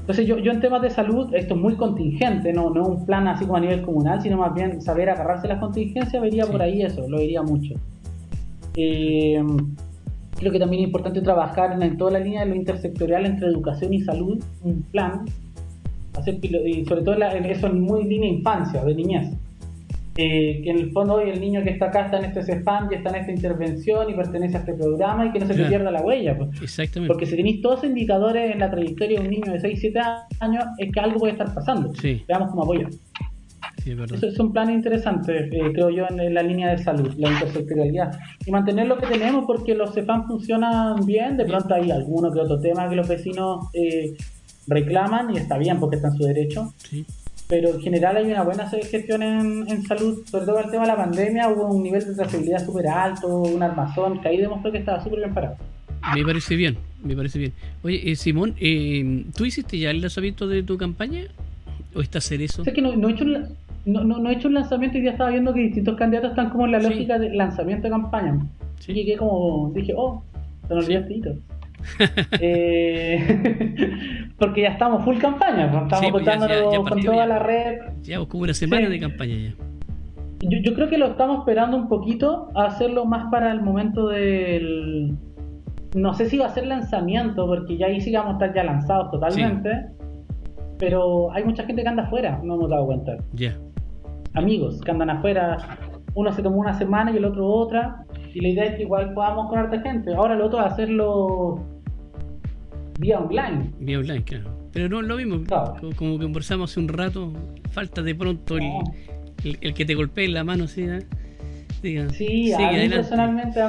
Entonces 0.01 0.27
yo, 0.27 0.39
yo 0.39 0.53
en 0.53 0.61
temas 0.61 0.83
de 0.83 0.91
salud, 0.91 1.35
esto 1.35 1.55
es 1.55 1.61
muy 1.61 1.77
contingente, 1.77 2.53
no, 2.53 2.69
no 2.69 2.85
un 2.85 3.07
plan 3.07 3.27
así 3.27 3.47
como 3.47 3.57
a 3.57 3.61
nivel 3.61 3.81
comunal, 3.81 4.21
sino 4.21 4.37
más 4.37 4.53
bien 4.53 4.83
saber 4.83 5.09
agarrarse 5.09 5.49
las 5.49 5.61
contingencias, 5.61 6.21
vería 6.21 6.45
por 6.45 6.61
ahí 6.61 6.83
eso, 6.83 7.09
lo 7.09 7.17
vería 7.17 7.43
mucho. 7.43 7.75
Eh, 8.77 9.43
creo 10.37 10.53
que 10.53 10.59
también 10.59 10.83
es 10.83 10.87
importante 10.89 11.21
trabajar 11.21 11.81
en, 11.81 11.97
toda 11.97 12.13
la 12.13 12.19
línea 12.21 12.41
de 12.45 12.51
lo 12.51 12.55
intersectorial 12.55 13.27
entre 13.27 13.49
educación 13.49 13.95
y 13.95 14.01
salud, 14.01 14.43
un 14.63 14.83
plan, 14.83 15.25
hacer, 16.15 16.39
y 16.43 16.85
sobre 16.85 17.03
todo 17.03 17.15
en 17.15 17.45
eso 17.45 17.67
en 17.67 17.81
muy 17.81 18.05
línea 18.05 18.29
infancia, 18.29 18.85
de 18.85 18.95
niñez. 18.95 19.33
Eh, 20.17 20.61
que 20.63 20.71
en 20.71 20.79
el 20.79 20.93
fondo 20.93 21.15
hoy 21.15 21.29
el 21.29 21.41
niño 21.41 21.65
que 21.65 21.71
está 21.71 21.87
acá 21.87 22.05
está 22.05 22.19
en 22.21 22.27
este 22.27 22.45
CEFAM 22.45 22.89
y 22.93 22.95
está 22.95 23.11
en 23.11 23.17
esta 23.17 23.33
intervención 23.33 24.09
y 24.09 24.15
pertenece 24.15 24.57
a 24.57 24.61
este 24.61 24.75
programa 24.75 25.27
y 25.27 25.33
que 25.33 25.41
no 25.41 25.47
se 25.47 25.55
le 25.55 25.65
pierda 25.65 25.91
la 25.91 26.03
huella. 26.03 26.39
Pues. 26.39 26.63
Exactamente. 26.63 27.13
Porque 27.13 27.27
si 27.27 27.35
tenéis 27.35 27.61
todos 27.61 27.83
indicadores 27.83 28.53
en 28.53 28.61
la 28.61 28.71
trayectoria 28.71 29.19
de 29.19 29.25
un 29.25 29.31
niño 29.31 29.53
de 29.53 29.59
6, 29.59 29.79
7 29.81 30.01
años, 30.39 30.65
es 30.79 30.93
que 30.93 31.01
algo 31.01 31.19
puede 31.19 31.33
estar 31.33 31.53
pasando. 31.53 31.93
Veamos 32.29 32.51
cómo 32.51 32.63
apoya. 32.63 32.89
Eso 33.85 34.27
es 34.27 34.39
un 34.39 34.53
plan 34.53 34.71
interesante, 34.71 35.49
eh, 35.53 35.73
creo 35.73 35.91
yo, 35.91 36.07
en, 36.09 36.33
la 36.33 36.43
línea 36.43 36.71
de 36.71 36.83
salud, 36.83 37.13
la 37.17 37.31
intersectorialidad. 37.31 38.19
Y 38.47 38.51
mantener 38.51 38.87
lo 38.87 38.99
que 38.99 39.07
tenemos 39.07 39.45
porque 39.47 39.75
los 39.75 39.93
CEFAM 39.93 40.27
funcionan 40.27 41.05
bien, 41.05 41.37
de 41.37 41.45
pronto 41.45 41.75
hay 41.75 41.91
alguno 41.91 42.33
que 42.33 42.41
otro 42.41 42.61
tema 42.61 42.89
que 42.89 42.97
los 42.97 43.09
vecinos 43.09 43.67
eh, 43.75 44.15
reclaman 44.67 45.35
y 45.35 45.39
está 45.39 45.59
bien 45.59 45.79
porque 45.79 45.97
está 45.97 46.09
en 46.09 46.15
su 46.15 46.25
derecho. 46.25 46.73
Sí 46.79 47.05
pero 47.49 47.75
en 47.75 47.81
general 47.81 48.17
hay 48.17 48.25
una 48.25 48.43
buena 48.43 48.69
gestión 48.69 49.23
en, 49.23 49.69
en 49.69 49.83
salud, 49.83 50.25
sobre 50.27 50.47
todo 50.47 50.59
el 50.61 50.71
tema 50.71 50.83
de 50.83 50.89
la 50.89 50.97
pandemia, 50.97 51.49
hubo 51.49 51.67
un 51.69 51.83
nivel 51.83 52.05
de 52.05 52.15
trazabilidad 52.15 52.65
súper 52.65 52.89
alto, 52.89 53.29
un 53.29 53.63
armazón, 53.63 54.21
que 54.21 54.29
ahí 54.29 54.39
demostró 54.39 54.73
que 54.73 54.79
estaba 54.79 55.03
súper 55.03 55.19
bien 55.21 55.35
parado. 55.35 55.57
Me 56.15 56.25
parece 56.25 56.57
bien, 56.57 56.77
me 57.03 57.17
parece 57.17 57.39
bien. 57.39 57.53
Oye, 57.83 58.11
eh, 58.11 58.17
Simón, 58.17 58.55
eh, 58.59 59.25
¿tú 59.37 59.45
hiciste 59.45 59.79
ya 59.79 59.91
el 59.91 60.01
lanzamiento 60.01 60.47
de 60.47 60.63
tu 60.63 60.77
campaña? 60.77 61.25
¿O 61.95 62.01
estás 62.01 62.27
hacer 62.27 62.43
eso? 62.43 62.65
Sé 62.65 62.73
que 62.73 62.83
no, 62.83 62.97
no, 62.97 63.09
he 63.09 63.13
hecho 63.13 63.25
un, 63.87 63.93
no, 63.93 64.19
no, 64.19 64.31
he 64.31 64.35
hecho 64.35 64.49
un 64.49 64.55
lanzamiento 64.55 64.99
y 64.99 65.05
ya 65.05 65.13
estaba 65.13 65.31
viendo 65.31 65.53
que 65.53 65.61
distintos 65.61 65.97
candidatos 65.97 66.31
están 66.31 66.51
como 66.51 66.67
en 66.67 66.73
la 66.73 66.81
lógica 66.81 67.19
de 67.19 67.31
lanzamiento 67.31 67.85
de 67.85 67.91
campaña. 67.91 68.39
Sí. 68.81 68.93
Y 68.93 68.95
llegué 68.95 69.17
como, 69.17 69.71
dije, 69.75 69.93
oh, 69.97 70.23
se 70.69 70.75
nos 70.75 70.87
olvidó 70.87 71.05
eh, 72.41 74.31
porque 74.39 74.63
ya 74.63 74.69
estamos 74.69 75.05
full 75.05 75.19
campaña, 75.19 75.71
pues, 75.71 75.83
estamos 75.85 76.11
pues 76.13 76.89
con 76.89 77.03
toda 77.03 77.27
la 77.27 77.39
red. 77.39 77.79
Ya 78.03 78.19
pues, 78.19 78.29
como 78.29 78.45
una 78.45 78.55
semana 78.55 78.89
de 78.89 78.99
campaña 78.99 79.35
ya. 79.37 79.55
Yo, 80.47 80.75
creo 80.75 80.89
que 80.91 80.99
lo 80.99 81.07
estamos 81.07 81.39
esperando 81.39 81.77
un 81.77 81.89
poquito 81.89 82.51
a 82.55 82.67
hacerlo 82.67 83.07
más 83.07 83.31
para 83.31 83.51
el 83.51 83.63
momento 83.63 84.09
del. 84.09 85.17
No 85.95 86.13
sé 86.13 86.29
si 86.29 86.37
va 86.37 86.47
a 86.47 86.51
ser 86.51 86.67
lanzamiento, 86.67 87.47
porque 87.47 87.79
ya 87.79 87.87
ahí 87.87 88.01
sí 88.01 88.13
vamos 88.13 88.33
a 88.33 88.35
estar 88.35 88.55
ya 88.55 88.65
lanzados 88.65 89.11
totalmente. 89.11 89.87
Pero 90.79 91.33
hay 91.33 91.45
mucha 91.45 91.65
gente 91.65 91.83
que 91.83 91.89
anda 91.89 92.03
afuera, 92.03 92.41
no 92.43 92.57
hemos 92.57 92.69
dado 92.69 92.85
cuenta. 92.87 93.17
Ya. 93.33 93.57
Amigos 94.35 94.81
que 94.81 94.91
andan 94.91 95.11
afuera, 95.11 95.79
uno 96.15 96.33
se 96.33 96.43
tomó 96.43 96.57
una 96.57 96.75
semana 96.75 97.11
y 97.13 97.17
el 97.17 97.25
otro 97.25 97.47
otra. 97.47 98.05
Y 98.33 98.41
la 98.41 98.49
idea 98.49 98.65
es 98.65 98.77
que 98.77 98.83
igual 98.83 99.15
podamos 99.15 99.49
con 99.49 99.59
harta 99.59 99.81
gente. 99.81 100.15
Ahora 100.15 100.35
lo 100.35 100.47
otro 100.47 100.61
es 100.61 100.73
hacerlo 100.73 101.65
vía 102.99 103.21
online. 103.21 103.71
Vía 103.79 103.99
online, 103.99 104.25
claro. 104.25 104.51
Pero 104.73 104.89
no 104.89 105.01
es 105.01 105.07
lo 105.07 105.17
mismo. 105.17 105.41
Como, 105.97 106.19
que 106.19 106.25
conversamos 106.25 106.73
hace 106.73 106.81
un 106.81 106.89
rato, 106.89 107.33
falta 107.71 108.03
de 108.03 108.15
pronto 108.15 108.57
el, 108.57 108.73
el, 109.61 109.75
que 109.75 109.85
te 109.85 109.95
golpee 109.95 110.25
en 110.25 110.35
la 110.35 110.43
mano, 110.43 110.67
¿sí? 110.67 110.83
¿eh? 110.83 110.99
sí, 112.11 112.53
a 112.53 112.73
mí 112.73 112.89
personalmente. 112.89 113.61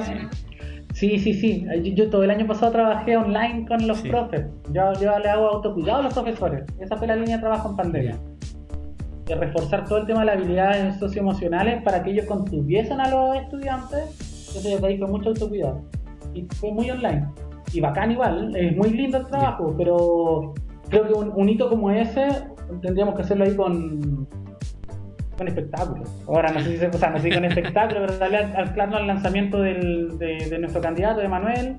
Sí, 0.93 1.19
sí, 1.19 1.33
sí. 1.33 1.65
Yo, 1.93 2.09
todo 2.09 2.23
el 2.23 2.31
año 2.31 2.47
pasado 2.47 2.71
trabajé 2.71 3.17
online 3.17 3.65
con 3.67 3.85
los 3.85 4.01
profes. 4.01 4.45
Yo, 4.71 4.93
yo 4.93 5.19
le 5.19 5.29
hago 5.29 5.47
autocuidado 5.49 5.99
a 5.99 6.03
los 6.03 6.13
profesores. 6.13 6.63
Esa 6.79 6.95
fue 6.95 7.07
la 7.07 7.17
línea 7.17 7.35
de 7.35 7.41
trabajo 7.41 7.69
en 7.71 7.75
pandemia. 7.75 8.19
De 9.25 9.35
reforzar 9.35 9.85
todo 9.85 9.99
el 9.99 10.05
tema 10.05 10.21
de 10.21 10.25
las 10.27 10.37
habilidades 10.37 10.97
socioemocionales 10.97 11.81
para 11.83 12.03
que 12.03 12.11
ellos 12.11 12.25
contuviesen 12.25 12.99
a 12.99 13.09
los 13.09 13.35
estudiantes. 13.35 14.47
Entonces 14.47 14.79
yo 14.79 14.85
ahí 14.85 14.97
fue 14.97 15.07
mucho 15.07 15.29
autocuidado. 15.29 15.81
Y 16.33 16.43
fue 16.55 16.71
muy 16.71 16.89
online. 16.91 17.27
Y 17.73 17.81
bacán 17.81 18.11
igual. 18.11 18.55
Es 18.55 18.75
muy 18.75 18.91
lindo 18.91 19.17
el 19.17 19.27
trabajo, 19.27 19.73
pero 19.77 20.53
creo 20.89 21.07
que 21.07 21.13
un 21.13 21.49
hito 21.49 21.69
como 21.69 21.89
ese 21.89 22.27
tendríamos 22.81 23.15
que 23.15 23.21
hacerlo 23.21 23.45
ahí 23.45 23.55
con 23.55 24.27
con 25.37 25.47
espectáculo. 25.47 26.03
Ahora 26.27 26.51
no 26.51 26.59
sé 26.59 26.71
si 26.71 26.77
se, 26.77 26.87
o 26.87 26.93
sea, 26.93 27.09
no 27.09 27.19
sé 27.19 27.29
con 27.33 27.45
espectáculo, 27.45 28.01
pero 28.01 28.17
darle 28.17 28.37
al, 28.37 28.73
plano 28.73 28.97
al 28.97 29.07
lanzamiento 29.07 29.61
del, 29.61 30.17
de, 30.17 30.57
nuestro 30.59 30.81
candidato, 30.81 31.19
de 31.19 31.27
Manuel, 31.27 31.77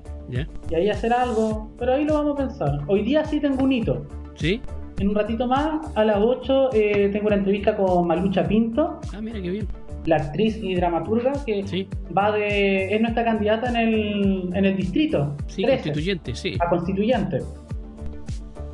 y 0.69 0.75
ahí 0.75 0.89
hacer 0.89 1.13
algo, 1.13 1.71
pero 1.77 1.93
ahí 1.93 2.05
lo 2.05 2.15
vamos 2.15 2.33
a 2.33 2.47
pensar. 2.47 2.79
Hoy 2.87 3.03
día 3.03 3.25
sí 3.25 3.39
tengo 3.39 3.63
un 3.63 3.71
hito. 3.71 4.05
¿Sí? 4.35 4.61
En 4.99 5.09
un 5.09 5.15
ratito 5.15 5.47
más, 5.47 5.95
a 5.95 6.03
las 6.03 6.17
8, 6.17 6.69
eh, 6.73 7.09
tengo 7.11 7.27
una 7.27 7.35
entrevista 7.35 7.75
con 7.75 8.07
Malucha 8.07 8.47
Pinto. 8.47 8.99
Ah, 9.13 9.21
mira 9.21 9.39
qué 9.41 9.49
bien. 9.49 9.67
La 10.05 10.15
actriz 10.15 10.57
y 10.61 10.73
dramaturga 10.75 11.33
que 11.45 11.87
va 12.17 12.31
de. 12.31 12.95
es 12.95 13.01
nuestra 13.01 13.23
candidata 13.23 13.69
en 13.69 13.75
el, 13.75 14.49
en 14.53 14.65
el 14.65 14.75
distrito. 14.75 15.35
Sí, 15.47 15.63
constituyente, 15.63 16.33
sí. 16.33 16.57
A 16.59 16.69
constituyente. 16.69 17.39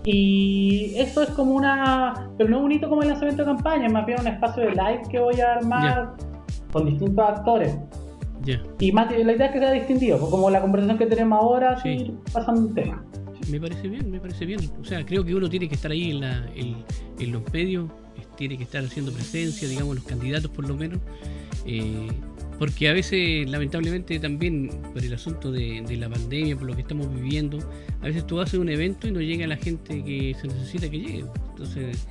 Y 0.05 0.93
eso 0.95 1.23
es 1.23 1.29
como 1.31 1.55
una. 1.55 2.29
Pero 2.37 2.49
no 2.49 2.57
es 2.57 2.61
bonito 2.61 2.87
como 2.87 3.01
el 3.01 3.09
lanzamiento 3.09 3.43
de 3.43 3.47
campaña, 3.47 3.87
es 3.87 3.93
más 3.93 4.05
bien 4.05 4.19
un 4.21 4.27
espacio 4.27 4.63
de 4.63 4.71
live 4.71 5.01
que 5.09 5.19
voy 5.19 5.41
a 5.41 5.55
armar 5.55 6.13
con 6.71 6.85
distintos 6.85 7.27
actores. 7.27 7.77
Y 8.79 8.91
más, 8.91 9.09
la 9.11 9.33
idea 9.33 9.47
es 9.47 9.53
que 9.53 9.59
sea 9.59 9.71
distintivo, 9.71 10.17
pues 10.17 10.29
como 10.29 10.49
la 10.49 10.61
conversación 10.61 10.97
que 10.97 11.05
tenemos 11.05 11.41
ahora, 11.41 11.79
sí. 11.81 12.13
pasando 12.31 12.61
un 12.61 12.73
tema. 12.73 13.03
Me 13.49 13.59
parece 13.59 13.87
bien, 13.87 14.09
me 14.09 14.19
parece 14.19 14.45
bien. 14.45 14.59
O 14.79 14.85
sea, 14.85 15.05
creo 15.05 15.23
que 15.23 15.35
uno 15.35 15.49
tiene 15.49 15.67
que 15.67 15.75
estar 15.75 15.91
ahí 15.91 16.11
en, 16.11 16.21
la, 16.21 16.45
en, 16.55 17.31
los 17.31 17.51
medios, 17.51 17.89
tiene 18.37 18.57
que 18.57 18.63
estar 18.63 18.83
haciendo 18.83 19.11
presencia, 19.11 19.67
digamos, 19.67 19.95
los 19.95 20.05
candidatos 20.05 20.51
por 20.51 20.67
lo 20.67 20.75
menos. 20.75 20.99
Eh, 21.65 22.07
porque 22.59 22.87
a 22.87 22.93
veces, 22.93 23.49
lamentablemente, 23.49 24.19
también 24.19 24.69
por 24.93 25.03
el 25.03 25.13
asunto 25.13 25.51
de, 25.51 25.83
la 25.97 26.09
pandemia, 26.09 26.55
por 26.55 26.67
lo 26.67 26.75
que 26.75 26.81
estamos 26.81 27.13
viviendo, 27.13 27.59
a 28.01 28.05
veces 28.05 28.25
tú 28.25 28.39
haces 28.39 28.59
un 28.59 28.69
evento 28.69 29.07
y 29.07 29.11
no 29.11 29.21
llega 29.21 29.47
la 29.47 29.57
gente 29.57 30.03
que 30.03 30.35
se 30.39 30.47
necesita 30.47 30.89
que 30.89 30.99
llegue. 30.99 31.25
Entonces, 31.49 32.07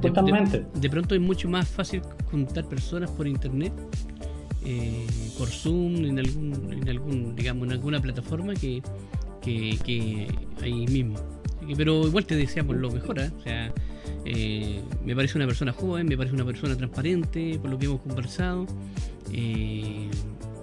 de, 0.00 0.90
pronto 0.90 1.14
es 1.14 1.20
mucho 1.20 1.48
más 1.48 1.68
fácil 1.68 2.02
juntar 2.30 2.66
personas 2.68 3.10
por 3.10 3.26
internet, 3.26 3.72
eh, 4.64 5.06
por 5.36 5.48
Zoom, 5.48 6.04
en 6.04 6.18
algún, 6.18 6.72
en 6.72 6.88
algún, 6.88 7.36
digamos, 7.36 7.66
en 7.66 7.72
alguna 7.72 8.00
plataforma 8.00 8.54
que, 8.54 8.82
que, 9.40 10.28
ahí 10.62 10.86
mismo. 10.86 11.18
Pero 11.76 12.06
igual 12.06 12.26
te 12.26 12.36
deseamos 12.36 12.76
lo 12.76 12.90
mejor, 12.90 13.18
¿eh? 13.20 13.30
o 13.38 13.42
sea, 13.42 13.72
eh, 14.24 14.80
me 15.04 15.14
parece 15.16 15.38
una 15.38 15.46
persona 15.46 15.72
joven, 15.72 16.06
me 16.06 16.16
parece 16.16 16.34
una 16.34 16.44
persona 16.44 16.76
transparente, 16.76 17.58
por 17.60 17.70
lo 17.70 17.78
que 17.78 17.86
hemos 17.86 18.00
conversado. 18.00 18.66
Eh, 19.32 20.08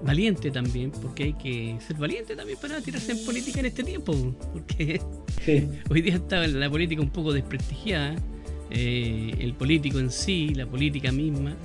valiente 0.04 0.52
también, 0.52 0.92
porque 0.92 1.24
hay 1.24 1.34
que 1.34 1.76
ser 1.86 1.98
valiente 1.98 2.36
también 2.36 2.60
para 2.62 2.80
tirarse 2.82 3.14
en 3.14 3.26
política 3.26 3.60
en 3.60 3.66
este 3.66 3.84
tiempo, 3.84 4.14
porque 4.54 5.02
hoy 5.90 6.02
día 6.02 6.16
está 6.16 6.46
la 6.46 6.70
política 6.70 7.02
un 7.02 7.10
poco 7.10 7.34
desprestigiada, 7.34 8.16
eh, 8.70 9.34
el 9.40 9.54
político 9.54 10.00
en 10.00 10.12
sí, 10.12 10.54
la 10.54 10.68
política 10.68 11.12
misma, 11.12 11.56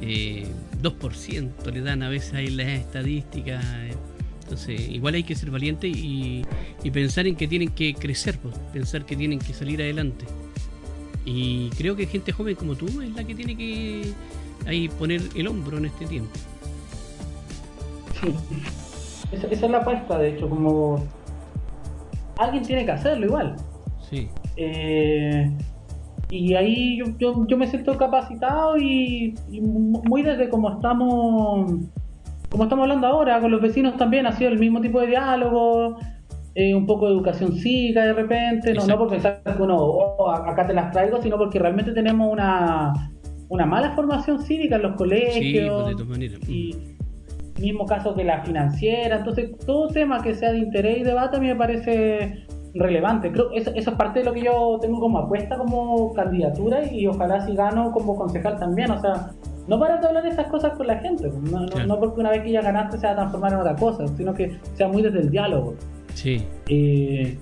2% 0.00 1.72
le 1.72 1.80
dan 1.82 2.02
a 2.02 2.08
veces 2.08 2.32
ahí 2.32 2.48
las 2.48 2.68
estadísticas, 2.68 3.62
entonces 4.50 4.88
igual 4.90 5.14
hay 5.14 5.22
que 5.22 5.36
ser 5.36 5.48
valiente 5.52 5.86
y, 5.86 6.44
y 6.82 6.90
pensar 6.90 7.28
en 7.28 7.36
que 7.36 7.46
tienen 7.46 7.68
que 7.68 7.94
crecer, 7.94 8.36
pues, 8.38 8.58
pensar 8.72 9.06
que 9.06 9.14
tienen 9.14 9.38
que 9.38 9.54
salir 9.54 9.80
adelante. 9.80 10.24
Y 11.24 11.70
creo 11.70 11.94
que 11.94 12.06
gente 12.06 12.32
joven 12.32 12.56
como 12.56 12.74
tú 12.74 12.86
es 13.00 13.14
la 13.14 13.22
que 13.22 13.36
tiene 13.36 13.56
que 13.56 14.12
ahí 14.66 14.88
poner 14.88 15.20
el 15.36 15.46
hombro 15.46 15.78
en 15.78 15.84
este 15.84 16.04
tiempo. 16.06 16.32
Sí, 18.20 18.34
esa, 19.30 19.46
es 19.46 19.60
la 19.62 19.78
apuesta, 19.78 20.18
de 20.18 20.34
hecho, 20.34 20.48
como 20.48 21.04
alguien 22.36 22.64
tiene 22.64 22.84
que 22.84 22.90
hacerlo 22.90 23.26
igual. 23.26 23.56
Sí. 24.10 24.28
Eh, 24.56 25.48
y 26.28 26.54
ahí 26.54 26.98
yo, 26.98 27.46
yo, 27.46 27.56
me 27.56 27.68
siento 27.68 27.96
capacitado 27.96 28.76
y, 28.78 29.36
muy 29.48 30.22
desde 30.22 30.48
como 30.48 30.72
estamos 30.72 31.82
como 32.50 32.64
estamos 32.64 32.82
hablando 32.82 33.06
ahora 33.06 33.40
con 33.40 33.50
los 33.50 33.60
vecinos 33.60 33.96
también 33.96 34.26
ha 34.26 34.32
sido 34.32 34.50
el 34.50 34.58
mismo 34.58 34.80
tipo 34.80 35.00
de 35.00 35.06
diálogo 35.08 35.96
eh, 36.54 36.74
un 36.74 36.84
poco 36.84 37.06
de 37.06 37.12
educación 37.12 37.52
cívica 37.52 38.04
de 38.04 38.12
repente, 38.12 38.74
no, 38.74 38.86
no 38.86 38.98
por 38.98 39.08
pensar 39.08 39.40
que 39.44 39.62
uno, 39.62 39.76
oh, 39.78 40.30
acá 40.30 40.66
te 40.66 40.74
las 40.74 40.90
traigo, 40.90 41.22
sino 41.22 41.38
porque 41.38 41.60
realmente 41.60 41.92
tenemos 41.92 42.30
una, 42.30 42.92
una 43.48 43.66
mala 43.66 43.92
formación 43.92 44.42
cívica 44.42 44.76
en 44.76 44.82
los 44.82 44.96
colegios. 44.96 45.94
Pues, 45.94 46.48
y 46.48 46.96
mismo 47.60 47.86
caso 47.86 48.14
que 48.14 48.24
la 48.24 48.42
financiera, 48.42 49.18
entonces 49.18 49.50
todo 49.64 49.88
tema 49.88 50.22
que 50.22 50.34
sea 50.34 50.52
de 50.52 50.58
interés 50.58 50.98
y 50.98 51.02
debate 51.04 51.36
a 51.36 51.40
mí 51.40 51.46
me 51.46 51.56
parece 51.56 52.46
relevante. 52.74 53.30
Creo 53.30 53.52
eso, 53.52 53.70
eso 53.74 53.90
es 53.90 53.96
parte 53.96 54.20
de 54.20 54.24
lo 54.24 54.32
que 54.32 54.42
yo 54.42 54.78
tengo 54.80 54.98
como 54.98 55.18
apuesta 55.18 55.56
como 55.56 56.12
candidatura 56.14 56.90
y 56.90 57.06
ojalá 57.06 57.44
si 57.46 57.54
gano 57.54 57.92
como 57.92 58.16
concejal 58.16 58.58
también, 58.58 58.90
o 58.90 59.00
sea, 59.00 59.30
no 59.68 59.78
para 59.78 59.98
de 59.98 60.06
hablar 60.06 60.22
de 60.22 60.30
esas 60.30 60.46
cosas 60.46 60.76
con 60.76 60.86
la 60.86 60.98
gente, 60.98 61.30
no, 61.50 61.66
no 61.66 62.00
porque 62.00 62.20
una 62.20 62.30
vez 62.30 62.42
que 62.42 62.52
ya 62.52 62.62
ganaste 62.62 62.98
se 62.98 63.06
va 63.06 63.12
a 63.12 63.16
transformar 63.16 63.52
en 63.52 63.58
otra 63.60 63.76
cosa, 63.76 64.06
sino 64.16 64.34
que 64.34 64.58
sea 64.74 64.88
muy 64.88 65.02
desde 65.02 65.20
el 65.20 65.30
diálogo. 65.30 65.74
Sí. 66.14 66.44
Eh, 66.68 67.38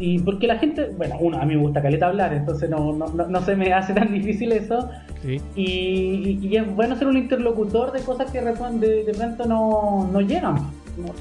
y 0.00 0.18
porque 0.20 0.46
la 0.46 0.58
gente, 0.58 0.90
bueno, 0.96 1.16
uno, 1.18 1.38
a 1.38 1.44
mí 1.44 1.56
me 1.56 1.62
gusta 1.62 1.82
caleta 1.82 2.06
hablar, 2.06 2.32
entonces 2.32 2.70
no, 2.70 2.92
no, 2.92 3.08
no, 3.08 3.42
se 3.42 3.56
me 3.56 3.72
hace 3.72 3.92
tan 3.92 4.12
difícil 4.12 4.52
eso. 4.52 4.88
Sí. 5.22 5.40
Y, 5.56 6.38
y, 6.40 6.56
es 6.56 6.74
bueno 6.74 6.96
ser 6.96 7.08
un 7.08 7.16
interlocutor 7.16 7.90
de 7.90 8.00
cosas 8.00 8.30
que 8.30 8.40
de, 8.40 9.04
de 9.04 9.14
pronto 9.14 9.46
no, 9.46 10.08
no 10.12 10.20
llegan, 10.20 10.54
no, 10.54 11.12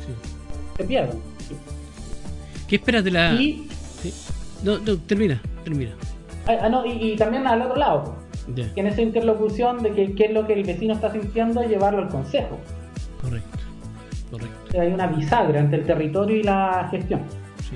se 0.78 0.84
pierden. 0.84 1.18
¿Qué 2.68 2.76
esperas 2.76 3.04
de 3.04 3.12
la.? 3.12 3.34
Y, 3.34 3.68
no, 4.64 4.78
no, 4.80 4.98
termina, 4.98 5.42
termina. 5.64 5.92
Ah, 6.46 6.58
ah 6.64 6.70
no, 6.70 6.86
y, 6.86 7.16
también 7.16 7.48
al 7.48 7.62
otro 7.64 7.78
lado, 7.78 8.16
en 8.56 8.88
esa 8.88 9.02
interlocución 9.02 9.84
de 9.84 9.92
que, 9.92 10.14
qué 10.14 10.26
es 10.26 10.34
lo 10.34 10.48
que 10.48 10.54
el 10.54 10.64
vecino 10.64 10.94
está 10.94 11.12
sintiendo, 11.12 11.64
llevarlo 11.64 12.00
al 12.04 12.10
consejo. 12.10 12.58
Correcto. 13.22 13.58
Correcto. 14.32 14.80
Hay 14.80 14.92
una 14.92 15.08
bisagra 15.08 15.60
entre 15.60 15.80
el 15.80 15.86
territorio 15.86 16.38
y 16.38 16.44
la 16.44 16.88
gestión. 16.92 17.22
Sí. 17.70 17.76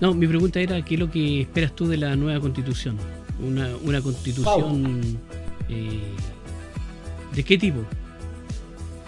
No, 0.00 0.14
mi 0.14 0.26
pregunta 0.26 0.60
era 0.60 0.82
qué 0.82 0.94
es 0.94 1.00
lo 1.00 1.10
que 1.10 1.42
esperas 1.42 1.72
tú 1.72 1.86
de 1.86 1.96
la 1.96 2.16
nueva 2.16 2.40
constitución. 2.40 2.96
Una, 3.44 3.68
una 3.84 4.00
constitución 4.00 5.00
eh, 5.68 6.14
¿de 7.34 7.42
qué 7.42 7.58
tipo? 7.58 7.80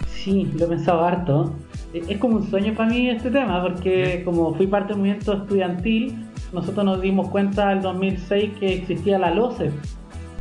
Sí, 0.09 0.51
lo 0.57 0.65
he 0.65 0.69
pensado 0.69 1.03
harto. 1.03 1.53
Es 1.93 2.17
como 2.17 2.37
un 2.37 2.49
sueño 2.49 2.73
para 2.73 2.89
mí 2.89 3.09
este 3.09 3.29
tema, 3.29 3.61
porque 3.61 4.21
como 4.25 4.53
fui 4.55 4.67
parte 4.67 4.89
del 4.89 4.97
movimiento 4.97 5.33
estudiantil, 5.33 6.25
nosotros 6.51 6.83
nos 6.83 7.01
dimos 7.01 7.29
cuenta 7.29 7.71
en 7.71 7.77
el 7.77 7.83
2006 7.83 8.51
que 8.59 8.73
existía 8.73 9.17
la 9.17 9.31
LOCE, 9.31 9.71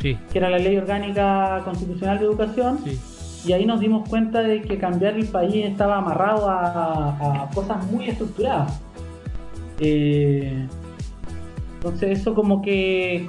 sí. 0.04 0.16
que 0.30 0.38
era 0.38 0.48
la 0.50 0.58
Ley 0.58 0.76
Orgánica 0.76 1.62
Constitucional 1.64 2.20
de 2.20 2.24
Educación. 2.26 2.78
Sí 2.84 3.00
y 3.46 3.52
ahí 3.52 3.66
nos 3.66 3.80
dimos 3.80 4.08
cuenta 4.08 4.42
de 4.42 4.62
que 4.62 4.78
cambiar 4.78 5.14
el 5.14 5.26
país 5.26 5.66
estaba 5.66 5.98
amarrado 5.98 6.48
a, 6.48 7.48
cosas 7.54 7.84
muy 7.90 8.08
estructuradas. 8.08 8.80
Eh, 9.80 10.66
entonces 11.74 12.20
eso 12.20 12.34
como 12.34 12.62
que 12.62 13.28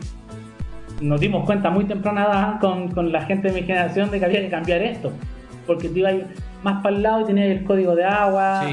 nos 1.02 1.20
dimos 1.20 1.46
cuenta 1.46 1.70
muy 1.70 1.86
temprana 1.86 2.58
con, 2.62 2.90
con, 2.92 3.12
la 3.12 3.22
gente 3.22 3.50
de 3.50 3.62
mi 3.62 3.68
generación 3.68 4.10
de 4.10 4.20
que 4.20 4.26
había 4.26 4.42
que 4.42 4.50
cambiar 4.50 4.82
esto, 4.82 5.12
porque 5.68 5.90
tú 5.90 5.98
ibas 5.98 6.16
más 6.64 6.82
para 6.82 6.96
el 6.96 7.04
lado 7.04 7.22
y 7.22 7.26
tenías 7.26 7.48
el 7.48 7.66
código 7.66 7.96
de 7.96 8.06
agua 8.06 8.64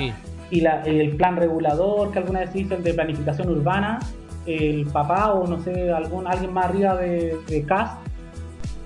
y 0.51 0.61
la, 0.61 0.83
el 0.83 1.17
plan 1.17 1.37
regulador 1.37 2.13
que 2.13 2.21
alguna 2.21 2.41
vez 2.41 2.55
hizo, 2.55 2.77
el 2.77 2.85
de 2.85 2.95
planificación 2.95 3.49
urbana, 3.49 3.99
el 4.47 4.87
papá 4.87 5.33
o 5.33 5.47
no 5.47 5.61
sé, 5.61 5.91
algún, 5.91 6.27
alguien 6.27 6.53
más 6.53 6.67
arriba 6.67 6.97
de, 6.97 7.39
de 7.49 7.63
CAS 7.63 7.93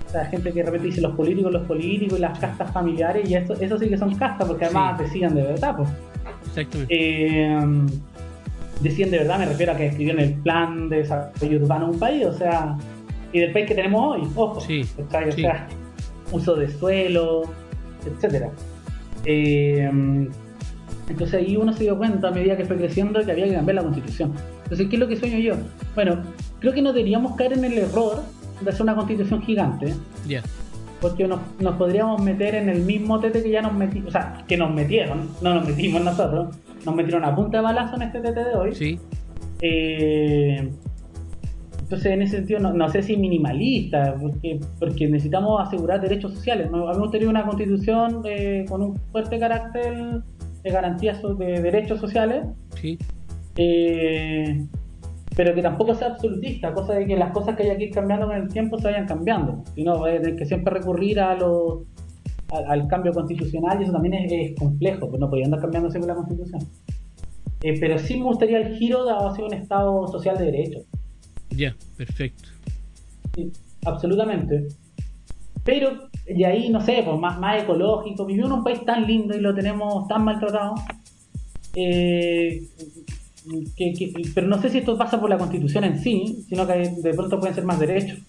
o 0.07 0.09
sea, 0.09 0.25
gente 0.25 0.53
que 0.53 0.59
de 0.59 0.65
repente 0.65 0.87
dice 0.87 1.01
los 1.01 1.15
políticos, 1.15 1.51
los 1.51 1.67
políticos 1.67 2.17
y 2.17 2.21
las 2.21 2.39
castas 2.39 2.71
familiares, 2.71 3.29
y 3.29 3.35
eso, 3.35 3.53
eso 3.59 3.77
sí 3.77 3.89
que 3.89 3.97
son 3.97 4.15
castas, 4.15 4.47
porque 4.47 4.65
además 4.65 4.97
decían 4.97 5.35
de 5.35 5.43
verdad, 5.43 5.75
pues. 5.75 5.89
Exactamente. 6.47 6.95
Eh, 6.95 7.59
decían 8.81 9.11
de 9.11 9.17
verdad, 9.17 9.39
me 9.39 9.45
refiero 9.47 9.73
a 9.73 9.75
que 9.75 9.87
escribieron 9.87 10.21
el 10.21 10.35
plan 10.35 10.87
de 10.87 10.99
desarrollo 10.99 11.57
urbano 11.61 11.87
de 11.87 11.91
un 11.91 11.99
país, 11.99 12.25
o 12.25 12.33
sea, 12.33 12.77
y 13.33 13.39
del 13.39 13.51
país 13.51 13.67
que 13.67 13.75
tenemos 13.75 14.15
hoy, 14.15 14.27
ojo. 14.35 14.61
Sí, 14.61 14.85
o 14.97 15.31
sea, 15.31 15.67
uso 16.31 16.55
de 16.55 16.69
suelo, 16.69 17.43
etcétera. 18.05 18.49
Eh, 19.25 19.91
entonces 21.09 21.33
ahí 21.33 21.57
uno 21.57 21.73
se 21.73 21.83
dio 21.83 21.97
cuenta 21.97 22.29
a 22.29 22.31
medida 22.31 22.55
que 22.55 22.63
fue 22.63 22.77
creciendo 22.77 23.23
que 23.25 23.31
había 23.31 23.45
que 23.45 23.55
cambiar 23.55 23.75
la 23.75 23.83
constitución. 23.83 24.33
Entonces, 24.67 24.89
¿qué 24.89 24.97
es 24.97 24.99
lo 24.99 25.07
que 25.07 25.15
sueño 25.15 25.37
yo? 25.37 25.55
Bueno, 25.95 26.21
creo 26.59 26.73
que 26.73 26.81
no 26.81 26.91
deberíamos 26.91 27.37
caer 27.37 27.53
en 27.53 27.63
el 27.63 27.77
error 27.77 28.21
de 28.59 28.69
hacer 28.69 28.81
una 28.81 28.95
constitución 28.95 29.41
gigante. 29.41 29.93
Ya. 30.27 30.43
Porque 30.99 31.25
nos, 31.25 31.39
nos 31.61 31.77
podríamos 31.77 32.21
meter 32.21 32.53
en 32.55 32.67
el 32.67 32.81
mismo 32.81 33.17
tete 33.21 33.41
que 33.41 33.49
ya 33.49 33.61
nos 33.61 33.73
metimos, 33.73 34.09
o 34.09 34.11
sea, 34.11 34.43
que 34.45 34.57
nos 34.57 34.73
metieron, 34.73 35.29
no 35.41 35.53
nos 35.53 35.65
metimos 35.65 36.01
nosotros, 36.03 36.57
nos 36.85 36.95
metieron 36.95 37.23
a 37.23 37.33
punta 37.33 37.59
de 37.59 37.63
balazo 37.63 37.95
en 37.95 38.01
este 38.01 38.19
tete 38.19 38.43
de 38.43 38.55
hoy. 38.55 38.75
Sí. 38.75 38.99
Eh, 39.61 40.69
entonces, 41.79 42.11
en 42.11 42.21
ese 42.21 42.37
sentido, 42.37 42.59
no, 42.59 42.73
no 42.73 42.89
sé 42.89 43.01
si 43.03 43.15
minimalista, 43.15 44.15
porque, 44.21 44.59
porque 44.79 45.07
necesitamos 45.07 45.65
asegurar 45.65 46.01
derechos 46.01 46.33
sociales. 46.33 46.69
¿no? 46.69 46.89
Habíamos 46.89 47.11
tenido 47.11 47.29
una 47.29 47.45
constitución 47.45 48.23
eh, 48.25 48.65
con 48.67 48.81
un 48.81 48.97
fuerte 49.13 49.39
carácter 49.39 50.21
de 50.61 50.69
garantías 50.69 51.21
de 51.37 51.61
derechos 51.61 52.01
sociales, 52.01 52.43
Sí. 52.75 52.99
Eh, 53.57 54.65
pero 55.35 55.53
que 55.53 55.61
tampoco 55.61 55.93
sea 55.93 56.07
absolutista, 56.09 56.73
cosa 56.73 56.93
de 56.93 57.05
que 57.05 57.15
las 57.15 57.31
cosas 57.31 57.55
que 57.55 57.69
hay 57.69 57.77
que 57.77 57.83
ir 57.85 57.93
cambiando 57.93 58.27
con 58.27 58.35
el 58.35 58.47
tiempo 58.47 58.77
se 58.77 58.85
vayan 58.85 59.07
cambiando. 59.07 59.63
Si 59.75 59.83
no, 59.83 59.99
va 59.99 60.09
a 60.09 60.21
tener 60.21 60.35
que 60.35 60.45
siempre 60.45 60.73
recurrir 60.73 61.19
a 61.19 61.35
los, 61.35 61.83
al, 62.51 62.65
al 62.71 62.87
cambio 62.87 63.11
constitucional 63.13 63.79
y 63.79 63.83
eso 63.83 63.91
también 63.93 64.13
es, 64.15 64.31
es 64.31 64.55
complejo, 64.57 65.09
pues 65.09 65.19
no 65.19 65.29
podía 65.29 65.45
andar 65.45 65.61
cambiando 65.61 65.91
siempre 65.91 66.07
la 66.07 66.15
constitución. 66.15 66.61
Eh, 67.63 67.79
pero 67.79 67.97
sí 67.97 68.17
me 68.17 68.23
gustaría 68.25 68.59
el 68.59 68.77
giro 68.77 69.03
de 69.05 69.11
hacia 69.13 69.45
un 69.45 69.53
Estado 69.53 70.07
social 70.07 70.37
de 70.37 70.45
derechos. 70.45 70.83
Ya, 71.49 71.75
perfecto. 71.97 72.49
Sí, 73.35 73.51
absolutamente. 73.85 74.67
Pero, 75.63 76.09
y 76.27 76.43
ahí, 76.43 76.69
no 76.69 76.81
sé, 76.81 77.01
pues 77.03 77.19
más, 77.19 77.39
más 77.39 77.63
ecológico. 77.63 78.25
Vivimos 78.25 78.51
en 78.51 78.57
un 78.57 78.63
país 78.63 78.85
tan 78.85 79.05
lindo 79.05 79.35
y 79.35 79.41
lo 79.41 79.53
tenemos 79.53 80.07
tan 80.07 80.23
maltratado. 80.23 80.75
eh, 81.75 82.61
que, 83.75 83.93
que- 83.93 84.13
pero 84.35 84.47
no 84.47 84.57
sé 84.59 84.69
si 84.69 84.79
esto 84.79 84.97
pasa 84.97 85.19
por 85.19 85.29
la 85.29 85.37
constitución 85.37 85.83
en 85.83 85.97
sí, 85.99 86.43
sino 86.47 86.65
que 86.67 86.91
de 87.01 87.13
pronto 87.13 87.39
pueden 87.39 87.55
ser 87.55 87.63
más 87.65 87.79
derechos. 87.79 88.19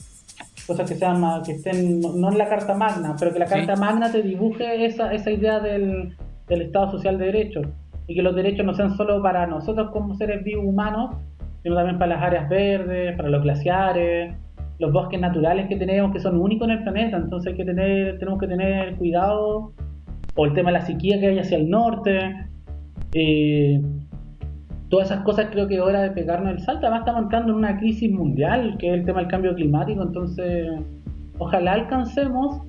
Cosas 0.66 0.88
que 0.88 0.96
sean 0.96 1.20
más, 1.20 1.46
que 1.46 1.52
estén, 1.52 2.00
no, 2.00 2.30
en 2.30 2.38
la 2.38 2.48
Carta 2.48 2.74
Magna, 2.74 3.16
pero 3.18 3.32
que 3.32 3.38
la 3.38 3.46
Sí. 3.46 3.54
Carta 3.54 3.76
Magna 3.76 4.12
te 4.12 4.22
dibuje 4.22 4.84
esa, 4.84 5.12
esa 5.14 5.30
idea 5.30 5.60
del, 5.60 6.14
del 6.46 6.62
Estado 6.62 6.90
Social 6.90 7.18
de 7.18 7.26
Derechos. 7.26 7.66
Y 8.06 8.14
que 8.14 8.22
los 8.22 8.34
derechos 8.34 8.64
no 8.66 8.74
sean 8.74 8.96
solo 8.96 9.22
para 9.22 9.46
nosotros 9.46 9.90
como 9.92 10.14
seres 10.16 10.44
vivos 10.44 10.64
humanos, 10.66 11.16
sino 11.62 11.74
también 11.74 11.98
para 11.98 12.14
las 12.16 12.22
áreas 12.22 12.48
verdes, 12.48 13.16
para 13.16 13.28
los 13.30 13.42
glaciares, 13.42 14.34
los 14.78 14.92
bosques 14.92 15.18
naturales 15.20 15.66
que 15.68 15.76
tenemos, 15.76 16.12
que 16.12 16.20
son 16.20 16.38
únicos 16.38 16.68
en 16.68 16.74
el 16.78 16.82
planeta, 16.84 17.16
entonces 17.16 17.50
hay 17.52 17.56
que 17.56 17.64
tener, 17.64 18.18
tenemos 18.18 18.38
que 18.38 18.46
tener 18.46 18.94
cuidado, 18.96 19.72
o 20.36 20.44
el 20.46 20.52
tema 20.54 20.70
de 20.70 20.78
la 20.78 20.86
sequía 20.86 21.18
que 21.18 21.26
hay 21.28 21.38
hacia 21.38 21.58
el 21.58 21.68
norte, 21.68 22.18
eh, 23.12 23.82
todas 24.88 25.10
esas 25.10 25.24
cosas 25.24 25.48
creo 25.50 25.68
que 25.68 25.74
es 25.76 25.80
hora 25.80 26.02
de 26.02 26.10
pegarnos 26.10 26.52
el 26.52 26.60
salto, 26.60 26.86
además 26.86 27.00
estamos 27.00 27.22
entrando 27.24 27.52
en 27.52 27.58
una 27.58 27.78
crisis 27.78 28.10
mundial, 28.10 28.76
que 28.78 28.88
es 28.88 28.94
el 28.94 29.04
tema 29.04 29.20
del 29.20 29.28
cambio 29.28 29.54
climático, 29.54 30.02
entonces 30.02 30.80
ojalá 31.38 31.74
alcancemos 31.74 32.62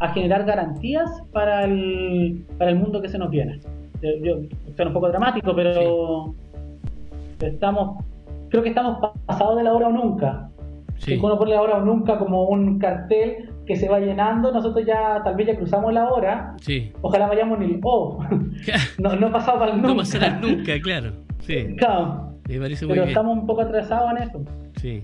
a 0.00 0.08
generar 0.08 0.44
garantías 0.44 1.22
para 1.32 1.64
el, 1.64 2.44
para 2.58 2.70
el 2.70 2.78
mundo 2.78 3.00
que 3.00 3.08
se 3.08 3.18
nos 3.18 3.30
viene. 3.30 3.60
Yo, 4.02 4.10
yo 4.22 4.36
suena 4.74 4.90
un 4.90 4.94
poco 4.94 5.08
dramático, 5.08 5.54
pero 5.54 6.34
estamos, 7.40 8.04
creo 8.48 8.62
que 8.62 8.70
estamos 8.70 8.98
pasados 9.26 9.56
de 9.56 9.64
la 9.64 9.74
hora 9.74 9.88
o 9.88 9.92
nunca. 9.92 10.48
Sí. 10.96 11.16
Si 11.16 11.18
uno 11.18 11.38
pone 11.38 11.52
la 11.52 11.62
hora 11.62 11.76
o 11.78 11.80
nunca 11.80 12.18
como 12.18 12.44
un 12.44 12.78
cartel 12.78 13.49
que 13.70 13.76
se 13.76 13.88
va 13.88 14.00
llenando, 14.00 14.50
nosotros 14.50 14.84
ya 14.84 15.22
tal 15.22 15.36
vez 15.36 15.46
ya 15.46 15.56
cruzamos 15.56 15.92
la 15.92 16.08
hora. 16.08 16.56
Sí. 16.60 16.90
Ojalá 17.02 17.28
vayamos 17.28 17.60
en 17.60 17.70
el 17.70 17.80
O. 17.84 18.18
no, 18.98 19.14
no 19.14 19.26
el 19.28 19.76
nunca. 19.76 19.88
No 19.88 19.96
pasará 19.96 20.40
nunca, 20.40 20.80
claro. 20.80 21.12
Sí. 21.46 21.76
Claro, 21.76 22.34
Me 22.48 22.58
parece 22.58 22.84
muy 22.84 22.94
pero 22.94 23.04
bien. 23.04 23.10
estamos 23.10 23.38
un 23.38 23.46
poco 23.46 23.60
atrasados 23.60 24.10
en 24.10 24.28
eso. 24.28 24.44
Sí. 24.80 25.02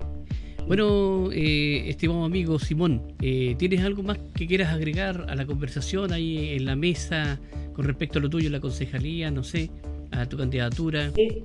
Bueno, 0.67 1.31
eh, 1.33 1.89
estimado 1.89 2.25
amigo 2.25 2.59
Simón, 2.59 3.03
eh, 3.23 3.55
¿tienes 3.57 3.85
algo 3.85 4.03
más 4.03 4.19
que 4.35 4.49
quieras 4.49 4.73
agregar 4.75 5.27
a 5.29 5.37
la 5.37 5.47
conversación 5.47 6.13
ahí 6.13 6.57
en 6.57 6.65
la 6.65 6.75
mesa 6.75 7.39
con 7.73 7.85
respecto 7.85 8.19
a 8.19 8.23
lo 8.23 8.29
tuyo, 8.29 8.51
la 8.51 8.59
concejalía, 8.59 9.31
no 9.31 9.45
sé, 9.45 9.71
a 10.11 10.27
tu 10.27 10.37
candidatura? 10.37 11.11
Eh, 11.17 11.45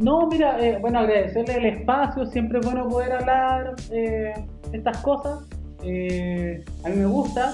no, 0.00 0.26
mira, 0.26 0.58
eh, 0.60 0.78
bueno, 0.80 0.98
agradecerle 0.98 1.54
el 1.54 1.66
espacio, 1.66 2.26
siempre 2.26 2.58
es 2.58 2.66
bueno 2.66 2.88
poder 2.88 3.12
hablar 3.12 3.76
eh, 3.92 4.32
estas 4.72 4.98
cosas. 4.98 5.48
Eh, 5.84 6.64
a 6.84 6.88
mí 6.88 6.96
me 6.96 7.06
gusta. 7.06 7.52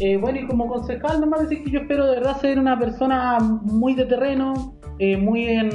Eh, 0.00 0.16
bueno, 0.16 0.38
y 0.40 0.46
como 0.46 0.66
concejal, 0.68 1.20
nomás 1.20 1.48
decir 1.48 1.64
que 1.64 1.70
yo 1.70 1.80
espero 1.80 2.06
de 2.06 2.16
verdad 2.16 2.40
ser 2.40 2.58
una 2.58 2.78
persona 2.78 3.38
muy 3.40 3.94
de 3.94 4.04
terreno, 4.04 4.74
eh, 4.98 5.16
muy 5.16 5.46
en, 5.48 5.70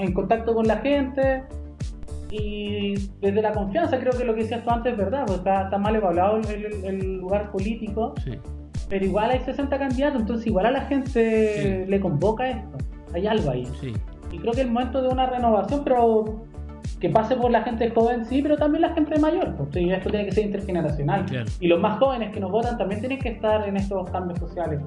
en 0.00 0.12
contacto 0.12 0.54
con 0.54 0.66
la 0.66 0.78
gente 0.78 1.42
y 2.30 2.94
desde 3.20 3.42
la 3.42 3.52
confianza. 3.52 3.98
Creo 3.98 4.12
que 4.12 4.24
lo 4.24 4.34
que 4.34 4.42
decías 4.42 4.62
tú 4.64 4.70
antes 4.70 4.92
es 4.92 4.98
verdad, 4.98 5.20
porque 5.26 5.38
está, 5.38 5.64
está 5.64 5.78
mal 5.78 5.94
evaluado 5.96 6.38
el, 6.38 6.46
el- 6.46 6.84
el 6.84 7.16
lugar 7.18 7.50
político, 7.52 8.14
Sí. 8.24 8.32
pero 8.88 9.04
igual 9.04 9.30
hay 9.30 9.40
60 9.40 9.78
candidatos, 9.78 10.20
entonces 10.22 10.46
igual 10.46 10.66
a 10.66 10.70
la 10.72 10.80
gente 10.82 11.84
Sí. 11.84 11.90
le 11.90 12.00
convoca 12.00 12.48
esto. 12.50 12.78
Hay 13.12 13.26
algo 13.26 13.50
ahí. 13.50 13.66
Sí. 13.80 13.92
Y 14.32 14.38
creo 14.38 14.52
que 14.52 14.60
es 14.62 14.66
el 14.66 14.72
momento 14.72 15.00
de 15.02 15.08
una 15.08 15.26
renovación, 15.26 15.82
pero 15.84 16.44
que 17.04 17.10
pase 17.10 17.36
por 17.36 17.50
la 17.50 17.62
gente 17.62 17.90
joven, 17.90 18.24
sí, 18.24 18.40
pero 18.40 18.56
también 18.56 18.80
la 18.80 18.94
gente 18.94 19.18
mayor. 19.20 19.54
Porque 19.56 19.92
esto 19.94 20.08
tiene 20.08 20.24
que 20.24 20.32
ser 20.32 20.46
intergeneracional. 20.46 21.26
Claro. 21.26 21.44
Y 21.60 21.66
los 21.68 21.78
más 21.78 21.98
jóvenes 21.98 22.32
que 22.32 22.40
nos 22.40 22.50
votan 22.50 22.78
también 22.78 23.00
tienen 23.00 23.18
que 23.18 23.28
estar 23.28 23.68
en 23.68 23.76
estos 23.76 24.08
cambios 24.08 24.38
sociales. 24.38 24.80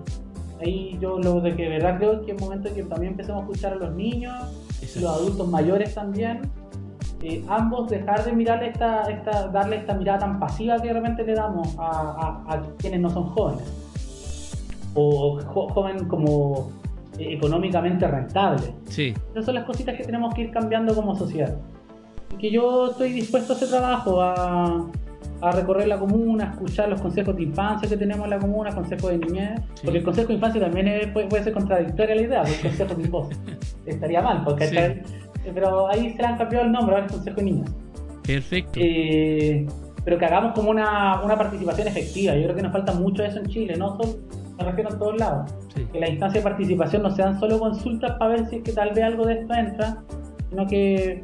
Ahí 0.59 0.97
yo 0.99 1.19
lo 1.19 1.39
de 1.41 1.55
que 1.55 1.61
de 1.63 1.69
verdad 1.69 1.97
creo 1.99 2.25
que 2.25 2.31
es 2.31 2.41
momento 2.41 2.73
que 2.73 2.81
también 2.81 3.11
empecemos 3.11 3.41
a 3.41 3.45
escuchar 3.45 3.73
a 3.73 3.75
los 3.75 3.93
niños 3.93 4.33
Exacto. 4.81 5.01
los 5.01 5.15
adultos 5.21 5.47
mayores 5.47 5.93
también. 5.93 6.41
Eh, 7.21 7.43
ambos 7.47 7.87
dejar 7.91 8.23
de 8.25 8.31
mirarle 8.31 8.69
esta, 8.69 9.03
esta, 9.03 9.47
darle 9.49 9.75
esta 9.75 9.93
mirada 9.93 10.17
tan 10.17 10.39
pasiva 10.39 10.77
que 10.79 10.87
de 10.87 10.93
repente 10.95 11.23
le 11.23 11.35
damos 11.35 11.75
a, 11.77 11.83
a- 12.47 12.53
a 12.55 12.61
quienes 12.79 12.99
no 12.99 13.11
son 13.11 13.25
jóvenes. 13.25 13.71
O 14.95 15.39
jo- 15.53 15.69
joven 15.69 16.07
como 16.07 16.71
eh, 17.19 17.33
económicamente 17.33 18.07
rentable. 18.07 18.73
Sí. 18.85 19.13
Esas 19.33 19.45
son 19.45 19.53
las 19.53 19.65
cositas 19.65 19.95
que 19.95 20.03
tenemos 20.03 20.33
que 20.33 20.41
ir 20.41 20.51
cambiando 20.51 20.95
como 20.95 21.15
sociedad. 21.15 21.55
Que 22.39 22.51
yo 22.51 22.91
estoy 22.91 23.13
dispuesto 23.13 23.53
a 23.53 23.55
ese 23.55 23.67
trabajo, 23.67 24.21
a, 24.21 24.85
a 25.41 25.51
recorrer 25.51 25.87
la 25.87 25.97
comuna, 25.97 26.49
a 26.49 26.53
escuchar 26.53 26.89
los 26.89 27.01
consejos 27.01 27.35
de 27.35 27.43
infancia 27.43 27.87
que 27.89 27.97
tenemos 27.97 28.25
en 28.25 28.29
la 28.31 28.39
comuna, 28.39 28.73
consejos 28.75 29.09
de 29.11 29.17
niñez. 29.17 29.59
Sí. 29.75 29.81
Porque 29.83 29.97
el 29.99 30.03
consejo 30.03 30.27
de 30.29 30.33
infancia 30.35 30.61
también 30.61 30.87
es- 30.87 31.07
puede, 31.07 31.27
puede 31.27 31.43
ser 31.43 31.53
contradictoria 31.53 32.15
la 32.15 32.21
idea, 32.21 32.41
porque 32.41 32.55
el 32.55 32.61
consejo 32.77 32.95
de 32.95 33.07
voz 33.09 33.29
estaría 33.85 34.21
mal, 34.21 34.43
porque 34.43 34.67
Sí. 34.67 35.51
pero 35.53 35.87
ahí 35.87 36.11
se 36.13 36.21
le 36.21 36.27
han 36.27 36.37
cambiado 36.37 36.65
el 36.65 36.71
nombre, 36.71 36.95
ahora 36.95 37.05
es 37.07 37.11
consejo 37.13 37.37
de 37.37 37.43
niños. 37.43 37.69
Perfecto. 38.25 38.71
Eh, 38.83 39.65
pero 40.03 40.17
que 40.17 40.25
hagamos 40.25 40.53
como 40.53 40.69
una, 40.69 41.21
una 41.23 41.37
participación 41.37 41.87
efectiva. 41.87 42.35
Yo 42.35 42.43
creo 42.43 42.55
que 42.55 42.61
nos 42.63 42.71
falta 42.71 42.93
mucho 42.93 43.23
eso 43.23 43.39
en 43.39 43.45
Chile, 43.47 43.75
no 43.77 43.97
solo, 43.97 44.17
me 44.57 44.63
refiero 44.63 44.89
a 44.91 44.97
todos 44.97 45.17
lados 45.17 45.51
Sí. 45.75 45.85
que 45.91 45.99
las 45.99 46.09
instancias 46.09 46.43
de 46.43 46.49
participación 46.49 47.03
no 47.03 47.11
sean 47.11 47.39
solo 47.39 47.59
consultas 47.59 48.11
para 48.17 48.31
ver 48.31 48.45
si 48.47 48.57
es 48.57 48.63
que 48.63 48.71
tal 48.71 48.89
vez 48.93 49.03
algo 49.03 49.25
de 49.25 49.41
esto 49.41 49.53
entra, 49.53 49.97
sino 50.49 50.65
que 50.65 51.23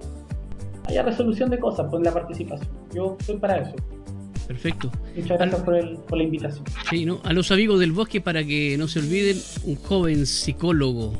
haya 0.88 1.04
resolución 1.04 1.50
de 1.50 1.60
cosas 1.60 1.90
por 1.90 2.04
la 2.04 2.12
participación. 2.14 2.70
Yo 2.94 3.18
estoy 3.20 3.38
para 3.38 3.58
eso. 3.60 3.76
Perfecto. 4.48 4.92
Muchas 5.16 5.38
gracias 5.38 5.62
por, 5.62 5.76
el- 5.76 5.98
por 5.98 6.18
la 6.18 6.24
invitación. 6.26 6.66
Sí, 6.90 7.06
¿no? 7.06 7.22
A 7.24 7.32
los 7.34 7.52
amigos 7.52 7.80
del 7.80 7.92
bosque, 7.94 8.20
para 8.22 8.44
que 8.44 8.78
no 8.78 8.88
se 8.88 9.00
olviden, 9.00 9.38
un 9.64 9.76
joven 9.76 10.26
psicólogo, 10.26 11.14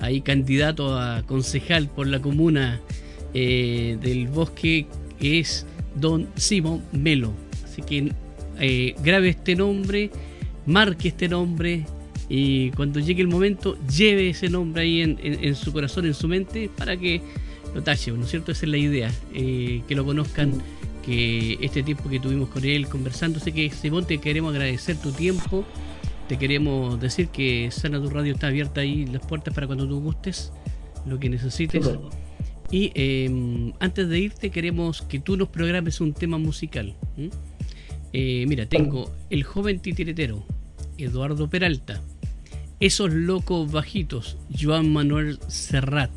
ahí 0.00 0.20
candidato 0.22 0.98
a 0.98 1.22
concejal 1.26 1.88
por 1.88 2.06
la 2.06 2.20
comuna 2.20 2.80
eh, 3.34 3.98
del 4.00 4.28
bosque, 4.28 4.86
que 5.18 5.40
es 5.40 5.66
don 5.96 6.28
Simón 6.36 6.82
Melo. 6.92 7.32
Así 7.64 7.82
que 7.82 8.10
eh, 8.58 8.94
grabe 9.04 9.28
este 9.30 9.54
nombre, 9.54 10.10
marque 10.64 11.08
este 11.08 11.28
nombre 11.28 11.84
y 12.30 12.70
cuando 12.70 13.00
llegue 13.00 13.20
el 13.20 13.28
momento, 13.28 13.76
lleve 13.86 14.30
ese 14.30 14.48
nombre 14.48 14.82
ahí 14.82 15.02
en, 15.02 15.18
en- 15.22 15.44
en 15.44 15.54
su 15.54 15.72
corazón, 15.74 16.06
en 16.06 16.14
su 16.14 16.26
mente, 16.26 16.70
para 16.74 16.96
que 16.96 17.20
lo 17.74 17.82
tache, 17.82 18.12
¿no 18.12 18.24
es 18.24 18.30
cierto? 18.30 18.52
Esa 18.52 18.66
es 18.66 18.70
la 18.70 18.78
idea, 18.78 19.12
eh, 19.34 19.82
que 19.86 19.94
lo 19.94 20.04
conozcan 20.04 20.52
que 21.04 21.58
este 21.60 21.82
tiempo 21.82 22.08
que 22.10 22.18
tuvimos 22.18 22.48
con 22.48 22.64
él 22.64 22.88
conversando, 22.88 23.38
sé 23.38 23.52
que 23.52 23.70
Simón 23.70 24.06
te 24.06 24.18
queremos 24.18 24.52
agradecer 24.52 24.96
tu 24.96 25.12
tiempo, 25.12 25.64
te 26.28 26.36
queremos 26.36 27.00
decir 27.00 27.28
que 27.28 27.70
Sana 27.70 28.00
tu 28.00 28.10
Radio 28.10 28.34
está 28.34 28.48
abierta 28.48 28.80
ahí 28.80 29.06
las 29.06 29.24
puertas 29.24 29.54
para 29.54 29.66
cuando 29.66 29.86
tú 29.86 30.00
gustes, 30.00 30.52
lo 31.06 31.18
que 31.20 31.28
necesites. 31.28 31.88
Y 32.70 32.90
eh, 32.96 33.72
antes 33.78 34.08
de 34.08 34.18
irte 34.18 34.50
queremos 34.50 35.02
que 35.02 35.20
tú 35.20 35.36
nos 35.36 35.48
programes 35.48 36.00
un 36.00 36.12
tema 36.12 36.38
musical. 36.38 36.96
Eh, 38.12 38.44
mira, 38.48 38.66
tengo 38.66 39.12
El 39.30 39.44
joven 39.44 39.78
titiretero, 39.78 40.44
Eduardo 40.98 41.48
Peralta, 41.48 42.02
Esos 42.80 43.12
locos 43.12 43.70
bajitos, 43.70 44.36
Joan 44.50 44.92
Manuel 44.92 45.38
Serrat 45.46 46.10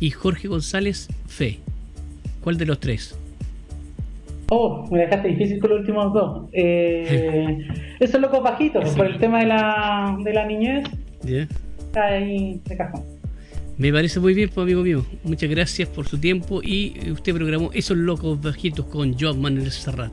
y 0.00 0.10
Jorge 0.10 0.48
González 0.48 1.08
Fe. 1.26 1.58
¿Cuál 2.42 2.58
de 2.58 2.66
los 2.66 2.80
tres? 2.80 3.16
Oh, 4.50 4.86
me 4.90 4.98
dejaste 5.00 5.28
difícil 5.28 5.58
con 5.58 5.70
los 5.70 5.80
últimos 5.80 6.12
dos. 6.12 6.48
Eh, 6.52 7.58
esos 8.00 8.20
locos 8.20 8.42
bajitos, 8.42 8.90
Sí. 8.90 8.96
por 8.96 9.06
el 9.06 9.18
tema 9.18 9.40
de 9.40 9.46
la, 9.46 10.18
de 10.22 10.32
la 10.32 10.46
niñez, 10.46 10.84
¿Ya? 11.22 11.48
está 11.78 12.04
ahí 12.06 12.60
de 12.66 12.76
cajón. 12.76 13.02
Me 13.78 13.92
parece 13.92 14.20
muy 14.20 14.34
bien, 14.34 14.50
pues, 14.54 14.62
amigo 14.62 14.82
mío. 14.82 15.04
Muchas 15.24 15.50
gracias 15.50 15.88
por 15.88 16.06
su 16.06 16.18
tiempo 16.18 16.60
y 16.62 16.94
usted 17.10 17.34
programó 17.34 17.70
esos 17.72 17.96
locos 17.96 18.40
bajitos 18.40 18.86
con 18.86 19.18
Joan 19.18 19.40
Manuel 19.40 19.70
Serrat. 19.72 20.12